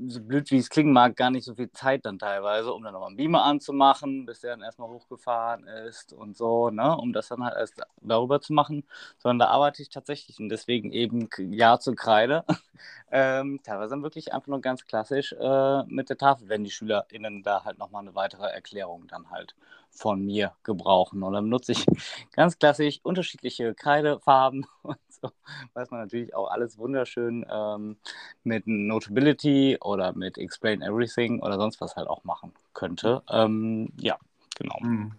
so 0.06 0.20
blöd 0.20 0.50
wie 0.50 0.58
es 0.58 0.70
klingen 0.70 0.92
mag, 0.92 1.16
gar 1.16 1.30
nicht 1.30 1.44
so 1.44 1.54
viel 1.54 1.70
Zeit 1.72 2.04
dann 2.06 2.18
teilweise, 2.18 2.72
um 2.72 2.82
dann 2.82 2.92
nochmal 2.92 3.08
einen 3.08 3.16
Beamer 3.16 3.44
anzumachen, 3.44 4.26
bis 4.26 4.40
der 4.40 4.50
dann 4.52 4.62
erstmal 4.62 4.88
hochgefahren 4.88 5.66
ist 5.66 6.12
und 6.12 6.36
so, 6.36 6.70
ne, 6.70 6.96
um 6.96 7.12
das 7.12 7.28
dann 7.28 7.44
halt 7.44 7.56
erst 7.56 7.82
darüber 8.00 8.40
zu 8.40 8.52
machen, 8.52 8.84
sondern 9.18 9.40
da 9.40 9.46
arbeite 9.52 9.82
ich 9.82 9.88
tatsächlich 9.88 10.38
und 10.38 10.48
deswegen 10.50 10.92
eben 10.92 11.28
Ja 11.50 11.78
zur 11.80 11.96
Kreide, 11.96 12.44
ähm, 13.10 13.60
teilweise 13.64 13.90
dann 13.90 14.02
wirklich 14.02 14.32
einfach 14.32 14.48
nur 14.48 14.60
ganz 14.60 14.84
klassisch 14.86 15.32
äh, 15.32 15.82
mit 15.84 16.10
der 16.10 16.18
Tafel, 16.18 16.48
wenn 16.48 16.64
die 16.64 16.70
SchülerInnen 16.70 17.42
da 17.42 17.64
halt 17.64 17.78
nochmal 17.78 18.02
eine 18.02 18.14
weitere 18.14 18.46
Erklärung 18.46 19.06
dann 19.08 19.30
halt 19.30 19.54
von 19.90 20.24
mir 20.24 20.52
gebrauchen. 20.62 21.22
Und 21.22 21.32
dann 21.32 21.48
nutze 21.48 21.72
ich 21.72 21.86
ganz 22.32 22.58
klassisch 22.58 23.00
unterschiedliche 23.02 23.74
Kreidefarben. 23.74 24.66
und 24.82 24.96
so, 25.22 25.30
weiß 25.74 25.90
man 25.90 26.00
natürlich 26.00 26.34
auch 26.34 26.50
alles 26.50 26.78
wunderschön 26.78 27.44
ähm, 27.50 27.96
mit 28.44 28.66
Notability 28.66 29.78
oder 29.80 30.12
mit 30.12 30.38
Explain 30.38 30.82
Everything 30.82 31.40
oder 31.40 31.56
sonst 31.56 31.80
was 31.80 31.96
halt 31.96 32.08
auch 32.08 32.24
machen 32.24 32.52
könnte. 32.74 33.22
Ähm, 33.30 33.92
ja, 34.00 34.16
genau. 34.56 34.78
Mhm. 34.80 35.12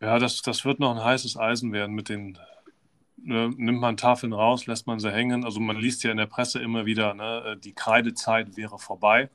Ja, 0.00 0.18
das, 0.18 0.40
das 0.42 0.64
wird 0.64 0.80
noch 0.80 0.92
ein 0.92 1.04
heißes 1.04 1.36
Eisen 1.36 1.72
werden 1.72 1.94
mit 1.94 2.08
den 2.08 2.38
ne, 3.22 3.50
nimmt 3.56 3.80
man 3.80 3.96
Tafeln 3.96 4.32
raus, 4.32 4.66
lässt 4.66 4.86
man 4.86 4.98
sie 4.98 5.12
hängen. 5.12 5.44
Also 5.44 5.60
man 5.60 5.76
liest 5.76 6.02
ja 6.04 6.10
in 6.10 6.16
der 6.16 6.26
Presse 6.26 6.60
immer 6.60 6.86
wieder, 6.86 7.14
ne, 7.14 7.58
die 7.62 7.74
Kreidezeit 7.74 8.56
wäre 8.56 8.78
vorbei. 8.78 9.30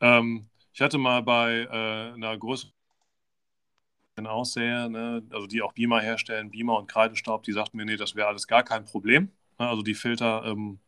Ähm, 0.00 0.46
ich 0.72 0.80
hatte 0.80 0.98
mal 0.98 1.22
bei 1.22 1.66
äh, 1.70 2.14
einer 2.14 2.36
größeren 2.36 2.72
Aussähe, 4.26 4.88
ne, 4.90 5.22
also 5.30 5.46
die 5.46 5.62
auch 5.62 5.72
Beamer 5.72 6.00
herstellen, 6.00 6.50
Beamer 6.50 6.78
und 6.78 6.88
Kreidestaub, 6.88 7.42
die 7.42 7.52
sagten 7.52 7.76
mir, 7.76 7.84
nee, 7.84 7.96
das 7.96 8.14
wäre 8.14 8.28
alles 8.28 8.46
gar 8.46 8.62
kein 8.62 8.84
Problem. 8.84 9.30
Ne, 9.58 9.68
also 9.68 9.82
die 9.82 9.94
Filter 9.94 10.44
ähm, 10.44 10.78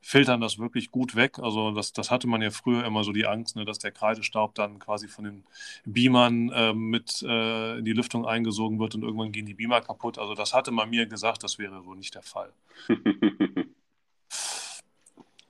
filtern 0.00 0.40
das 0.40 0.58
wirklich 0.58 0.90
gut 0.90 1.14
weg. 1.14 1.38
Also 1.38 1.72
das, 1.72 1.92
das 1.92 2.10
hatte 2.10 2.26
man 2.26 2.42
ja 2.42 2.50
früher 2.50 2.84
immer 2.84 3.04
so 3.04 3.12
die 3.12 3.26
Angst, 3.26 3.56
ne, 3.56 3.64
dass 3.64 3.78
der 3.78 3.92
Kreidestaub 3.92 4.54
dann 4.54 4.78
quasi 4.78 5.08
von 5.08 5.24
den 5.24 5.44
Beamern 5.84 6.50
äh, 6.50 6.72
mit 6.72 7.22
äh, 7.22 7.78
in 7.78 7.84
die 7.84 7.92
Lüftung 7.92 8.26
eingesogen 8.26 8.78
wird 8.78 8.94
und 8.94 9.02
irgendwann 9.02 9.32
gehen 9.32 9.46
die 9.46 9.54
Beamer 9.54 9.80
kaputt. 9.80 10.18
Also 10.18 10.34
das 10.34 10.54
hatte 10.54 10.70
man 10.70 10.90
mir 10.90 11.06
gesagt, 11.06 11.44
das 11.44 11.58
wäre 11.58 11.82
so 11.82 11.94
nicht 11.94 12.14
der 12.14 12.22
Fall. 12.22 12.52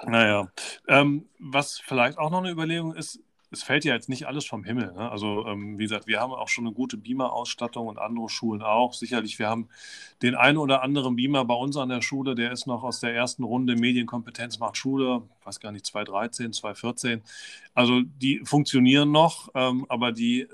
naja, 0.04 0.50
ähm, 0.88 1.28
was 1.38 1.78
vielleicht 1.78 2.18
auch 2.18 2.30
noch 2.30 2.38
eine 2.38 2.50
Überlegung 2.50 2.94
ist, 2.94 3.20
es 3.52 3.62
fällt 3.62 3.84
ja 3.84 3.94
jetzt 3.94 4.08
nicht 4.08 4.26
alles 4.26 4.46
vom 4.46 4.62
Himmel. 4.62 4.92
Ne? 4.92 5.10
Also, 5.10 5.46
ähm, 5.46 5.78
wie 5.78 5.82
gesagt, 5.82 6.06
wir 6.06 6.20
haben 6.20 6.32
auch 6.32 6.48
schon 6.48 6.66
eine 6.66 6.74
gute 6.74 6.96
Beamer-Ausstattung 6.96 7.88
und 7.88 7.98
andere 7.98 8.28
Schulen 8.28 8.62
auch. 8.62 8.94
Sicherlich, 8.94 9.38
wir 9.38 9.48
haben 9.48 9.68
den 10.22 10.36
einen 10.36 10.58
oder 10.58 10.82
anderen 10.82 11.16
Beamer 11.16 11.44
bei 11.44 11.54
uns 11.54 11.76
an 11.76 11.88
der 11.88 12.00
Schule, 12.00 12.34
der 12.34 12.52
ist 12.52 12.66
noch 12.66 12.84
aus 12.84 13.00
der 13.00 13.14
ersten 13.14 13.42
Runde 13.42 13.74
Medienkompetenz 13.74 14.60
macht 14.60 14.76
Schule, 14.76 15.22
weiß 15.44 15.58
gar 15.58 15.72
nicht, 15.72 15.84
2013, 15.86 16.52
2014. 16.52 17.22
Also, 17.74 18.02
die 18.02 18.40
funktionieren 18.44 19.10
noch, 19.10 19.48
ähm, 19.54 19.84
aber 19.88 20.12
die, 20.12 20.42
äh, 20.42 20.48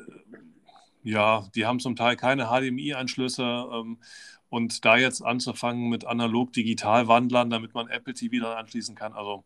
ja, 1.02 1.46
die 1.54 1.66
haben 1.66 1.80
zum 1.80 1.96
Teil 1.96 2.16
keine 2.16 2.46
HDMI-Anschlüsse. 2.46 3.42
Ähm, 3.72 3.98
und 4.56 4.86
da 4.86 4.96
jetzt 4.96 5.20
anzufangen 5.20 5.90
mit 5.90 6.06
analog-digital-Wandlern, 6.06 7.50
damit 7.50 7.74
man 7.74 7.88
Apple 7.88 8.14
TV 8.14 8.42
dann 8.42 8.56
anschließen 8.56 8.94
kann, 8.94 9.12
also 9.12 9.44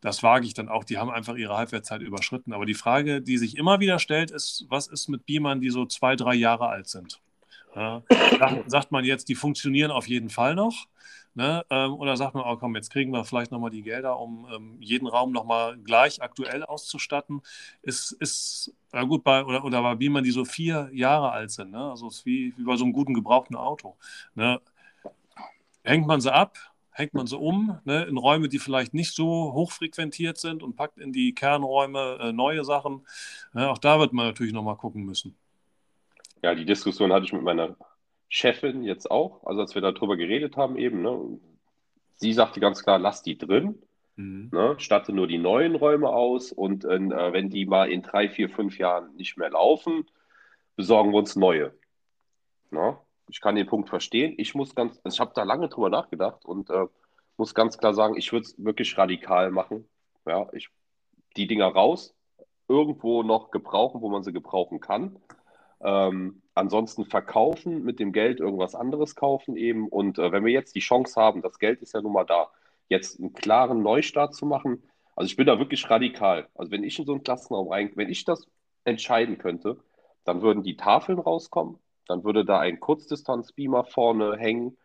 das 0.00 0.22
wage 0.22 0.46
ich 0.46 0.54
dann 0.54 0.70
auch. 0.70 0.84
Die 0.84 0.96
haben 0.96 1.10
einfach 1.10 1.36
ihre 1.36 1.54
Halbwertszeit 1.54 2.00
überschritten. 2.00 2.54
Aber 2.54 2.64
die 2.64 2.72
Frage, 2.72 3.20
die 3.20 3.36
sich 3.36 3.58
immer 3.58 3.78
wieder 3.78 3.98
stellt, 3.98 4.30
ist, 4.30 4.64
was 4.70 4.86
ist 4.86 5.08
mit 5.08 5.26
Beamern, 5.26 5.60
die 5.60 5.68
so 5.68 5.84
zwei, 5.84 6.16
drei 6.16 6.34
Jahre 6.34 6.68
alt 6.68 6.88
sind? 6.88 7.20
Ja, 7.76 8.02
sagt 8.66 8.90
man 8.90 9.04
jetzt, 9.04 9.28
die 9.28 9.34
funktionieren 9.34 9.90
auf 9.90 10.08
jeden 10.08 10.30
Fall 10.30 10.54
noch? 10.54 10.86
Ne? 11.34 11.64
Ähm, 11.70 11.94
oder 11.94 12.16
sagt 12.16 12.34
man, 12.34 12.44
oh 12.46 12.56
komm, 12.56 12.74
jetzt 12.74 12.90
kriegen 12.90 13.12
wir 13.12 13.24
vielleicht 13.24 13.52
nochmal 13.52 13.70
die 13.70 13.82
Gelder, 13.82 14.18
um 14.18 14.46
ähm, 14.52 14.76
jeden 14.80 15.06
Raum 15.06 15.32
nochmal 15.32 15.78
gleich 15.78 16.20
aktuell 16.22 16.64
auszustatten. 16.64 17.42
Ist, 17.82 18.12
ist 18.12 18.74
ja 18.92 19.04
gut, 19.04 19.22
bei, 19.24 19.44
oder, 19.44 19.64
oder 19.64 19.82
bei 19.82 19.94
Beamern, 19.94 20.24
die 20.24 20.30
so 20.30 20.44
vier 20.44 20.90
Jahre 20.92 21.30
alt 21.30 21.50
sind, 21.50 21.70
ne? 21.70 21.90
also 21.90 22.08
ist 22.08 22.26
wie, 22.26 22.54
wie 22.56 22.64
bei 22.64 22.76
so 22.76 22.84
einem 22.84 22.92
guten 22.92 23.14
gebrauchten 23.14 23.56
Auto. 23.56 23.96
Ne? 24.34 24.60
Hängt 25.84 26.06
man 26.06 26.20
sie 26.20 26.32
ab, 26.32 26.58
hängt 26.90 27.14
man 27.14 27.26
sie 27.26 27.36
um 27.36 27.78
ne, 27.84 28.04
in 28.04 28.18
Räume, 28.18 28.48
die 28.48 28.58
vielleicht 28.58 28.92
nicht 28.92 29.14
so 29.14 29.52
hochfrequentiert 29.52 30.38
sind 30.38 30.62
und 30.62 30.74
packt 30.74 30.98
in 30.98 31.12
die 31.12 31.34
Kernräume 31.34 32.18
äh, 32.20 32.32
neue 32.32 32.64
Sachen. 32.64 33.06
Ja, 33.54 33.70
auch 33.70 33.78
da 33.78 34.00
wird 34.00 34.12
man 34.12 34.26
natürlich 34.26 34.52
nochmal 34.52 34.76
gucken 34.76 35.04
müssen. 35.04 35.36
Ja, 36.42 36.54
die 36.54 36.64
Diskussion 36.64 37.12
hatte 37.12 37.26
ich 37.26 37.32
mit 37.32 37.42
meiner 37.42 37.76
Chefin 38.28 38.82
jetzt 38.82 39.10
auch, 39.10 39.44
also 39.44 39.60
als 39.60 39.74
wir 39.74 39.82
darüber 39.82 40.16
geredet 40.16 40.56
haben 40.56 40.76
eben. 40.76 41.02
Ne, 41.02 41.40
sie 42.14 42.32
sagte 42.32 42.60
ganz 42.60 42.82
klar, 42.82 42.98
lass 42.98 43.22
die 43.22 43.38
drin. 43.38 43.82
Mhm. 44.16 44.50
Ne, 44.52 44.74
statte 44.78 45.12
nur 45.12 45.26
die 45.26 45.38
neuen 45.38 45.74
Räume 45.74 46.08
aus 46.08 46.52
und 46.52 46.84
äh, 46.84 47.32
wenn 47.32 47.50
die 47.50 47.66
mal 47.66 47.90
in 47.90 48.02
drei, 48.02 48.28
vier, 48.28 48.48
fünf 48.48 48.78
Jahren 48.78 49.14
nicht 49.16 49.36
mehr 49.36 49.50
laufen, 49.50 50.06
besorgen 50.76 51.12
wir 51.12 51.18
uns 51.18 51.36
neue. 51.36 51.72
Ne? 52.70 52.98
ich 53.28 53.40
kann 53.40 53.54
den 53.54 53.66
Punkt 53.66 53.88
verstehen. 53.88 54.34
Ich 54.36 54.54
muss 54.54 54.74
ganz, 54.74 55.00
also 55.04 55.14
ich 55.14 55.20
habe 55.20 55.32
da 55.34 55.42
lange 55.42 55.68
drüber 55.68 55.90
nachgedacht 55.90 56.44
und 56.44 56.70
äh, 56.70 56.86
muss 57.36 57.54
ganz 57.54 57.78
klar 57.78 57.94
sagen, 57.94 58.16
ich 58.16 58.32
würde 58.32 58.46
es 58.46 58.62
wirklich 58.62 58.96
radikal 58.98 59.50
machen. 59.50 59.88
Ja, 60.26 60.48
ich 60.52 60.70
die 61.36 61.46
Dinger 61.46 61.68
raus, 61.68 62.14
irgendwo 62.66 63.22
noch 63.22 63.50
gebrauchen, 63.50 64.00
wo 64.00 64.08
man 64.08 64.22
sie 64.22 64.32
gebrauchen 64.32 64.80
kann. 64.80 65.18
Ähm, 65.80 66.42
ansonsten 66.58 67.06
verkaufen, 67.06 67.84
mit 67.84 68.00
dem 68.00 68.12
Geld 68.12 68.40
irgendwas 68.40 68.74
anderes 68.74 69.14
kaufen 69.14 69.56
eben. 69.56 69.88
Und 69.88 70.18
äh, 70.18 70.32
wenn 70.32 70.44
wir 70.44 70.52
jetzt 70.52 70.74
die 70.74 70.80
Chance 70.80 71.20
haben, 71.20 71.42
das 71.42 71.58
Geld 71.58 71.80
ist 71.80 71.94
ja 71.94 72.02
nun 72.02 72.12
mal 72.12 72.24
da, 72.24 72.50
jetzt 72.88 73.20
einen 73.20 73.32
klaren 73.32 73.82
Neustart 73.82 74.34
zu 74.34 74.46
machen. 74.46 74.82
Also 75.16 75.26
ich 75.26 75.36
bin 75.36 75.46
da 75.46 75.58
wirklich 75.58 75.88
radikal. 75.90 76.48
Also 76.54 76.70
wenn 76.70 76.84
ich 76.84 76.98
in 76.98 77.06
so 77.06 77.12
einen 77.12 77.22
Klassenraum 77.22 77.68
rein, 77.68 77.92
wenn 77.94 78.10
ich 78.10 78.24
das 78.24 78.46
entscheiden 78.84 79.38
könnte, 79.38 79.78
dann 80.24 80.42
würden 80.42 80.62
die 80.62 80.76
Tafeln 80.76 81.18
rauskommen, 81.18 81.78
dann 82.06 82.24
würde 82.24 82.44
da 82.44 82.58
ein 82.60 82.80
Kurzdistanzbeamer 82.80 83.84
vorne 83.84 84.36
hängen. 84.36 84.76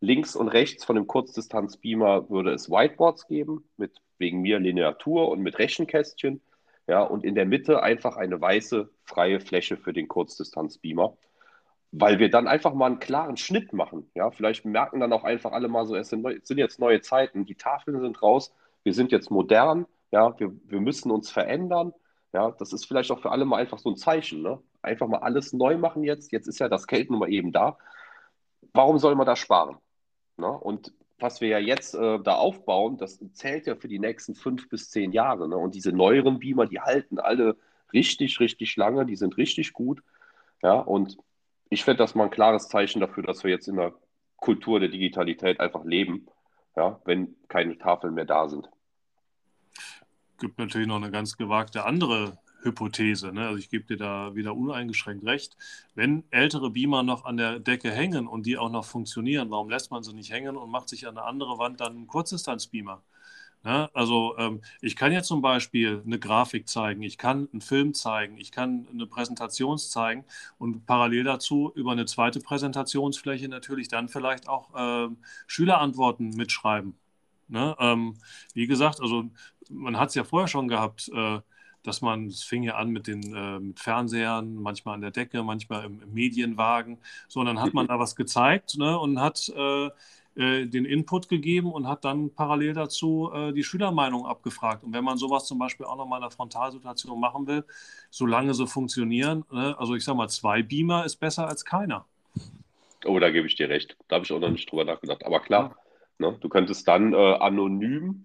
Links 0.00 0.36
und 0.36 0.48
rechts 0.48 0.84
von 0.84 0.96
dem 0.96 1.06
Kurzdistanzbeamer 1.06 2.30
würde 2.30 2.52
es 2.52 2.70
Whiteboards 2.70 3.26
geben, 3.26 3.68
mit 3.76 4.00
wegen 4.18 4.40
mir 4.40 4.58
Lineatur 4.58 5.28
und 5.28 5.40
mit 5.40 5.58
Rechenkästchen. 5.58 6.40
Ja, 6.88 7.02
und 7.02 7.24
in 7.24 7.34
der 7.34 7.46
Mitte 7.46 7.82
einfach 7.82 8.16
eine 8.16 8.40
weiße, 8.40 8.90
freie 9.04 9.40
Fläche 9.40 9.76
für 9.76 9.92
den 9.92 10.08
Kurzdistanzbeamer. 10.08 11.16
Weil 11.92 12.18
wir 12.18 12.30
dann 12.30 12.48
einfach 12.48 12.74
mal 12.74 12.86
einen 12.86 12.98
klaren 12.98 13.36
Schnitt 13.36 13.72
machen. 13.72 14.10
Ja, 14.14 14.30
vielleicht 14.30 14.64
merken 14.64 15.00
dann 15.00 15.12
auch 15.12 15.24
einfach 15.24 15.52
alle 15.52 15.68
mal 15.68 15.86
so, 15.86 15.94
es 15.96 16.08
sind, 16.08 16.26
sind 16.46 16.58
jetzt 16.58 16.80
neue 16.80 17.00
Zeiten, 17.00 17.44
die 17.46 17.54
Tafeln 17.54 18.00
sind 18.00 18.22
raus, 18.22 18.52
wir 18.82 18.92
sind 18.92 19.12
jetzt 19.12 19.30
modern, 19.30 19.86
ja, 20.10 20.38
wir, 20.38 20.52
wir 20.64 20.80
müssen 20.80 21.10
uns 21.10 21.30
verändern. 21.30 21.92
Ja, 22.32 22.50
das 22.52 22.72
ist 22.72 22.86
vielleicht 22.86 23.10
auch 23.10 23.20
für 23.20 23.30
alle 23.30 23.44
mal 23.44 23.58
einfach 23.58 23.78
so 23.78 23.90
ein 23.90 23.96
Zeichen. 23.96 24.42
Ne? 24.42 24.60
einfach 24.82 25.08
mal 25.08 25.18
alles 25.18 25.52
neu 25.52 25.76
machen 25.76 26.04
jetzt. 26.04 26.32
Jetzt 26.32 26.48
ist 26.48 26.58
ja 26.58 26.68
das 26.68 26.86
Geld 26.86 27.10
nun 27.10 27.20
mal 27.20 27.32
eben 27.32 27.52
da. 27.52 27.78
Warum 28.72 28.98
soll 28.98 29.14
man 29.14 29.26
da 29.26 29.36
sparen? 29.36 29.76
Ne? 30.36 30.48
Und 30.48 30.92
was 31.18 31.40
wir 31.40 31.48
ja 31.48 31.58
jetzt 31.58 31.94
äh, 31.94 32.18
da 32.20 32.34
aufbauen, 32.34 32.96
das 32.96 33.18
zählt 33.32 33.66
ja 33.66 33.74
für 33.74 33.88
die 33.88 33.98
nächsten 33.98 34.34
fünf 34.34 34.68
bis 34.68 34.90
zehn 34.90 35.12
Jahre. 35.12 35.48
Ne? 35.48 35.56
Und 35.56 35.74
diese 35.74 35.92
neueren 35.92 36.38
Beamer, 36.38 36.66
die 36.66 36.80
halten 36.80 37.18
alle 37.18 37.56
richtig, 37.92 38.40
richtig 38.40 38.76
lange, 38.76 39.06
die 39.06 39.16
sind 39.16 39.36
richtig 39.36 39.72
gut. 39.72 40.02
Ja, 40.62 40.74
und 40.74 41.18
ich 41.70 41.84
finde 41.84 41.98
das 41.98 42.14
mal 42.14 42.24
ein 42.24 42.30
klares 42.30 42.68
Zeichen 42.68 43.00
dafür, 43.00 43.22
dass 43.22 43.44
wir 43.44 43.50
jetzt 43.50 43.68
in 43.68 43.76
der 43.76 43.94
Kultur 44.36 44.80
der 44.80 44.88
Digitalität 44.88 45.60
einfach 45.60 45.84
leben, 45.84 46.26
ja, 46.76 47.00
wenn 47.04 47.34
keine 47.48 47.76
Tafeln 47.78 48.14
mehr 48.14 48.24
da 48.24 48.48
sind. 48.48 48.68
Gibt 50.38 50.58
natürlich 50.58 50.86
noch 50.86 50.96
eine 50.96 51.10
ganz 51.10 51.36
gewagte 51.36 51.84
andere 51.84 52.38
Hypothese. 52.62 53.32
Ne? 53.32 53.46
Also 53.46 53.58
ich 53.58 53.70
gebe 53.70 53.84
dir 53.84 53.96
da 53.96 54.34
wieder 54.34 54.54
uneingeschränkt 54.54 55.24
recht. 55.24 55.56
Wenn 55.94 56.24
ältere 56.30 56.70
Beamer 56.70 57.02
noch 57.02 57.24
an 57.24 57.36
der 57.36 57.60
Decke 57.60 57.90
hängen 57.90 58.26
und 58.26 58.46
die 58.46 58.58
auch 58.58 58.70
noch 58.70 58.84
funktionieren, 58.84 59.50
warum 59.50 59.70
lässt 59.70 59.90
man 59.90 60.02
sie 60.02 60.12
nicht 60.12 60.32
hängen 60.32 60.56
und 60.56 60.70
macht 60.70 60.88
sich 60.88 61.06
an 61.06 61.16
eine 61.16 61.26
andere 61.26 61.58
Wand 61.58 61.80
dann 61.80 61.96
einen 61.96 62.06
Kurzdistanzbeamer? 62.06 63.02
Ne? 63.64 63.90
Also 63.92 64.36
ähm, 64.38 64.62
ich 64.80 64.96
kann 64.96 65.12
ja 65.12 65.22
zum 65.22 65.42
Beispiel 65.42 66.02
eine 66.04 66.18
Grafik 66.18 66.68
zeigen, 66.68 67.02
ich 67.02 67.18
kann 67.18 67.48
einen 67.52 67.60
Film 67.60 67.92
zeigen, 67.92 68.38
ich 68.38 68.52
kann 68.52 68.86
eine 68.92 69.06
Präsentation 69.06 69.78
zeigen 69.78 70.24
und 70.58 70.86
parallel 70.86 71.24
dazu 71.24 71.72
über 71.74 71.92
eine 71.92 72.06
zweite 72.06 72.40
Präsentationsfläche 72.40 73.48
natürlich 73.48 73.88
dann 73.88 74.08
vielleicht 74.08 74.48
auch 74.48 74.74
äh, 74.74 75.08
Schülerantworten 75.46 76.30
mitschreiben. 76.30 76.94
Ne? 77.48 77.74
Ähm, 77.80 78.16
wie 78.54 78.66
gesagt, 78.66 79.00
also 79.00 79.24
man 79.70 79.98
hat 79.98 80.10
es 80.10 80.14
ja 80.14 80.24
vorher 80.24 80.48
schon 80.48 80.68
gehabt, 80.68 81.10
äh, 81.12 81.40
dass 81.88 82.02
man, 82.02 82.26
es 82.26 82.44
fing 82.44 82.62
ja 82.62 82.76
an 82.76 82.90
mit 82.90 83.06
den 83.06 83.34
äh, 83.34 83.58
mit 83.58 83.80
Fernsehern, 83.80 84.54
manchmal 84.56 84.94
an 84.94 85.00
der 85.00 85.10
Decke, 85.10 85.42
manchmal 85.42 85.86
im, 85.86 86.00
im 86.02 86.12
Medienwagen. 86.12 86.98
So, 87.28 87.40
und 87.40 87.46
dann 87.46 87.60
hat 87.60 87.74
man 87.74 87.86
da 87.86 87.98
was 87.98 88.14
gezeigt 88.14 88.76
ne, 88.76 88.98
und 88.98 89.20
hat 89.20 89.50
äh, 89.56 89.86
äh, 90.36 90.66
den 90.66 90.84
Input 90.84 91.28
gegeben 91.28 91.72
und 91.72 91.88
hat 91.88 92.04
dann 92.04 92.30
parallel 92.30 92.74
dazu 92.74 93.30
äh, 93.34 93.52
die 93.52 93.64
Schülermeinung 93.64 94.26
abgefragt. 94.26 94.84
Und 94.84 94.92
wenn 94.92 95.02
man 95.02 95.18
sowas 95.18 95.46
zum 95.46 95.58
Beispiel 95.58 95.86
auch 95.86 95.96
nochmal 95.96 96.18
in 96.18 96.22
der 96.22 96.30
Frontalsituation 96.30 97.18
machen 97.18 97.46
will, 97.46 97.64
solange 98.10 98.54
sie 98.54 98.66
funktionieren, 98.66 99.44
ne, 99.50 99.74
also 99.78 99.94
ich 99.94 100.04
sag 100.04 100.14
mal, 100.14 100.28
zwei 100.28 100.62
Beamer 100.62 101.04
ist 101.06 101.16
besser 101.16 101.48
als 101.48 101.64
keiner. 101.64 102.04
Oh, 103.04 103.18
da 103.18 103.30
gebe 103.30 103.46
ich 103.46 103.56
dir 103.56 103.68
recht. 103.68 103.96
Da 104.08 104.16
habe 104.16 104.26
ich 104.26 104.32
auch 104.32 104.40
noch 104.40 104.50
nicht 104.50 104.70
drüber 104.70 104.84
nachgedacht. 104.84 105.24
Aber 105.24 105.40
klar, 105.40 105.76
ja. 106.20 106.30
ne, 106.30 106.38
du 106.38 106.48
könntest 106.48 106.86
dann 106.86 107.14
äh, 107.14 107.16
anonym 107.16 108.24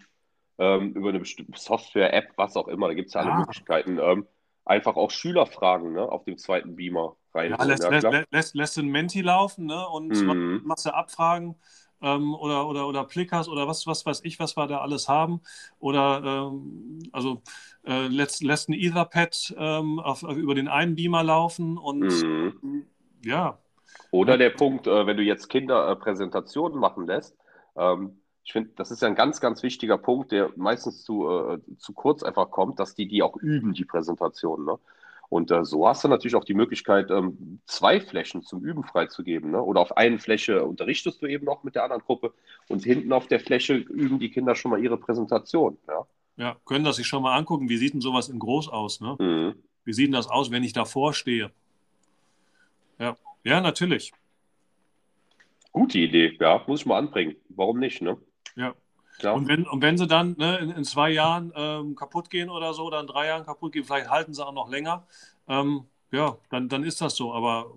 ähm, 0.58 0.92
über 0.92 1.08
eine 1.10 1.20
bestimmte 1.20 1.58
Software, 1.58 2.12
App, 2.12 2.32
was 2.36 2.56
auch 2.56 2.68
immer, 2.68 2.88
da 2.88 2.94
gibt 2.94 3.08
es 3.08 3.14
ja 3.14 3.20
alle 3.22 3.32
ah. 3.32 3.38
Möglichkeiten, 3.38 3.98
ähm, 4.00 4.26
einfach 4.64 4.96
auch 4.96 5.10
Schüler 5.10 5.46
fragen 5.46 5.92
ne, 5.92 6.02
auf 6.02 6.24
dem 6.24 6.38
zweiten 6.38 6.76
Beamer 6.76 7.16
rein. 7.34 7.50
Ja, 7.50 7.62
lässt, 7.64 7.82
ja, 7.82 7.90
lässt, 7.90 8.26
lässt, 8.30 8.54
lässt 8.54 8.76
den 8.76 8.88
Menti 8.88 9.20
laufen 9.20 9.66
ne, 9.66 9.86
und 9.88 10.10
mhm. 10.10 10.62
machst 10.64 10.86
du 10.86 10.94
Abfragen 10.94 11.56
ähm, 12.02 12.34
oder, 12.34 12.66
oder, 12.68 12.86
oder 12.86 13.04
Plickers 13.04 13.48
oder 13.48 13.66
was, 13.66 13.86
was 13.86 14.06
weiß 14.06 14.20
ich, 14.24 14.38
was 14.38 14.56
wir 14.56 14.66
da 14.66 14.78
alles 14.78 15.08
haben. 15.08 15.40
Oder 15.78 16.22
ähm, 16.24 17.00
also 17.12 17.42
äh, 17.84 18.06
lässt, 18.06 18.42
lässt 18.42 18.68
ein 18.68 18.74
Etherpad 18.74 19.54
ähm, 19.58 19.98
auf, 19.98 20.22
über 20.22 20.54
den 20.54 20.68
einen 20.68 20.94
Beamer 20.94 21.22
laufen 21.22 21.78
und 21.78 22.00
mhm. 22.00 22.86
ja, 23.24 23.58
Oder 24.10 24.38
der 24.38 24.50
Punkt, 24.50 24.86
äh, 24.86 25.06
wenn 25.06 25.16
du 25.16 25.22
jetzt 25.22 25.48
Kinder 25.48 25.90
äh, 25.90 25.96
Präsentationen 25.96 26.78
machen 26.78 27.06
lässt, 27.06 27.36
ähm, 27.76 28.20
ich 28.44 28.52
finde, 28.52 28.70
das 28.76 28.90
ist 28.90 29.00
ja 29.00 29.08
ein 29.08 29.14
ganz, 29.14 29.40
ganz 29.40 29.62
wichtiger 29.62 29.96
Punkt, 29.96 30.30
der 30.30 30.50
meistens 30.56 31.02
zu, 31.02 31.28
äh, 31.28 31.58
zu 31.78 31.94
kurz 31.94 32.22
einfach 32.22 32.50
kommt, 32.50 32.78
dass 32.78 32.94
die 32.94 33.08
die 33.08 33.22
auch 33.22 33.36
üben, 33.36 33.72
die 33.72 33.86
Präsentation. 33.86 34.66
Ne? 34.66 34.78
Und 35.30 35.50
äh, 35.50 35.64
so 35.64 35.88
hast 35.88 36.04
du 36.04 36.08
natürlich 36.08 36.34
auch 36.34 36.44
die 36.44 36.54
Möglichkeit, 36.54 37.10
ähm, 37.10 37.60
zwei 37.64 38.00
Flächen 38.00 38.42
zum 38.42 38.62
Üben 38.62 38.84
freizugeben. 38.84 39.50
Ne? 39.50 39.62
Oder 39.62 39.80
auf 39.80 39.96
einen 39.96 40.18
Fläche 40.18 40.62
unterrichtest 40.62 41.22
du 41.22 41.26
eben 41.26 41.46
noch 41.46 41.64
mit 41.64 41.74
der 41.74 41.84
anderen 41.84 42.02
Gruppe 42.02 42.34
und 42.68 42.84
hinten 42.84 43.14
auf 43.14 43.26
der 43.28 43.40
Fläche 43.40 43.74
üben 43.74 44.18
die 44.18 44.30
Kinder 44.30 44.54
schon 44.54 44.70
mal 44.70 44.82
ihre 44.82 44.98
Präsentation. 44.98 45.78
Ja, 45.88 46.06
ja 46.36 46.56
können 46.66 46.84
das 46.84 46.96
sich 46.96 47.06
schon 47.06 47.22
mal 47.22 47.36
angucken. 47.38 47.70
Wie 47.70 47.78
sieht 47.78 47.94
denn 47.94 48.02
sowas 48.02 48.28
in 48.28 48.38
groß 48.38 48.68
aus? 48.68 49.00
Ne? 49.00 49.16
Mhm. 49.18 49.54
Wie 49.84 49.92
sieht 49.94 50.08
denn 50.08 50.12
das 50.12 50.28
aus, 50.28 50.50
wenn 50.50 50.64
ich 50.64 50.74
davor 50.74 51.14
stehe? 51.14 51.50
Ja, 52.98 53.16
ja 53.42 53.62
natürlich. 53.62 54.12
Gute 55.72 55.98
Idee, 55.98 56.36
ja, 56.38 56.62
muss 56.66 56.80
ich 56.80 56.86
mal 56.86 56.98
anbringen. 56.98 57.36
Warum 57.48 57.80
nicht, 57.80 58.02
ne? 58.02 58.18
Ja. 59.20 59.32
Und, 59.32 59.48
wenn, 59.48 59.66
und 59.66 59.80
wenn 59.82 59.96
sie 59.96 60.06
dann 60.06 60.34
ne, 60.38 60.58
in, 60.58 60.70
in, 60.70 60.84
zwei 60.84 61.10
Jahren 61.10 61.52
ähm, 61.54 61.94
kaputt 61.94 62.30
gehen 62.30 62.50
oder 62.50 62.74
so, 62.74 62.84
oder 62.84 63.00
in 63.00 63.06
drei 63.06 63.26
Jahren 63.26 63.44
kaputt 63.44 63.72
gehen, 63.72 63.84
vielleicht 63.84 64.10
halten 64.10 64.34
sie 64.34 64.44
auch 64.44 64.52
noch 64.52 64.68
länger, 64.68 65.06
ähm, 65.48 65.84
ja, 66.10 66.36
dann, 66.50 66.68
dann 66.68 66.84
ist 66.84 67.00
das 67.00 67.16
so. 67.16 67.32
Aber 67.32 67.74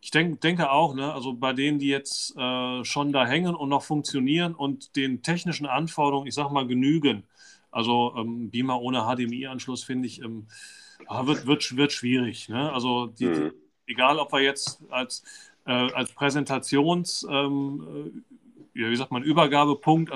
ich 0.00 0.10
denk, 0.10 0.40
denke 0.40 0.70
auch, 0.70 0.94
ne, 0.94 1.12
also 1.12 1.34
bei 1.34 1.52
denen, 1.52 1.78
die 1.78 1.88
jetzt 1.88 2.36
äh, 2.36 2.84
schon 2.84 3.12
da 3.12 3.26
hängen 3.26 3.54
und 3.54 3.68
noch 3.68 3.82
funktionieren 3.82 4.54
und 4.54 4.96
den 4.96 5.22
technischen 5.22 5.66
Anforderungen, 5.66 6.26
ich 6.26 6.34
sag 6.34 6.50
mal, 6.50 6.66
genügen, 6.66 7.24
also 7.70 8.14
ähm, 8.16 8.50
Beamer 8.50 8.80
ohne 8.80 9.02
HDMI-Anschluss, 9.02 9.84
finde 9.84 10.08
ich, 10.08 10.20
ähm, 10.22 10.46
wird, 11.08 11.46
wird, 11.46 11.76
wird 11.76 11.92
schwierig. 11.92 12.48
Ne? 12.48 12.72
Also 12.72 13.06
die, 13.06 13.26
mhm. 13.26 13.52
egal, 13.86 14.18
ob 14.18 14.32
wir 14.32 14.40
jetzt 14.40 14.82
als, 14.90 15.22
äh, 15.66 15.72
als 15.72 16.12
Präsentations, 16.12 17.26
ähm, 17.30 18.24
wie 18.72 18.96
sagt 18.96 19.12
man, 19.12 19.22
Übergabepunkt 19.22 20.10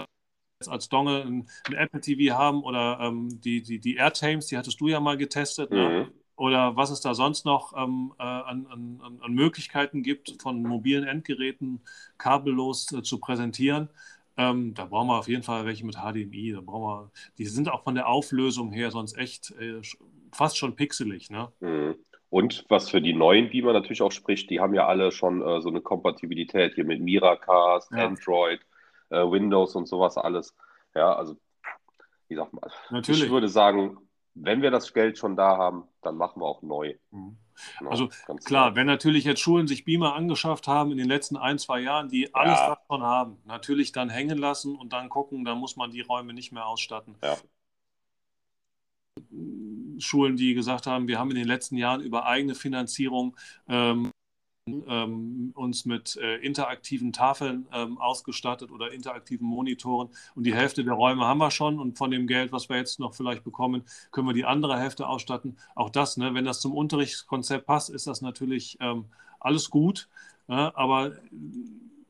als 0.68 0.88
Dongle 0.88 1.22
ein, 1.22 1.48
ein, 1.68 1.74
Apple 1.74 2.00
TV 2.00 2.36
haben 2.36 2.62
oder 2.62 2.98
ähm, 3.00 3.40
die, 3.40 3.62
die, 3.62 3.78
die 3.78 3.96
AirTames, 3.96 4.46
die 4.46 4.56
hattest 4.56 4.80
du 4.80 4.88
ja 4.88 5.00
mal 5.00 5.16
getestet. 5.16 5.70
Ne? 5.70 5.88
Mhm. 5.88 5.94
Ne? 5.94 6.12
Oder 6.36 6.76
was 6.76 6.90
es 6.90 7.00
da 7.00 7.14
sonst 7.14 7.44
noch 7.44 7.72
ähm, 7.76 8.12
äh, 8.18 8.22
an, 8.22 8.66
an, 8.66 9.20
an, 9.20 9.32
Möglichkeiten 9.32 10.02
gibt, 10.02 10.42
von 10.42 10.62
mobilen 10.62 11.04
Endgeräten 11.04 11.80
kabellos 12.18 12.92
äh, 12.92 13.02
zu 13.02 13.20
präsentieren. 13.20 13.88
Ähm, 14.36 14.74
da 14.74 14.86
brauchen 14.86 15.08
wir 15.08 15.18
auf 15.18 15.28
jeden 15.28 15.44
Fall 15.44 15.64
welche 15.64 15.86
mit 15.86 15.96
HDMI. 15.96 16.52
Da 16.52 16.60
brauchen 16.60 17.04
wir, 17.04 17.10
die 17.38 17.46
sind 17.46 17.68
auch 17.68 17.84
von 17.84 17.94
der 17.94 18.08
Auflösung 18.08 18.72
her 18.72 18.90
sonst 18.90 19.16
echt 19.16 19.52
äh, 19.60 19.80
fast 20.32 20.58
schon 20.58 20.74
pixelig. 20.74 21.30
Ne? 21.30 21.52
Mhm. 21.60 21.94
Und 22.30 22.64
was 22.68 22.90
für 22.90 23.00
die 23.00 23.12
neuen 23.12 23.48
Beamer 23.48 23.72
natürlich 23.72 24.02
auch 24.02 24.10
spricht, 24.10 24.50
die 24.50 24.58
haben 24.58 24.74
ja 24.74 24.88
alle 24.88 25.12
schon 25.12 25.40
äh, 25.40 25.60
so 25.60 25.68
eine 25.68 25.80
Kompatibilität 25.80 26.74
hier 26.74 26.84
mit 26.84 27.00
Miracast, 27.00 27.92
ja. 27.92 28.06
Android, 28.06 28.58
äh, 29.10 29.18
Windows 29.18 29.74
und 29.74 29.86
sowas 29.86 30.16
alles. 30.16 30.54
Ja, 30.94 31.14
also 31.14 31.36
wie 32.28 32.36
sagt 32.36 32.52
man, 32.52 32.70
natürlich. 32.90 33.24
ich 33.24 33.30
würde 33.30 33.48
sagen, 33.48 33.98
wenn 34.34 34.62
wir 34.62 34.70
das 34.70 34.92
Geld 34.92 35.18
schon 35.18 35.36
da 35.36 35.56
haben, 35.56 35.84
dann 36.02 36.16
machen 36.16 36.40
wir 36.40 36.46
auch 36.46 36.62
neu. 36.62 36.94
Mhm. 37.10 37.36
Ja, 37.80 37.88
also 37.88 38.08
klar, 38.08 38.38
klar, 38.38 38.76
wenn 38.76 38.86
natürlich 38.86 39.24
jetzt 39.24 39.40
Schulen 39.40 39.68
sich 39.68 39.84
Beamer 39.84 40.14
angeschafft 40.14 40.66
haben 40.66 40.90
in 40.90 40.98
den 40.98 41.08
letzten 41.08 41.36
ein, 41.36 41.58
zwei 41.58 41.80
Jahren, 41.80 42.08
die 42.08 42.34
alles 42.34 42.58
ja. 42.58 42.74
davon 42.74 43.02
haben, 43.02 43.38
natürlich 43.44 43.92
dann 43.92 44.10
hängen 44.10 44.38
lassen 44.38 44.76
und 44.76 44.92
dann 44.92 45.08
gucken, 45.08 45.44
dann 45.44 45.58
muss 45.58 45.76
man 45.76 45.90
die 45.92 46.00
Räume 46.00 46.34
nicht 46.34 46.52
mehr 46.52 46.66
ausstatten. 46.66 47.16
Ja. 47.22 47.36
Schulen, 49.98 50.36
die 50.36 50.54
gesagt 50.54 50.88
haben, 50.88 51.06
wir 51.06 51.18
haben 51.20 51.30
in 51.30 51.36
den 51.36 51.46
letzten 51.46 51.76
Jahren 51.76 52.00
über 52.00 52.26
eigene 52.26 52.56
Finanzierung 52.56 53.36
ähm, 53.68 54.10
ähm, 54.66 55.52
uns 55.54 55.84
mit 55.84 56.16
äh, 56.16 56.36
interaktiven 56.36 57.12
Tafeln 57.12 57.66
ähm, 57.72 57.98
ausgestattet 57.98 58.70
oder 58.70 58.92
interaktiven 58.92 59.46
Monitoren. 59.46 60.08
Und 60.34 60.44
die 60.44 60.54
Hälfte 60.54 60.84
der 60.84 60.94
Räume 60.94 61.26
haben 61.26 61.38
wir 61.38 61.50
schon. 61.50 61.78
Und 61.78 61.98
von 61.98 62.10
dem 62.10 62.26
Geld, 62.26 62.52
was 62.52 62.68
wir 62.68 62.76
jetzt 62.76 62.98
noch 62.98 63.14
vielleicht 63.14 63.44
bekommen, 63.44 63.84
können 64.10 64.26
wir 64.26 64.32
die 64.32 64.46
andere 64.46 64.78
Hälfte 64.78 65.06
ausstatten. 65.06 65.56
Auch 65.74 65.90
das, 65.90 66.16
ne, 66.16 66.34
wenn 66.34 66.44
das 66.44 66.60
zum 66.60 66.72
Unterrichtskonzept 66.72 67.66
passt, 67.66 67.90
ist 67.90 68.06
das 68.06 68.22
natürlich 68.22 68.78
ähm, 68.80 69.06
alles 69.38 69.68
gut. 69.70 70.08
Ja, 70.48 70.72
aber 70.74 71.12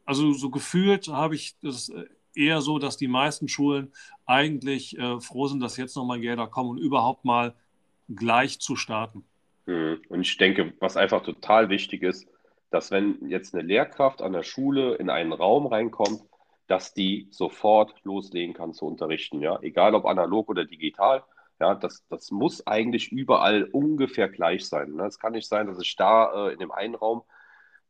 also 0.04 0.32
so 0.32 0.50
gefühlt 0.50 1.08
habe 1.08 1.34
ich 1.34 1.56
das 1.60 1.88
äh, 1.88 2.04
eher 2.34 2.60
so, 2.60 2.78
dass 2.78 2.96
die 2.96 3.08
meisten 3.08 3.48
Schulen 3.48 3.92
eigentlich 4.26 4.98
äh, 4.98 5.20
froh 5.20 5.48
sind, 5.48 5.60
dass 5.60 5.76
jetzt 5.76 5.96
nochmal 5.96 6.20
Gelder 6.20 6.46
kommen 6.46 6.70
und 6.70 6.78
überhaupt 6.78 7.24
mal 7.24 7.54
gleich 8.08 8.60
zu 8.60 8.76
starten. 8.76 9.24
Mhm. 9.66 10.02
Und 10.08 10.20
ich 10.20 10.36
denke, 10.36 10.72
was 10.78 10.96
einfach 10.96 11.22
total 11.22 11.68
wichtig 11.68 12.02
ist, 12.02 12.28
dass 12.74 12.90
wenn 12.90 13.28
jetzt 13.28 13.54
eine 13.54 13.62
Lehrkraft 13.62 14.20
an 14.20 14.32
der 14.32 14.42
Schule 14.42 14.96
in 14.96 15.08
einen 15.08 15.32
Raum 15.32 15.66
reinkommt, 15.66 16.24
dass 16.66 16.92
die 16.92 17.28
sofort 17.30 17.94
loslegen 18.02 18.52
kann 18.52 18.72
zu 18.72 18.84
unterrichten, 18.84 19.40
ja, 19.40 19.60
egal 19.62 19.94
ob 19.94 20.06
analog 20.06 20.48
oder 20.48 20.64
digital. 20.64 21.22
Ja, 21.60 21.76
das, 21.76 22.04
das 22.08 22.32
muss 22.32 22.66
eigentlich 22.66 23.12
überall 23.12 23.68
ungefähr 23.70 24.28
gleich 24.28 24.66
sein. 24.66 24.94
Ne? 24.94 25.06
Es 25.06 25.20
kann 25.20 25.34
nicht 25.34 25.46
sein, 25.46 25.68
dass 25.68 25.80
ich 25.80 25.94
da 25.94 26.48
äh, 26.48 26.52
in 26.52 26.58
dem 26.58 26.72
einen 26.72 26.96
Raum 26.96 27.22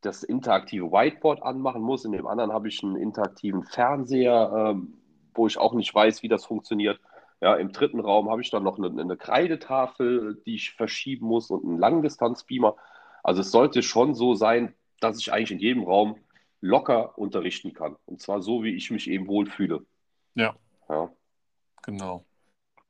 das 0.02 0.22
interaktive 0.22 0.92
Whiteboard 0.92 1.42
anmachen 1.42 1.80
muss, 1.80 2.04
in 2.04 2.12
dem 2.12 2.26
anderen 2.26 2.52
habe 2.52 2.68
ich 2.68 2.84
einen 2.84 2.96
interaktiven 2.96 3.64
Fernseher, 3.64 4.74
äh, 4.76 4.86
wo 5.32 5.46
ich 5.46 5.56
auch 5.56 5.72
nicht 5.72 5.94
weiß, 5.94 6.22
wie 6.22 6.28
das 6.28 6.44
funktioniert. 6.44 7.00
Ja, 7.40 7.54
Im 7.54 7.72
dritten 7.72 8.00
Raum 8.00 8.28
habe 8.28 8.42
ich 8.42 8.50
dann 8.50 8.64
noch 8.64 8.76
eine, 8.76 8.88
eine 8.88 9.16
Kreidetafel, 9.16 10.42
die 10.44 10.56
ich 10.56 10.72
verschieben 10.72 11.26
muss 11.26 11.50
und 11.50 11.64
einen 11.64 11.78
Langdistanzbeamer. 11.78 12.76
Also 13.24 13.40
es 13.40 13.50
sollte 13.50 13.82
schon 13.82 14.14
so 14.14 14.34
sein, 14.34 14.74
dass 15.00 15.18
ich 15.18 15.32
eigentlich 15.32 15.50
in 15.50 15.58
jedem 15.58 15.82
Raum 15.82 16.16
locker 16.60 17.18
unterrichten 17.18 17.72
kann. 17.72 17.96
Und 18.04 18.20
zwar 18.20 18.42
so, 18.42 18.62
wie 18.62 18.74
ich 18.74 18.90
mich 18.90 19.10
eben 19.10 19.26
wohlfühle. 19.26 19.84
Ja. 20.34 20.54
ja. 20.88 21.10
Genau. 21.82 22.24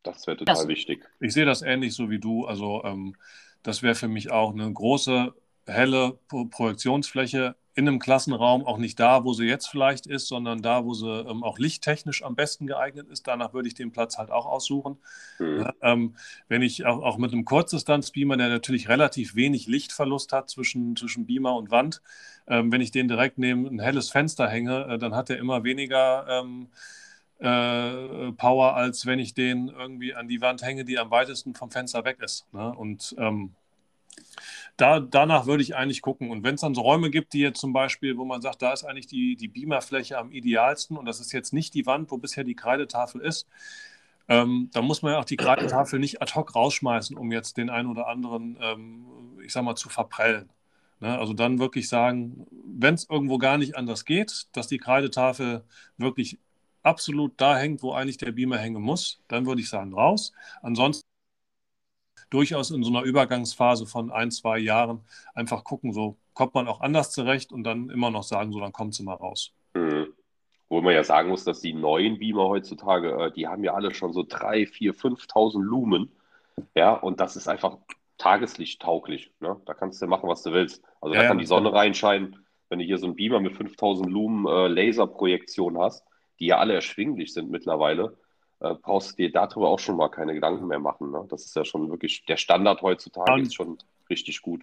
Das 0.02 0.26
wäre 0.26 0.36
total 0.36 0.54
das, 0.54 0.68
wichtig. 0.68 1.08
Ich 1.20 1.32
sehe 1.32 1.46
das 1.46 1.62
ähnlich 1.62 1.94
so 1.94 2.10
wie 2.10 2.18
du. 2.18 2.44
Also 2.46 2.82
ähm, 2.84 3.16
das 3.62 3.82
wäre 3.82 3.94
für 3.94 4.08
mich 4.08 4.30
auch 4.30 4.52
eine 4.52 4.70
große, 4.70 5.32
helle 5.66 6.18
Pro 6.28 6.44
Projektionsfläche 6.44 7.56
in 7.76 7.88
einem 7.88 7.98
Klassenraum, 7.98 8.64
auch 8.64 8.78
nicht 8.78 9.00
da, 9.00 9.24
wo 9.24 9.32
sie 9.32 9.46
jetzt 9.46 9.66
vielleicht 9.66 10.06
ist, 10.06 10.28
sondern 10.28 10.62
da, 10.62 10.84
wo 10.84 10.94
sie 10.94 11.08
ähm, 11.08 11.42
auch 11.42 11.58
lichttechnisch 11.58 12.22
am 12.22 12.36
besten 12.36 12.66
geeignet 12.66 13.08
ist. 13.08 13.26
Danach 13.26 13.52
würde 13.52 13.66
ich 13.66 13.74
den 13.74 13.90
Platz 13.90 14.16
halt 14.16 14.30
auch 14.30 14.46
aussuchen. 14.46 14.98
Mhm. 15.40 15.68
Ähm, 15.82 16.16
wenn 16.48 16.62
ich 16.62 16.86
auch, 16.86 17.02
auch 17.02 17.18
mit 17.18 17.32
einem 17.32 17.44
Kurzdistanzbeamer, 17.44 18.36
der 18.36 18.48
natürlich 18.48 18.88
relativ 18.88 19.34
wenig 19.34 19.66
Lichtverlust 19.66 20.32
hat 20.32 20.50
zwischen, 20.50 20.94
zwischen 20.94 21.26
Beamer 21.26 21.56
und 21.56 21.72
Wand, 21.72 22.00
ähm, 22.46 22.70
wenn 22.70 22.80
ich 22.80 22.92
den 22.92 23.08
direkt 23.08 23.38
neben 23.38 23.66
ein 23.66 23.80
helles 23.80 24.10
Fenster 24.10 24.48
hänge, 24.48 24.86
äh, 24.86 24.98
dann 24.98 25.16
hat 25.16 25.28
er 25.30 25.38
immer 25.38 25.64
weniger 25.64 26.26
ähm, 26.28 26.68
äh, 27.40 28.32
Power, 28.32 28.76
als 28.76 29.04
wenn 29.06 29.18
ich 29.18 29.34
den 29.34 29.68
irgendwie 29.68 30.14
an 30.14 30.28
die 30.28 30.40
Wand 30.40 30.62
hänge, 30.62 30.84
die 30.84 30.98
am 30.98 31.10
weitesten 31.10 31.54
vom 31.54 31.72
Fenster 31.72 32.04
weg 32.04 32.18
ist. 32.20 32.46
Ne? 32.52 32.72
Und 32.72 33.16
ähm, 33.18 33.54
da, 34.76 35.00
danach 35.00 35.46
würde 35.46 35.62
ich 35.62 35.76
eigentlich 35.76 36.02
gucken. 36.02 36.30
Und 36.30 36.42
wenn 36.44 36.56
es 36.56 36.62
dann 36.62 36.74
so 36.74 36.80
Räume 36.80 37.10
gibt, 37.10 37.32
die 37.32 37.40
jetzt 37.40 37.60
zum 37.60 37.72
Beispiel, 37.72 38.16
wo 38.18 38.24
man 38.24 38.42
sagt, 38.42 38.62
da 38.62 38.72
ist 38.72 38.84
eigentlich 38.84 39.06
die, 39.06 39.36
die 39.36 39.48
Beamerfläche 39.48 40.18
am 40.18 40.32
idealsten 40.32 40.96
und 40.96 41.06
das 41.06 41.20
ist 41.20 41.32
jetzt 41.32 41.52
nicht 41.52 41.74
die 41.74 41.86
Wand, 41.86 42.10
wo 42.10 42.18
bisher 42.18 42.44
die 42.44 42.56
Kreidetafel 42.56 43.20
ist, 43.20 43.46
ähm, 44.28 44.70
dann 44.72 44.84
muss 44.84 45.02
man 45.02 45.12
ja 45.12 45.18
auch 45.18 45.24
die 45.24 45.36
Kreidetafel 45.36 45.98
nicht 45.98 46.22
ad 46.22 46.34
hoc 46.34 46.54
rausschmeißen, 46.54 47.16
um 47.16 47.30
jetzt 47.30 47.56
den 47.56 47.70
einen 47.70 47.88
oder 47.88 48.08
anderen, 48.08 48.58
ähm, 48.60 49.06
ich 49.44 49.52
sag 49.52 49.64
mal, 49.64 49.76
zu 49.76 49.88
verprellen. 49.88 50.48
Ne? 51.00 51.18
Also 51.18 51.34
dann 51.34 51.58
wirklich 51.58 51.88
sagen, 51.88 52.46
wenn 52.64 52.94
es 52.94 53.08
irgendwo 53.08 53.38
gar 53.38 53.58
nicht 53.58 53.76
anders 53.76 54.04
geht, 54.04 54.46
dass 54.52 54.68
die 54.68 54.78
Kreidetafel 54.78 55.64
wirklich 55.98 56.38
absolut 56.82 57.32
da 57.36 57.56
hängt, 57.56 57.82
wo 57.82 57.92
eigentlich 57.92 58.18
der 58.18 58.32
Beamer 58.32 58.58
hängen 58.58 58.82
muss, 58.82 59.20
dann 59.28 59.46
würde 59.46 59.60
ich 59.60 59.68
sagen, 59.68 59.94
raus. 59.94 60.32
Ansonsten 60.62 61.04
durchaus 62.30 62.70
in 62.70 62.82
so 62.82 62.90
einer 62.90 63.02
Übergangsphase 63.02 63.86
von 63.86 64.10
ein, 64.10 64.30
zwei 64.30 64.58
Jahren 64.58 65.00
einfach 65.34 65.64
gucken, 65.64 65.92
so 65.92 66.16
kommt 66.34 66.54
man 66.54 66.68
auch 66.68 66.80
anders 66.80 67.12
zurecht 67.12 67.52
und 67.52 67.64
dann 67.64 67.90
immer 67.90 68.10
noch 68.10 68.22
sagen, 68.22 68.52
so 68.52 68.60
dann 68.60 68.72
kommt 68.72 68.94
sie 68.94 69.02
mal 69.02 69.14
raus. 69.14 69.52
Mhm. 69.74 70.08
Wo 70.68 70.80
man 70.80 70.94
ja 70.94 71.04
sagen 71.04 71.28
muss, 71.28 71.44
dass 71.44 71.60
die 71.60 71.72
neuen 71.72 72.18
Beamer 72.18 72.48
heutzutage, 72.48 73.12
äh, 73.12 73.32
die 73.32 73.46
haben 73.46 73.62
ja 73.64 73.74
alle 73.74 73.94
schon 73.94 74.12
so 74.12 74.24
3, 74.26 74.66
4, 74.66 74.94
5.000 74.94 75.62
Lumen. 75.62 76.10
Ja, 76.74 76.94
und 76.94 77.20
das 77.20 77.36
ist 77.36 77.48
einfach 77.48 77.78
Tageslicht 78.18 78.82
tauglich. 78.82 79.32
Ne? 79.40 79.60
Da 79.66 79.74
kannst 79.74 80.00
du 80.00 80.06
machen, 80.06 80.28
was 80.28 80.42
du 80.42 80.52
willst. 80.52 80.82
Also 81.00 81.14
ja, 81.14 81.22
da 81.22 81.28
kann 81.28 81.38
die 81.38 81.46
Sonne 81.46 81.72
reinscheinen. 81.72 82.44
Wenn 82.68 82.78
du 82.78 82.84
hier 82.84 82.98
so 82.98 83.06
einen 83.06 83.16
Beamer 83.16 83.40
mit 83.40 83.54
5000 83.54 84.08
Lumen 84.08 84.46
äh, 84.46 84.68
Laserprojektion 84.68 85.78
hast, 85.78 86.04
die 86.40 86.46
ja 86.46 86.58
alle 86.58 86.74
erschwinglich 86.74 87.32
sind 87.32 87.50
mittlerweile, 87.50 88.16
äh, 88.60 88.74
brauchst 88.74 89.12
du 89.12 89.16
dir 89.16 89.32
darüber 89.32 89.68
auch 89.68 89.78
schon 89.78 89.96
mal 89.96 90.08
keine 90.08 90.34
Gedanken 90.34 90.66
mehr 90.66 90.78
machen. 90.78 91.10
Ne? 91.10 91.26
Das 91.28 91.44
ist 91.44 91.56
ja 91.56 91.64
schon 91.64 91.90
wirklich, 91.90 92.24
der 92.26 92.36
Standard 92.36 92.82
heutzutage 92.82 93.32
um, 93.32 93.42
ist 93.42 93.54
schon 93.54 93.78
richtig 94.08 94.42
gut. 94.42 94.62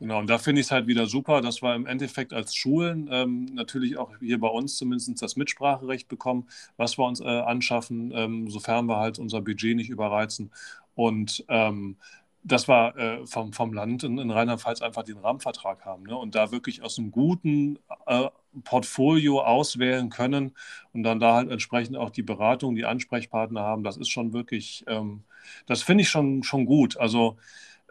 Genau, 0.00 0.20
und 0.20 0.30
da 0.30 0.38
finde 0.38 0.60
ich 0.60 0.68
es 0.68 0.70
halt 0.70 0.86
wieder 0.86 1.06
super, 1.06 1.40
dass 1.40 1.60
wir 1.60 1.74
im 1.74 1.86
Endeffekt 1.86 2.32
als 2.32 2.54
Schulen 2.54 3.08
ähm, 3.10 3.46
natürlich 3.46 3.96
auch 3.96 4.12
hier 4.20 4.38
bei 4.38 4.46
uns 4.46 4.76
zumindest 4.76 5.20
das 5.20 5.34
Mitspracherecht 5.34 6.06
bekommen, 6.06 6.46
was 6.76 6.98
wir 6.98 7.04
uns 7.04 7.20
äh, 7.20 7.24
anschaffen, 7.24 8.12
ähm, 8.14 8.48
sofern 8.48 8.86
wir 8.86 8.98
halt 8.98 9.18
unser 9.18 9.40
Budget 9.40 9.76
nicht 9.76 9.90
überreizen. 9.90 10.52
Und 10.94 11.44
ähm, 11.48 11.96
dass 12.52 12.68
wir 12.68 12.96
äh, 12.96 13.26
vom, 13.26 13.52
vom 13.52 13.72
Land 13.72 14.02
in, 14.04 14.18
in 14.18 14.30
Rheinland-Pfalz 14.30 14.82
einfach 14.82 15.02
den 15.02 15.18
Rahmenvertrag 15.18 15.84
haben 15.84 16.04
ne? 16.04 16.16
und 16.16 16.34
da 16.34 16.50
wirklich 16.50 16.82
aus 16.82 16.98
einem 16.98 17.10
guten 17.10 17.78
äh, 18.06 18.28
Portfolio 18.64 19.42
auswählen 19.42 20.10
können 20.10 20.56
und 20.92 21.02
dann 21.02 21.20
da 21.20 21.34
halt 21.34 21.50
entsprechend 21.50 21.96
auch 21.96 22.10
die 22.10 22.22
Beratung, 22.22 22.74
die 22.74 22.84
Ansprechpartner 22.84 23.60
haben. 23.60 23.84
Das 23.84 23.96
ist 23.96 24.08
schon 24.08 24.32
wirklich, 24.32 24.84
ähm, 24.86 25.24
das 25.66 25.82
finde 25.82 26.02
ich 26.02 26.08
schon, 26.08 26.42
schon 26.42 26.66
gut. 26.66 26.96
Also, 26.96 27.36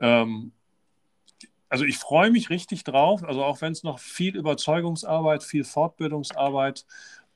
ähm, 0.01 0.51
also 1.70 1.86
ich 1.86 1.97
freue 1.97 2.32
mich 2.32 2.49
richtig 2.49 2.84
drauf, 2.84 3.24
also 3.24 3.43
auch 3.43 3.62
wenn 3.62 3.74
es 3.74 3.84
noch 3.84 3.99
viel 3.99 4.36
Überzeugungsarbeit, 4.36 5.43
viel 5.43 5.64
Fortbildungsarbeit 5.64 6.86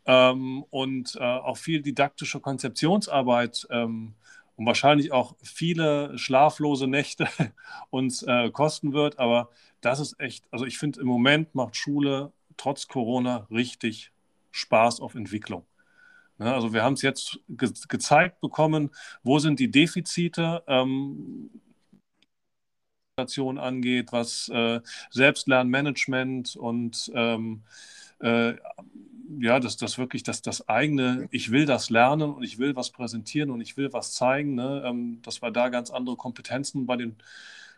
ähm, 0.05 0.63
und 0.69 1.17
äh, 1.19 1.24
auch 1.24 1.57
viel 1.57 1.82
didaktische 1.82 2.39
Konzeptionsarbeit 2.39 3.67
ähm, 3.69 4.15
und 4.62 4.68
wahrscheinlich 4.68 5.12
auch 5.12 5.36
viele 5.41 6.16
schlaflose 6.20 6.86
Nächte 6.86 7.28
uns 7.89 8.22
äh, 8.22 8.51
kosten 8.51 8.93
wird. 8.93 9.18
Aber 9.18 9.49
das 9.82 9.99
ist 9.99 10.20
echt, 10.20 10.45
also 10.51 10.66
ich 10.68 10.78
finde, 10.78 11.01
im 11.01 11.07
Moment 11.07 11.55
macht 11.55 11.76
Schule 11.76 12.32
trotz 12.57 12.88
Corona 12.88 13.47
richtig 13.49 14.12
Spaß 14.51 14.99
auf 14.99 15.16
Entwicklung. 15.16 15.66
Ne, 16.38 16.53
also 16.53 16.74
wir 16.74 16.84
haben 16.84 16.93
es 16.93 17.01
jetzt 17.01 17.39
ge 17.49 17.72
gezeigt 17.89 18.39
bekommen, 18.39 18.91
wo 19.24 19.39
sind 19.39 19.59
die 19.59 19.72
Defizite. 19.72 20.64
Ähm, 20.68 21.49
angeht, 23.18 24.12
was 24.12 24.47
äh, 24.49 24.80
Selbstlernmanagement 25.09 26.55
und 26.55 27.12
ähm, 27.16 27.64
äh, 28.20 28.53
ja, 29.39 29.59
dass 29.59 29.77
das 29.77 29.97
wirklich 29.97 30.23
das, 30.23 30.41
das 30.41 30.67
eigene, 30.67 31.27
ich 31.32 31.51
will 31.51 31.65
das 31.65 31.89
lernen 31.89 32.32
und 32.32 32.43
ich 32.43 32.59
will 32.59 32.75
was 32.75 32.91
präsentieren 32.91 33.51
und 33.51 33.61
ich 33.61 33.77
will 33.77 33.93
was 33.93 34.13
zeigen, 34.13 34.55
ne? 34.55 34.84
ähm, 34.86 35.21
dass 35.21 35.41
wir 35.41 35.51
da 35.51 35.69
ganz 35.69 35.91
andere 35.91 36.15
Kompetenzen 36.15 36.86
bei 36.86 36.97
den 36.97 37.15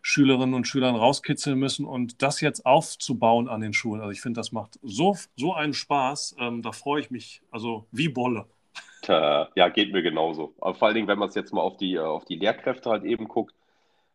Schülerinnen 0.02 0.54
und 0.54 0.68
Schülern 0.68 0.96
rauskitzeln 0.96 1.58
müssen 1.58 1.86
und 1.86 2.22
das 2.22 2.42
jetzt 2.42 2.66
aufzubauen 2.66 3.48
an 3.48 3.62
den 3.62 3.74
Schulen. 3.74 4.02
Also 4.02 4.12
ich 4.12 4.22
finde, 4.22 4.40
das 4.40 4.52
macht 4.52 4.78
so, 4.84 5.16
so 5.38 5.54
einen 5.54 5.74
Spaß, 5.74 6.36
ähm, 6.40 6.62
da 6.62 6.74
freue 6.74 7.02
ich 7.02 7.10
mich, 7.10 7.42
also 7.52 7.86
wie 7.92 8.10
Bolle. 8.10 8.46
Ja, 9.56 9.70
geht 9.70 9.94
mir 9.94 10.02
genauso. 10.02 10.54
Aber 10.60 10.76
vor 10.76 10.88
allen 10.88 10.96
Dingen, 10.96 11.08
wenn 11.08 11.20
man 11.20 11.30
es 11.30 11.36
jetzt 11.36 11.54
mal 11.54 11.62
auf 11.62 11.78
die, 11.78 11.96
äh, 11.96 12.00
auf 12.00 12.26
die 12.26 12.36
Lehrkräfte 12.36 12.90
halt 12.90 13.04
eben 13.04 13.28
guckt, 13.28 13.54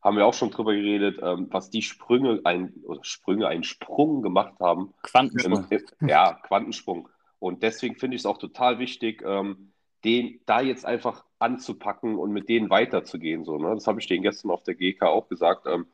haben 0.03 0.17
wir 0.17 0.27
auch 0.27 0.35
schon 0.35 0.51
drüber 0.51 0.75
geredet, 0.75 1.19
ähm, 1.23 1.49
was 1.51 1.71
die 1.71 1.83
Sprünge, 1.83 2.41
ein, 2.45 2.73
oder 2.85 3.03
Sprünge, 3.03 3.49
einen 3.49 3.65
Sprung 3.65 4.23
gemacht 4.23 4.55
haben. 4.61 4.95
Quantensprung. 5.03 5.67
ja, 6.01 6.35
Quantensprung. 6.35 7.09
Und 7.39 7.63
deswegen 7.63 7.97
finde 7.97 8.17
ich 8.17 8.23
es 8.23 8.27
auch 8.27 8.39
total 8.39 8.79
wichtig, 8.79 9.23
ähm, 9.25 9.73
den 10.05 10.41
da 10.47 10.61
jetzt 10.61 10.85
einfach 10.87 11.25
anzupacken 11.39 12.17
und 12.17 12.33
mit 12.33 12.49
denen 12.49 12.71
weiterzugehen. 12.71 13.45
So, 13.45 13.59
ne? 13.59 13.75
Das 13.75 13.87
habe 13.87 14.01
ich 14.01 14.07
denen 14.07 14.23
gestern 14.23 14.51
auf 14.51 14.63
der 14.65 14.75
GK 14.75 15.03
auch 15.03 15.29
gesagt. 15.29 15.67
Ähm, 15.67 15.87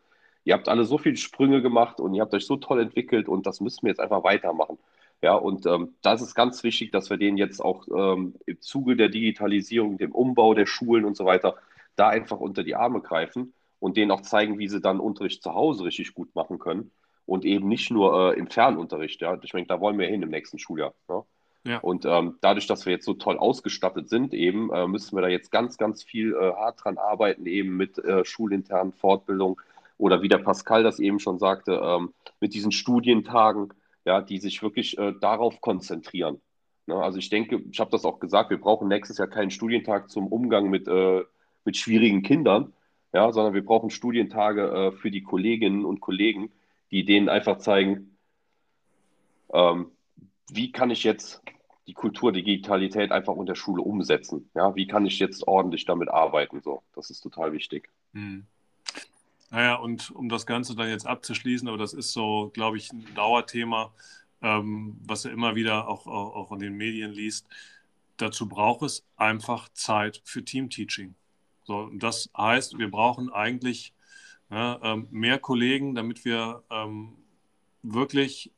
ihr 0.44 0.54
habt 0.54 0.68
alle 0.68 0.84
so 0.84 0.98
viele 0.98 1.16
Sprünge 1.16 1.62
gemacht 1.62 2.00
und 2.00 2.14
ihr 2.14 2.22
habt 2.22 2.34
euch 2.34 2.46
so 2.46 2.56
toll 2.56 2.80
entwickelt 2.80 3.28
und 3.28 3.46
das 3.46 3.60
müssen 3.60 3.82
wir 3.82 3.90
jetzt 3.90 4.00
einfach 4.00 4.24
weitermachen. 4.24 4.78
Ja, 5.22 5.34
und 5.34 5.64
ähm, 5.66 5.94
das 6.02 6.20
ist 6.22 6.34
ganz 6.34 6.62
wichtig, 6.64 6.92
dass 6.92 7.08
wir 7.08 7.16
denen 7.16 7.38
jetzt 7.38 7.60
auch 7.60 7.86
ähm, 7.88 8.34
im 8.46 8.60
Zuge 8.60 8.96
der 8.96 9.08
Digitalisierung, 9.08 9.96
dem 9.96 10.12
Umbau 10.12 10.54
der 10.54 10.66
Schulen 10.66 11.04
und 11.04 11.16
so 11.16 11.24
weiter, 11.24 11.56
da 11.96 12.08
einfach 12.08 12.40
unter 12.40 12.62
die 12.62 12.74
Arme 12.74 13.00
greifen 13.00 13.54
und 13.80 13.96
denen 13.96 14.10
auch 14.10 14.22
zeigen, 14.22 14.58
wie 14.58 14.68
sie 14.68 14.80
dann 14.80 15.00
Unterricht 15.00 15.42
zu 15.42 15.54
Hause 15.54 15.84
richtig 15.84 16.14
gut 16.14 16.34
machen 16.34 16.58
können 16.58 16.90
und 17.26 17.44
eben 17.44 17.68
nicht 17.68 17.90
nur 17.90 18.34
äh, 18.34 18.38
im 18.38 18.48
Fernunterricht. 18.48 19.20
Ja, 19.20 19.38
ich 19.42 19.54
meine, 19.54 19.66
da 19.66 19.80
wollen 19.80 19.98
wir 19.98 20.06
hin 20.06 20.22
im 20.22 20.30
nächsten 20.30 20.58
Schuljahr. 20.58 20.94
Ja? 21.08 21.24
Ja. 21.66 21.78
Und 21.78 22.04
ähm, 22.04 22.36
dadurch, 22.42 22.66
dass 22.66 22.84
wir 22.84 22.92
jetzt 22.92 23.06
so 23.06 23.14
toll 23.14 23.38
ausgestattet 23.38 24.10
sind, 24.10 24.34
eben 24.34 24.70
äh, 24.72 24.86
müssen 24.86 25.16
wir 25.16 25.22
da 25.22 25.28
jetzt 25.28 25.50
ganz, 25.50 25.78
ganz 25.78 26.02
viel 26.02 26.34
äh, 26.34 26.52
hart 26.52 26.84
dran 26.84 26.98
arbeiten, 26.98 27.46
eben 27.46 27.76
mit 27.76 27.98
äh, 27.98 28.24
schulinternen 28.24 28.92
Fortbildung 28.92 29.60
oder 29.96 30.20
wie 30.20 30.28
der 30.28 30.38
Pascal 30.38 30.82
das 30.82 30.98
eben 30.98 31.20
schon 31.20 31.38
sagte, 31.38 31.80
ähm, 31.82 32.12
mit 32.40 32.52
diesen 32.52 32.70
Studientagen, 32.70 33.72
ja, 34.04 34.20
die 34.20 34.38
sich 34.38 34.62
wirklich 34.62 34.98
äh, 34.98 35.14
darauf 35.18 35.62
konzentrieren. 35.62 36.42
Ne? 36.86 36.96
Also 36.96 37.18
ich 37.18 37.30
denke, 37.30 37.62
ich 37.70 37.80
habe 37.80 37.90
das 37.90 38.04
auch 38.04 38.20
gesagt, 38.20 38.50
wir 38.50 38.60
brauchen 38.60 38.88
nächstes 38.88 39.16
Jahr 39.16 39.28
keinen 39.28 39.50
Studientag 39.50 40.10
zum 40.10 40.26
Umgang 40.26 40.68
mit, 40.68 40.86
äh, 40.86 41.22
mit 41.64 41.78
schwierigen 41.78 42.22
Kindern, 42.22 42.74
ja, 43.14 43.32
sondern 43.32 43.54
wir 43.54 43.64
brauchen 43.64 43.88
Studientage 43.88 44.92
für 44.98 45.10
die 45.10 45.22
Kolleginnen 45.22 45.84
und 45.84 46.00
Kollegen, 46.00 46.50
die 46.94 47.04
denen 47.04 47.28
einfach 47.28 47.58
zeigen, 47.58 48.16
ähm, 49.52 49.90
wie 50.48 50.70
kann 50.70 50.90
ich 50.90 51.02
jetzt 51.02 51.42
die 51.88 51.92
Kultur 51.92 52.30
Digitalität 52.30 53.10
einfach 53.10 53.32
unter 53.32 53.56
Schule 53.56 53.82
umsetzen? 53.82 54.48
Ja, 54.54 54.76
wie 54.76 54.86
kann 54.86 55.04
ich 55.04 55.18
jetzt 55.18 55.48
ordentlich 55.48 55.86
damit 55.86 56.08
arbeiten? 56.08 56.62
So, 56.62 56.84
das 56.94 57.10
ist 57.10 57.20
total 57.20 57.52
wichtig. 57.52 57.90
Hm. 58.12 58.46
Naja, 59.50 59.74
und 59.74 60.12
um 60.12 60.28
das 60.28 60.46
Ganze 60.46 60.76
dann 60.76 60.88
jetzt 60.88 61.04
abzuschließen, 61.04 61.66
aber 61.66 61.78
das 61.78 61.94
ist 61.94 62.12
so, 62.12 62.52
glaube 62.54 62.76
ich, 62.76 62.92
ein 62.92 63.04
Dauerthema, 63.16 63.92
ähm, 64.40 64.96
was 65.04 65.24
er 65.24 65.32
immer 65.32 65.56
wieder 65.56 65.88
auch, 65.88 66.06
auch, 66.06 66.36
auch 66.36 66.52
in 66.52 66.60
den 66.60 66.76
Medien 66.76 67.10
liest. 67.10 67.48
Dazu 68.18 68.48
braucht 68.48 68.82
es 68.82 69.04
einfach 69.16 69.68
Zeit 69.70 70.22
für 70.24 70.44
Teamteaching. 70.44 71.16
So, 71.64 71.90
das 71.92 72.30
heißt, 72.36 72.78
wir 72.78 72.88
brauchen 72.88 73.32
eigentlich 73.32 73.92
ja, 74.50 74.78
ähm, 74.82 75.08
mehr 75.10 75.38
Kollegen, 75.38 75.94
damit 75.94 76.24
wir 76.24 76.62
ähm, 76.70 77.12
wirklich 77.82 78.52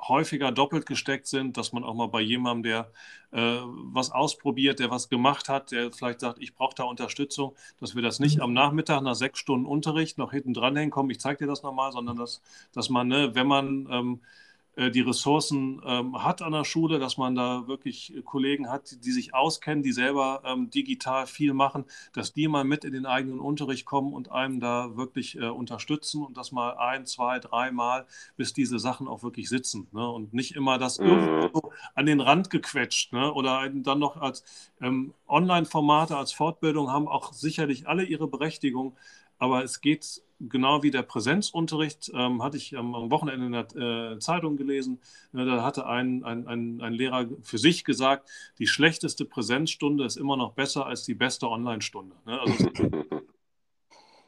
häufiger 0.00 0.52
doppelt 0.52 0.86
gesteckt 0.86 1.26
sind, 1.26 1.56
dass 1.56 1.72
man 1.72 1.84
auch 1.84 1.94
mal 1.94 2.08
bei 2.08 2.20
jemandem, 2.20 2.62
der 2.64 2.92
äh, 3.32 3.60
was 3.64 4.10
ausprobiert, 4.10 4.78
der 4.78 4.90
was 4.90 5.08
gemacht 5.08 5.48
hat, 5.48 5.72
der 5.72 5.90
vielleicht 5.90 6.20
sagt, 6.20 6.38
ich 6.40 6.54
brauche 6.54 6.74
da 6.74 6.84
Unterstützung, 6.84 7.54
dass 7.80 7.94
wir 7.94 8.02
das 8.02 8.20
nicht 8.20 8.36
mhm. 8.36 8.42
am 8.42 8.52
Nachmittag 8.52 9.02
nach 9.02 9.14
sechs 9.14 9.38
Stunden 9.38 9.66
Unterricht 9.66 10.18
noch 10.18 10.32
hinten 10.32 10.54
dranhängen, 10.54 10.90
komm, 10.90 11.10
ich 11.10 11.20
zeige 11.20 11.44
dir 11.44 11.46
das 11.46 11.62
nochmal, 11.62 11.92
sondern 11.92 12.16
dass, 12.16 12.42
dass 12.72 12.90
man, 12.90 13.08
ne, 13.08 13.34
wenn 13.34 13.46
man 13.46 13.88
ähm, 13.90 14.20
äh, 14.22 14.45
die 14.76 15.00
Ressourcen 15.00 15.80
ähm, 15.86 16.22
hat 16.22 16.42
an 16.42 16.52
der 16.52 16.64
Schule, 16.64 16.98
dass 16.98 17.16
man 17.16 17.34
da 17.34 17.66
wirklich 17.66 18.12
Kollegen 18.24 18.68
hat, 18.68 19.04
die 19.04 19.10
sich 19.10 19.34
auskennen, 19.34 19.82
die 19.82 19.92
selber 19.92 20.42
ähm, 20.44 20.68
digital 20.68 21.26
viel 21.26 21.54
machen, 21.54 21.86
dass 22.12 22.34
die 22.34 22.46
mal 22.46 22.64
mit 22.64 22.84
in 22.84 22.92
den 22.92 23.06
eigenen 23.06 23.40
Unterricht 23.40 23.86
kommen 23.86 24.12
und 24.12 24.30
einem 24.30 24.60
da 24.60 24.96
wirklich 24.96 25.38
äh, 25.38 25.48
unterstützen 25.48 26.22
und 26.22 26.36
das 26.36 26.52
mal 26.52 26.76
ein, 26.76 27.06
zwei, 27.06 27.38
dreimal, 27.38 28.06
bis 28.36 28.52
diese 28.52 28.78
Sachen 28.78 29.08
auch 29.08 29.22
wirklich 29.22 29.48
sitzen. 29.48 29.88
Ne? 29.92 30.06
Und 30.06 30.34
nicht 30.34 30.54
immer 30.54 30.76
das 30.76 30.98
mhm. 30.98 31.06
irgendwo 31.06 31.72
an 31.94 32.04
den 32.04 32.20
Rand 32.20 32.50
gequetscht 32.50 33.14
ne? 33.14 33.32
oder 33.32 33.66
dann 33.70 33.98
noch 33.98 34.18
als 34.18 34.44
ähm, 34.82 35.14
Online-Formate, 35.26 36.16
als 36.18 36.32
Fortbildung 36.32 36.90
haben 36.90 37.08
auch 37.08 37.32
sicherlich 37.32 37.88
alle 37.88 38.04
ihre 38.04 38.28
Berechtigung. 38.28 38.94
Aber 39.38 39.64
es 39.64 39.80
geht 39.80 40.22
genau 40.40 40.82
wie 40.82 40.90
der 40.90 41.02
Präsenzunterricht, 41.02 42.10
ähm, 42.14 42.42
hatte 42.42 42.56
ich 42.56 42.76
am 42.76 43.10
Wochenende 43.10 43.46
in 43.46 43.52
der 43.52 44.12
äh, 44.12 44.18
Zeitung 44.18 44.56
gelesen. 44.56 45.00
Ja, 45.32 45.44
da 45.44 45.64
hatte 45.64 45.86
ein, 45.86 46.24
ein, 46.24 46.46
ein, 46.46 46.80
ein, 46.80 46.92
Lehrer 46.92 47.26
für 47.42 47.58
sich 47.58 47.84
gesagt, 47.84 48.28
die 48.58 48.66
schlechteste 48.66 49.24
Präsenzstunde 49.24 50.04
ist 50.04 50.16
immer 50.16 50.36
noch 50.36 50.52
besser 50.52 50.86
als 50.86 51.04
die 51.04 51.14
beste 51.14 51.48
Online-Stunde. 51.48 52.16
Ne? 52.26 52.40
Also 52.40 52.70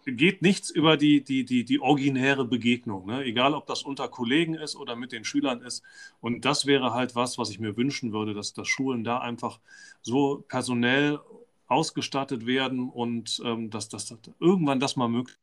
geht 0.07 0.43
nichts 0.43 0.71
über 0.71 0.97
die, 0.97 1.23
die, 1.23 1.45
die, 1.45 1.65
die 1.65 1.81
originäre 1.81 2.47
Begegnung, 2.47 3.07
ne? 3.07 3.25
egal 3.25 3.55
ob 3.55 3.67
das 3.67 3.83
unter 3.83 4.09
Kollegen 4.09 4.55
ist 4.55 4.77
oder 4.77 4.97
mit 4.97 5.13
den 5.13 5.25
Schülern 5.25 5.61
ist. 5.61 5.83
Und 6.21 6.45
das 6.45 6.67
wäre 6.67 6.95
halt 6.95 7.15
was, 7.15 7.37
was 7.37 7.51
ich 7.51 7.61
mir 7.61 7.77
wünschen 7.77 8.13
würde, 8.13 8.33
dass, 8.33 8.55
dass 8.55 8.69
Schulen 8.69 9.05
da 9.05 9.19
einfach 9.19 9.61
so 10.01 10.45
personell 10.49 11.19
ausgestattet 11.67 12.47
werden 12.47 12.89
und 12.89 13.43
ähm, 13.45 13.69
dass, 13.69 13.91
dass, 13.91 14.07
dass 14.07 14.19
irgendwann 14.41 14.81
das 14.81 14.97
mal 14.97 15.09
möglich 15.09 15.37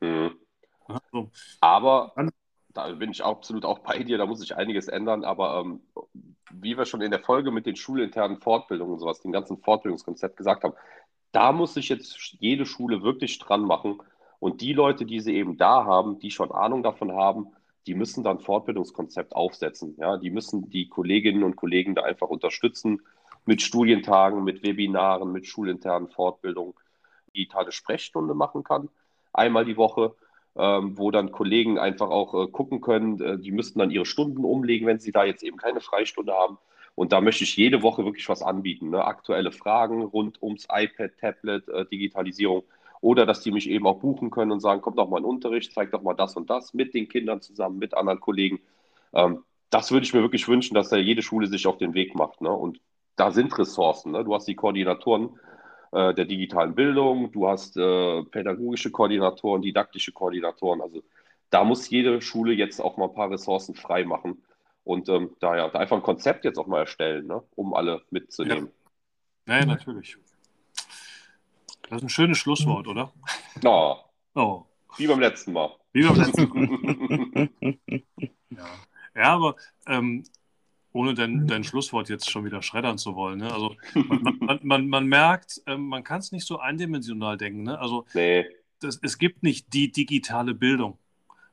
Mhm. 0.00 0.38
Also, 0.86 1.30
aber 1.60 2.12
da 2.72 2.92
bin 2.92 3.10
ich 3.10 3.24
absolut 3.24 3.64
auch 3.64 3.80
bei 3.80 4.02
dir, 4.02 4.18
da 4.18 4.26
muss 4.26 4.40
sich 4.40 4.56
einiges 4.56 4.88
ändern, 4.88 5.24
aber 5.24 5.60
ähm, 5.60 5.80
wie 6.50 6.78
wir 6.78 6.86
schon 6.86 7.02
in 7.02 7.10
der 7.10 7.20
Folge 7.20 7.50
mit 7.50 7.66
den 7.66 7.76
schulinternen 7.76 8.40
Fortbildungen 8.40 8.94
und 8.94 9.00
sowas, 9.00 9.20
dem 9.20 9.32
ganzen 9.32 9.58
Fortbildungskonzept 9.58 10.36
gesagt 10.36 10.64
haben, 10.64 10.74
da 11.32 11.52
muss 11.52 11.74
sich 11.74 11.88
jetzt 11.88 12.16
jede 12.38 12.64
Schule 12.64 13.02
wirklich 13.02 13.38
dran 13.38 13.62
machen 13.62 14.00
und 14.38 14.60
die 14.60 14.72
Leute, 14.72 15.04
die 15.04 15.20
sie 15.20 15.34
eben 15.34 15.56
da 15.56 15.84
haben, 15.84 16.18
die 16.20 16.30
schon 16.30 16.52
Ahnung 16.52 16.82
davon 16.82 17.12
haben, 17.12 17.48
die 17.86 17.94
müssen 17.94 18.22
dann 18.22 18.40
Fortbildungskonzept 18.40 19.34
aufsetzen. 19.34 19.96
Ja, 19.98 20.16
die 20.16 20.30
müssen 20.30 20.70
die 20.70 20.88
Kolleginnen 20.88 21.42
und 21.42 21.56
Kollegen 21.56 21.94
da 21.94 22.02
einfach 22.02 22.28
unterstützen 22.28 23.00
mit 23.44 23.62
Studientagen, 23.62 24.44
mit 24.44 24.62
Webinaren, 24.62 25.32
mit 25.32 25.46
schulinternen 25.46 26.08
Fortbildungen, 26.08 26.74
digitale 27.34 27.72
Sprechstunde 27.72 28.34
machen 28.34 28.62
kann 28.62 28.88
einmal 29.32 29.64
die 29.64 29.76
Woche, 29.76 30.14
ähm, 30.56 30.98
wo 30.98 31.10
dann 31.10 31.32
Kollegen 31.32 31.78
einfach 31.78 32.10
auch 32.10 32.34
äh, 32.34 32.48
gucken 32.48 32.80
können. 32.80 33.20
Äh, 33.20 33.38
die 33.38 33.52
müssten 33.52 33.78
dann 33.78 33.90
ihre 33.90 34.06
Stunden 34.06 34.44
umlegen, 34.44 34.86
wenn 34.86 34.98
sie 34.98 35.12
da 35.12 35.24
jetzt 35.24 35.42
eben 35.42 35.56
keine 35.56 35.80
Freistunde 35.80 36.32
haben. 36.32 36.58
Und 36.94 37.12
da 37.12 37.20
möchte 37.20 37.44
ich 37.44 37.56
jede 37.56 37.82
Woche 37.82 38.04
wirklich 38.04 38.28
was 38.28 38.42
anbieten. 38.42 38.90
Ne? 38.90 39.04
Aktuelle 39.04 39.52
Fragen 39.52 40.02
rund 40.02 40.42
ums 40.42 40.66
iPad, 40.70 41.12
Tablet, 41.20 41.68
äh, 41.68 41.86
Digitalisierung. 41.86 42.64
Oder 43.00 43.24
dass 43.24 43.40
die 43.42 43.52
mich 43.52 43.70
eben 43.70 43.86
auch 43.86 44.00
buchen 44.00 44.30
können 44.30 44.50
und 44.50 44.58
sagen, 44.58 44.80
kommt 44.80 44.98
doch 44.98 45.08
mal 45.08 45.18
in 45.18 45.24
Unterricht, 45.24 45.72
zeig 45.72 45.92
doch 45.92 46.02
mal 46.02 46.14
das 46.14 46.34
und 46.34 46.50
das 46.50 46.74
mit 46.74 46.94
den 46.94 47.08
Kindern 47.08 47.40
zusammen, 47.40 47.78
mit 47.78 47.94
anderen 47.94 48.18
Kollegen. 48.18 48.58
Ähm, 49.12 49.44
das 49.70 49.92
würde 49.92 50.04
ich 50.04 50.14
mir 50.14 50.22
wirklich 50.22 50.48
wünschen, 50.48 50.74
dass 50.74 50.88
da 50.88 50.96
jede 50.96 51.22
Schule 51.22 51.46
sich 51.46 51.68
auf 51.68 51.78
den 51.78 51.94
Weg 51.94 52.16
macht. 52.16 52.40
Ne? 52.40 52.50
Und 52.50 52.80
da 53.14 53.30
sind 53.30 53.56
Ressourcen. 53.56 54.12
Ne? 54.12 54.24
Du 54.24 54.34
hast 54.34 54.48
die 54.48 54.56
Koordinatoren 54.56 55.38
der 55.92 56.24
digitalen 56.24 56.74
Bildung, 56.74 57.32
du 57.32 57.48
hast 57.48 57.76
äh, 57.76 58.22
pädagogische 58.24 58.90
Koordinatoren, 58.90 59.62
didaktische 59.62 60.12
Koordinatoren. 60.12 60.80
Also 60.80 61.02
da 61.50 61.64
muss 61.64 61.88
jede 61.88 62.20
Schule 62.20 62.52
jetzt 62.52 62.80
auch 62.80 62.96
mal 62.96 63.06
ein 63.06 63.14
paar 63.14 63.30
Ressourcen 63.30 63.74
frei 63.74 64.04
machen 64.04 64.42
und 64.84 65.08
ähm, 65.08 65.36
da 65.40 65.56
ja, 65.56 65.68
da 65.68 65.78
einfach 65.78 65.96
ein 65.96 66.02
Konzept 66.02 66.44
jetzt 66.44 66.58
auch 66.58 66.66
mal 66.66 66.80
erstellen, 66.80 67.26
ne, 67.26 67.42
um 67.56 67.74
alle 67.74 68.02
mitzunehmen. 68.10 68.70
Ja, 69.46 69.60
ja 69.60 69.66
natürlich. 69.66 70.16
Das 71.88 71.98
ist 71.98 72.02
ein 72.02 72.08
schönes 72.10 72.36
Schlusswort, 72.38 72.86
oder? 72.86 73.12
Ja, 73.62 73.98
Oh, 74.38 74.64
wie 74.98 75.06
beim 75.08 75.18
letzten 75.18 75.52
Mal. 75.52 75.74
wie 75.92 76.06
beim 76.06 76.14
letzten 76.14 76.48
Mal. 77.60 77.80
Ja, 78.50 78.66
ja 79.16 79.34
aber 79.34 79.56
ähm, 79.88 80.22
ohne 80.92 81.14
dein, 81.14 81.46
dein 81.46 81.64
Schlusswort 81.64 82.08
jetzt 82.08 82.30
schon 82.30 82.44
wieder 82.44 82.62
schreddern 82.62 82.98
zu 82.98 83.14
wollen. 83.14 83.38
Ne? 83.38 83.52
Also 83.52 83.76
man, 83.94 84.36
man, 84.40 84.60
man, 84.62 84.88
man 84.88 85.06
merkt, 85.06 85.62
ähm, 85.66 85.86
man 85.86 86.04
kann 86.04 86.20
es 86.20 86.32
nicht 86.32 86.46
so 86.46 86.58
eindimensional 86.58 87.36
denken. 87.36 87.62
Ne? 87.62 87.78
Also 87.78 88.06
Nee, 88.14 88.46
das, 88.80 88.98
es 89.02 89.18
gibt 89.18 89.42
nicht 89.42 89.72
die 89.72 89.90
digitale 89.90 90.54
Bildung, 90.54 90.98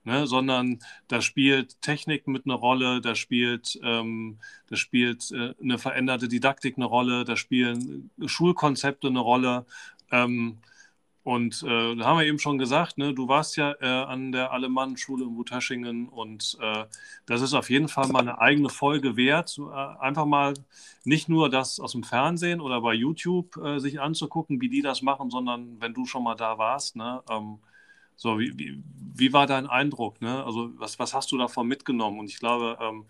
ne? 0.03 0.27
sondern 0.27 0.79
da 1.07 1.21
spielt 1.21 1.81
Technik 1.81 2.27
mit 2.27 2.45
eine 2.45 2.53
Rolle, 2.53 3.01
da 3.01 3.15
spielt, 3.15 3.79
ähm, 3.83 4.39
da 4.67 4.75
spielt 4.75 5.31
äh, 5.31 5.53
eine 5.61 5.77
veränderte 5.77 6.27
Didaktik 6.27 6.77
eine 6.77 6.85
Rolle, 6.85 7.25
da 7.25 7.35
spielen 7.35 8.09
Schulkonzepte 8.25 9.07
eine 9.07 9.19
Rolle. 9.19 9.65
Ähm, 10.11 10.59
und 11.25 11.63
äh, 11.63 11.95
da 11.95 12.05
haben 12.05 12.19
wir 12.19 12.27
eben 12.27 12.37
schon 12.37 12.59
gesagt, 12.59 12.99
ne, 12.99 13.11
du 13.11 13.27
warst 13.27 13.57
ja 13.57 13.73
äh, 13.81 13.87
an 13.87 14.31
der 14.31 14.51
Alemannenschule 14.51 15.23
in 15.23 15.35
Wutaschingen 15.35 16.07
und 16.07 16.55
äh, 16.61 16.85
das 17.25 17.41
ist 17.41 17.55
auf 17.55 17.71
jeden 17.71 17.87
Fall 17.87 18.09
mal 18.09 18.19
eine 18.19 18.39
eigene 18.39 18.69
Folge 18.69 19.17
wert. 19.17 19.57
Äh, 19.57 19.99
einfach 19.99 20.27
mal 20.27 20.53
nicht 21.03 21.27
nur 21.27 21.49
das 21.49 21.79
aus 21.79 21.93
dem 21.93 22.03
Fernsehen 22.03 22.61
oder 22.61 22.79
bei 22.81 22.93
YouTube 22.93 23.57
äh, 23.57 23.79
sich 23.79 23.99
anzugucken, 23.99 24.61
wie 24.61 24.69
die 24.69 24.83
das 24.83 25.01
machen, 25.01 25.31
sondern 25.31 25.81
wenn 25.81 25.95
du 25.95 26.05
schon 26.05 26.23
mal 26.23 26.35
da 26.35 26.59
warst, 26.59 26.95
ne, 26.95 27.23
ähm, 27.27 27.57
so, 28.15 28.37
wie, 28.37 28.53
wie, 28.59 28.83
wie 29.15 29.33
war 29.33 29.47
dein 29.47 29.65
Eindruck? 29.65 30.21
Ne? 30.21 30.45
Also, 30.45 30.69
was, 30.77 30.99
was 30.99 31.15
hast 31.15 31.31
du 31.31 31.39
davon 31.39 31.67
mitgenommen? 31.67 32.19
Und 32.19 32.29
ich 32.29 32.37
glaube, 32.39 32.77
ähm, 32.79 33.05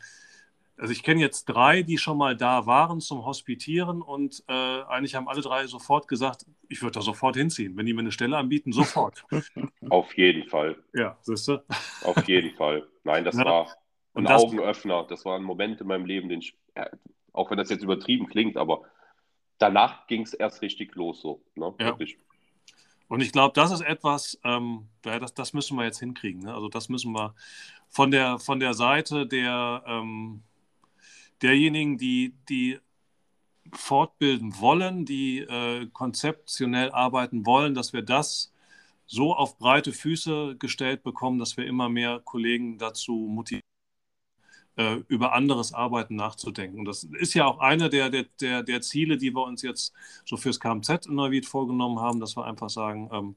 also 0.77 0.91
ich 0.91 1.03
kenne 1.03 1.21
jetzt 1.21 1.45
drei, 1.45 1.81
die 1.83 1.97
schon 1.97 2.17
mal 2.17 2.35
da 2.35 2.65
waren 2.65 2.99
zum 2.99 3.25
Hospitieren 3.25 4.01
und 4.01 4.43
äh, 4.47 4.53
eigentlich 4.53 5.15
haben 5.15 5.27
alle 5.29 5.41
drei 5.41 5.67
sofort 5.67 6.07
gesagt, 6.07 6.45
ich 6.67 6.81
würde 6.81 6.93
da 6.93 7.01
sofort 7.01 7.35
hinziehen. 7.37 7.77
Wenn 7.77 7.85
die 7.85 7.93
mir 7.93 8.01
eine 8.01 8.11
Stelle 8.11 8.37
anbieten, 8.37 8.71
sofort. 8.73 9.23
auf 9.89 10.15
jeden 10.17 10.49
Fall. 10.49 10.75
ja, 10.93 11.17
siehst 11.21 11.47
du? 11.47 11.63
Auf 12.03 12.27
jeden 12.27 12.55
Fall. 12.55 12.87
Nein, 13.03 13.23
das 13.23 13.35
Ja. 13.37 13.45
war 13.45 13.61
Und 14.13 14.25
ein 14.27 14.33
das- 14.33 14.43
Augenöffner. 14.43 15.05
Das 15.07 15.23
war 15.25 15.37
ein 15.37 15.43
Moment 15.43 15.79
in 15.81 15.87
meinem 15.87 16.05
Leben, 16.05 16.27
den 16.29 16.39
ich, 16.39 16.57
ja, 16.75 16.89
auch 17.31 17.49
wenn 17.51 17.57
das 17.57 17.69
jetzt 17.69 17.83
übertrieben 17.83 18.27
klingt, 18.27 18.57
aber 18.57 18.81
danach 19.57 20.07
ging 20.07 20.23
es 20.23 20.33
erst 20.33 20.61
richtig 20.61 20.95
los 20.95 21.21
so. 21.21 21.41
Ne? 21.55 21.73
Ja. 21.79 21.95
Und 23.07 23.21
ich 23.21 23.31
glaube, 23.31 23.53
das 23.53 23.71
ist 23.71 23.81
etwas, 23.81 24.39
ähm, 24.43 24.87
das, 25.03 25.33
das 25.33 25.53
müssen 25.53 25.77
wir 25.77 25.85
jetzt 25.85 25.99
hinkriegen. 25.99 26.41
Ne? 26.41 26.53
Also 26.53 26.69
das 26.69 26.89
müssen 26.89 27.13
wir 27.13 27.35
von 27.87 28.09
der, 28.11 28.39
von 28.39 28.59
der 28.59 28.73
Seite 28.73 29.27
der, 29.27 29.83
ähm, 29.85 30.41
derjenigen, 31.41 31.97
die, 31.97 32.35
die 32.49 32.79
fortbilden 33.73 34.59
wollen, 34.59 35.05
die 35.05 35.39
äh, 35.39 35.87
konzeptionell 35.91 36.91
arbeiten 36.91 37.45
wollen, 37.45 37.73
dass 37.73 37.93
wir 37.93 38.01
das 38.01 38.53
so 39.07 39.35
auf 39.35 39.57
breite 39.57 39.93
Füße 39.93 40.55
gestellt 40.57 41.03
bekommen, 41.03 41.39
dass 41.39 41.57
wir 41.57 41.65
immer 41.65 41.89
mehr 41.89 42.19
Kollegen 42.23 42.77
dazu 42.77 43.13
motivieren, 43.13 43.61
äh, 44.77 44.95
über 45.07 45.33
anderes 45.33 45.73
Arbeiten 45.73 46.15
nachzudenken. 46.15 46.79
Und 46.79 46.85
das 46.85 47.03
ist 47.03 47.33
ja 47.33 47.45
auch 47.45 47.59
eine 47.59 47.89
der, 47.89 48.09
der, 48.09 48.25
der, 48.41 48.63
der 48.63 48.81
Ziele, 48.81 49.17
die 49.17 49.33
wir 49.33 49.43
uns 49.43 49.61
jetzt 49.61 49.93
so 50.25 50.37
fürs 50.37 50.59
KMZ 50.59 51.07
in 51.07 51.15
Neuwied 51.15 51.45
vorgenommen 51.45 51.99
haben, 51.99 52.19
dass 52.19 52.35
wir 52.35 52.45
einfach 52.45 52.69
sagen, 52.69 53.09
ähm, 53.11 53.35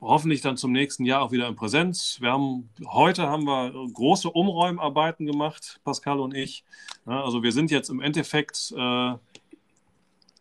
hoffentlich 0.00 0.40
dann 0.40 0.56
zum 0.56 0.72
nächsten 0.72 1.04
Jahr 1.04 1.22
auch 1.22 1.32
wieder 1.32 1.48
in 1.48 1.56
Präsenz. 1.56 2.18
Wir 2.20 2.32
haben, 2.32 2.68
heute 2.86 3.28
haben 3.28 3.44
wir 3.44 3.72
große 3.92 4.30
Umräumarbeiten 4.30 5.26
gemacht, 5.26 5.80
Pascal 5.84 6.20
und 6.20 6.34
ich. 6.34 6.64
Also 7.04 7.42
wir 7.42 7.52
sind 7.52 7.70
jetzt 7.70 7.88
im 7.88 8.00
Endeffekt 8.00 8.72
äh, 8.76 9.14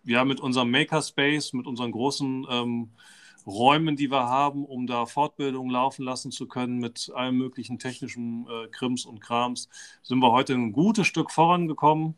ja 0.05 0.25
mit 0.25 0.39
unserem 0.39 0.71
Makerspace, 0.71 1.53
mit 1.53 1.67
unseren 1.67 1.91
großen 1.91 2.45
ähm, 2.49 2.89
Räumen, 3.45 3.95
die 3.95 4.09
wir 4.09 4.27
haben, 4.27 4.65
um 4.65 4.87
da 4.87 5.05
Fortbildungen 5.05 5.71
laufen 5.71 6.03
lassen 6.03 6.31
zu 6.31 6.47
können 6.47 6.79
mit 6.79 7.11
allem 7.13 7.37
möglichen 7.37 7.77
technischen 7.77 8.47
äh, 8.47 8.67
Krims 8.69 9.05
und 9.05 9.21
Krams, 9.21 9.69
sind 10.01 10.19
wir 10.19 10.31
heute 10.31 10.53
ein 10.53 10.71
gutes 10.71 11.07
Stück 11.07 11.31
vorangekommen. 11.31 12.15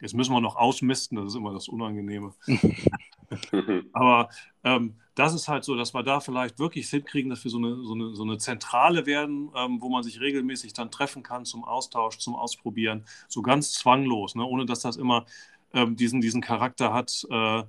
Jetzt 0.00 0.14
müssen 0.14 0.32
wir 0.32 0.40
noch 0.40 0.54
ausmisten, 0.54 1.16
das 1.16 1.26
ist 1.28 1.34
immer 1.34 1.52
das 1.52 1.68
Unangenehme. 1.68 2.34
Aber 3.92 4.28
ähm, 4.64 4.94
das 5.14 5.34
ist 5.34 5.48
halt 5.48 5.64
so, 5.64 5.76
dass 5.76 5.94
wir 5.94 6.02
da 6.02 6.20
vielleicht 6.20 6.58
wirklich 6.58 6.88
hinkriegen, 6.88 7.30
dass 7.30 7.44
wir 7.44 7.50
so 7.50 7.58
eine, 7.58 7.82
so 7.84 7.94
eine, 7.94 8.14
so 8.14 8.22
eine 8.22 8.38
Zentrale 8.38 9.06
werden, 9.06 9.50
ähm, 9.56 9.80
wo 9.80 9.88
man 9.88 10.02
sich 10.02 10.20
regelmäßig 10.20 10.72
dann 10.72 10.90
treffen 10.90 11.22
kann 11.22 11.44
zum 11.44 11.64
Austausch, 11.64 12.18
zum 12.18 12.34
Ausprobieren, 12.36 13.04
so 13.28 13.42
ganz 13.42 13.72
zwanglos, 13.72 14.34
ne? 14.34 14.44
ohne 14.44 14.64
dass 14.64 14.80
das 14.80 14.96
immer 14.96 15.26
ähm, 15.72 15.96
diesen, 15.96 16.20
diesen 16.20 16.40
Charakter 16.40 16.92
hat, 16.92 17.26
äh, 17.30 17.64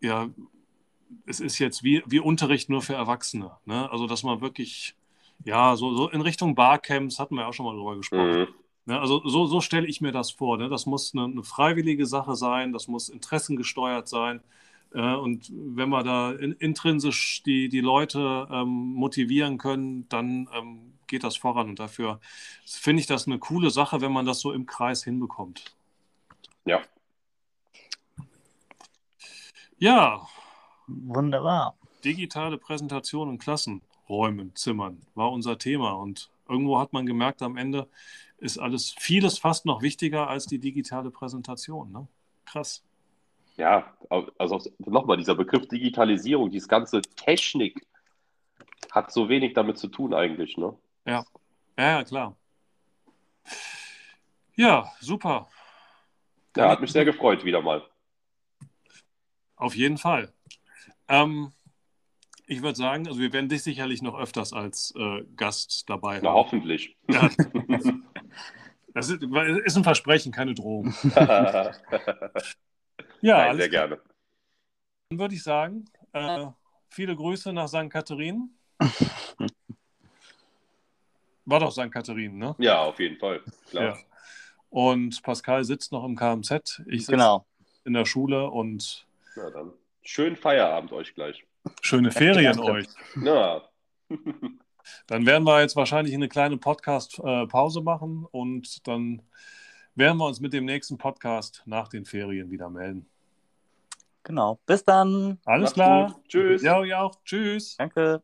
ja, 0.00 0.28
es 1.26 1.40
ist 1.40 1.58
jetzt 1.58 1.82
wie, 1.82 2.02
wie 2.06 2.20
Unterricht 2.20 2.68
nur 2.68 2.82
für 2.82 2.94
Erwachsene. 2.94 3.52
Ne? 3.64 3.90
Also, 3.90 4.06
dass 4.06 4.22
man 4.22 4.40
wirklich, 4.40 4.94
ja, 5.44 5.76
so, 5.76 5.94
so 5.94 6.08
in 6.08 6.20
Richtung 6.20 6.54
Barcamps 6.54 7.18
hatten 7.18 7.34
wir 7.34 7.42
ja 7.42 7.48
auch 7.48 7.54
schon 7.54 7.66
mal 7.66 7.74
drüber 7.74 7.96
gesprochen. 7.96 8.40
Mhm. 8.40 8.46
Ne, 8.86 8.98
also 8.98 9.20
so, 9.28 9.44
so 9.44 9.60
stelle 9.60 9.86
ich 9.86 10.00
mir 10.00 10.12
das 10.12 10.30
vor. 10.30 10.56
Ne? 10.56 10.70
Das 10.70 10.86
muss 10.86 11.12
eine, 11.14 11.24
eine 11.24 11.42
freiwillige 11.42 12.06
Sache 12.06 12.34
sein, 12.36 12.72
das 12.72 12.88
muss 12.88 13.10
interessengesteuert 13.10 14.08
sein. 14.08 14.40
Äh, 14.92 15.14
und 15.14 15.50
wenn 15.52 15.88
wir 15.88 16.02
da 16.02 16.32
in, 16.32 16.52
intrinsisch 16.52 17.42
die, 17.44 17.68
die 17.68 17.80
Leute 17.80 18.48
ähm, 18.50 18.68
motivieren 18.94 19.58
können, 19.58 20.08
dann 20.08 20.48
ähm, 20.54 20.94
geht 21.06 21.24
das 21.24 21.36
voran. 21.36 21.70
Und 21.70 21.78
dafür 21.78 22.20
finde 22.64 23.00
ich 23.00 23.06
das 23.06 23.26
eine 23.26 23.38
coole 23.38 23.70
Sache, 23.70 24.00
wenn 24.00 24.12
man 24.12 24.26
das 24.26 24.40
so 24.40 24.52
im 24.52 24.66
Kreis 24.66 25.04
hinbekommt. 25.04 25.76
Ja. 26.64 26.80
Ja, 29.78 30.26
Wunderbar. 30.88 31.76
digitale 32.04 32.58
Präsentation 32.58 33.30
in 33.30 33.38
Klassenräumen, 33.38 34.54
Zimmern 34.56 35.00
war 35.14 35.30
unser 35.30 35.58
Thema. 35.58 35.92
Und 35.92 36.30
irgendwo 36.48 36.78
hat 36.80 36.92
man 36.92 37.06
gemerkt, 37.06 37.42
am 37.42 37.56
Ende 37.56 37.88
ist 38.38 38.58
alles, 38.58 38.94
vieles 38.98 39.38
fast 39.38 39.66
noch 39.66 39.82
wichtiger 39.82 40.28
als 40.28 40.46
die 40.46 40.58
digitale 40.58 41.10
Präsentation. 41.10 41.92
Ne? 41.92 42.08
Krass. 42.44 42.82
Ja, 43.58 43.92
also 44.38 44.62
nochmal, 44.78 45.16
dieser 45.16 45.34
Begriff 45.34 45.66
Digitalisierung, 45.66 46.48
dieses 46.48 46.68
ganze 46.68 47.02
Technik 47.02 47.84
hat 48.92 49.12
so 49.12 49.28
wenig 49.28 49.52
damit 49.52 49.78
zu 49.78 49.88
tun 49.88 50.14
eigentlich, 50.14 50.56
ne? 50.56 50.78
Ja, 51.04 51.24
ja, 51.76 52.04
klar. 52.04 52.36
Ja, 54.54 54.90
super. 55.00 55.48
Ja, 56.56 56.70
hat 56.70 56.80
mich 56.80 56.92
sehr 56.92 57.04
gefreut, 57.04 57.44
wieder 57.44 57.60
mal. 57.60 57.82
Auf 59.56 59.74
jeden 59.74 59.98
Fall. 59.98 60.32
Ähm, 61.08 61.52
ich 62.46 62.62
würde 62.62 62.78
sagen, 62.78 63.08
also 63.08 63.18
wir 63.18 63.32
werden 63.32 63.48
dich 63.48 63.64
sicherlich 63.64 64.02
noch 64.02 64.16
öfters 64.16 64.52
als 64.52 64.94
äh, 64.96 65.24
Gast 65.36 65.90
dabei 65.90 66.20
Na, 66.20 66.30
haben. 66.30 66.36
hoffentlich. 66.36 66.96
Ja. 67.10 67.28
Das 68.94 69.10
ist, 69.10 69.22
ist 69.22 69.76
ein 69.76 69.84
Versprechen, 69.84 70.32
keine 70.32 70.54
Drohung. 70.54 70.92
Nein, 73.20 73.28
Ja, 73.30 73.36
alles 73.38 73.56
sehr 73.58 73.68
gerne. 73.68 74.00
Dann 75.10 75.18
würde 75.18 75.34
ich 75.34 75.42
sagen, 75.42 75.84
äh, 76.12 76.46
viele 76.90 77.14
Grüße 77.16 77.52
nach 77.52 77.68
St. 77.68 77.90
Katharinen. 77.90 78.58
War 81.44 81.60
doch 81.60 81.72
St. 81.72 81.90
Katharinen, 81.90 82.38
ne? 82.38 82.54
Ja, 82.58 82.82
auf 82.82 82.98
jeden 83.00 83.16
Fall. 83.18 83.40
Klar. 83.70 83.84
Ja. 83.84 83.96
Und 84.70 85.22
Pascal 85.22 85.64
sitzt 85.64 85.92
noch 85.92 86.04
im 86.04 86.14
KMZ. 86.14 86.82
Ich 86.86 87.00
sitze 87.06 87.12
Genau. 87.12 87.46
in 87.84 87.94
der 87.94 88.04
Schule 88.04 88.50
und 88.50 89.06
Na 89.34 89.48
dann. 89.50 89.72
Schönen 90.02 90.36
Feierabend 90.36 90.92
euch 90.92 91.14
gleich. 91.14 91.44
schöne 91.82 92.10
Ferien 92.10 92.58
euch. 92.60 92.86
Na, 93.14 93.62
Dann 95.06 95.26
werden 95.26 95.44
wir 95.44 95.60
jetzt 95.60 95.76
wahrscheinlich 95.76 96.14
eine 96.14 96.28
kleine 96.28 96.56
Podcast-Pause 96.58 97.80
machen 97.82 98.26
und 98.30 98.86
dann 98.86 99.22
werden 99.98 100.18
wir 100.18 100.26
uns 100.26 100.40
mit 100.40 100.52
dem 100.52 100.64
nächsten 100.64 100.96
Podcast 100.96 101.62
nach 101.66 101.88
den 101.88 102.04
Ferien 102.04 102.50
wieder 102.50 102.70
melden. 102.70 103.06
Genau. 104.22 104.58
Bis 104.66 104.84
dann. 104.84 105.38
Alles 105.44 105.62
Macht's 105.62 105.74
klar. 105.74 106.12
Gut. 106.12 106.28
Tschüss. 106.28 106.62
Ja, 106.62 106.84
ja 106.84 107.02
auch. 107.02 107.16
Tschüss. 107.24 107.76
Danke. 107.76 108.22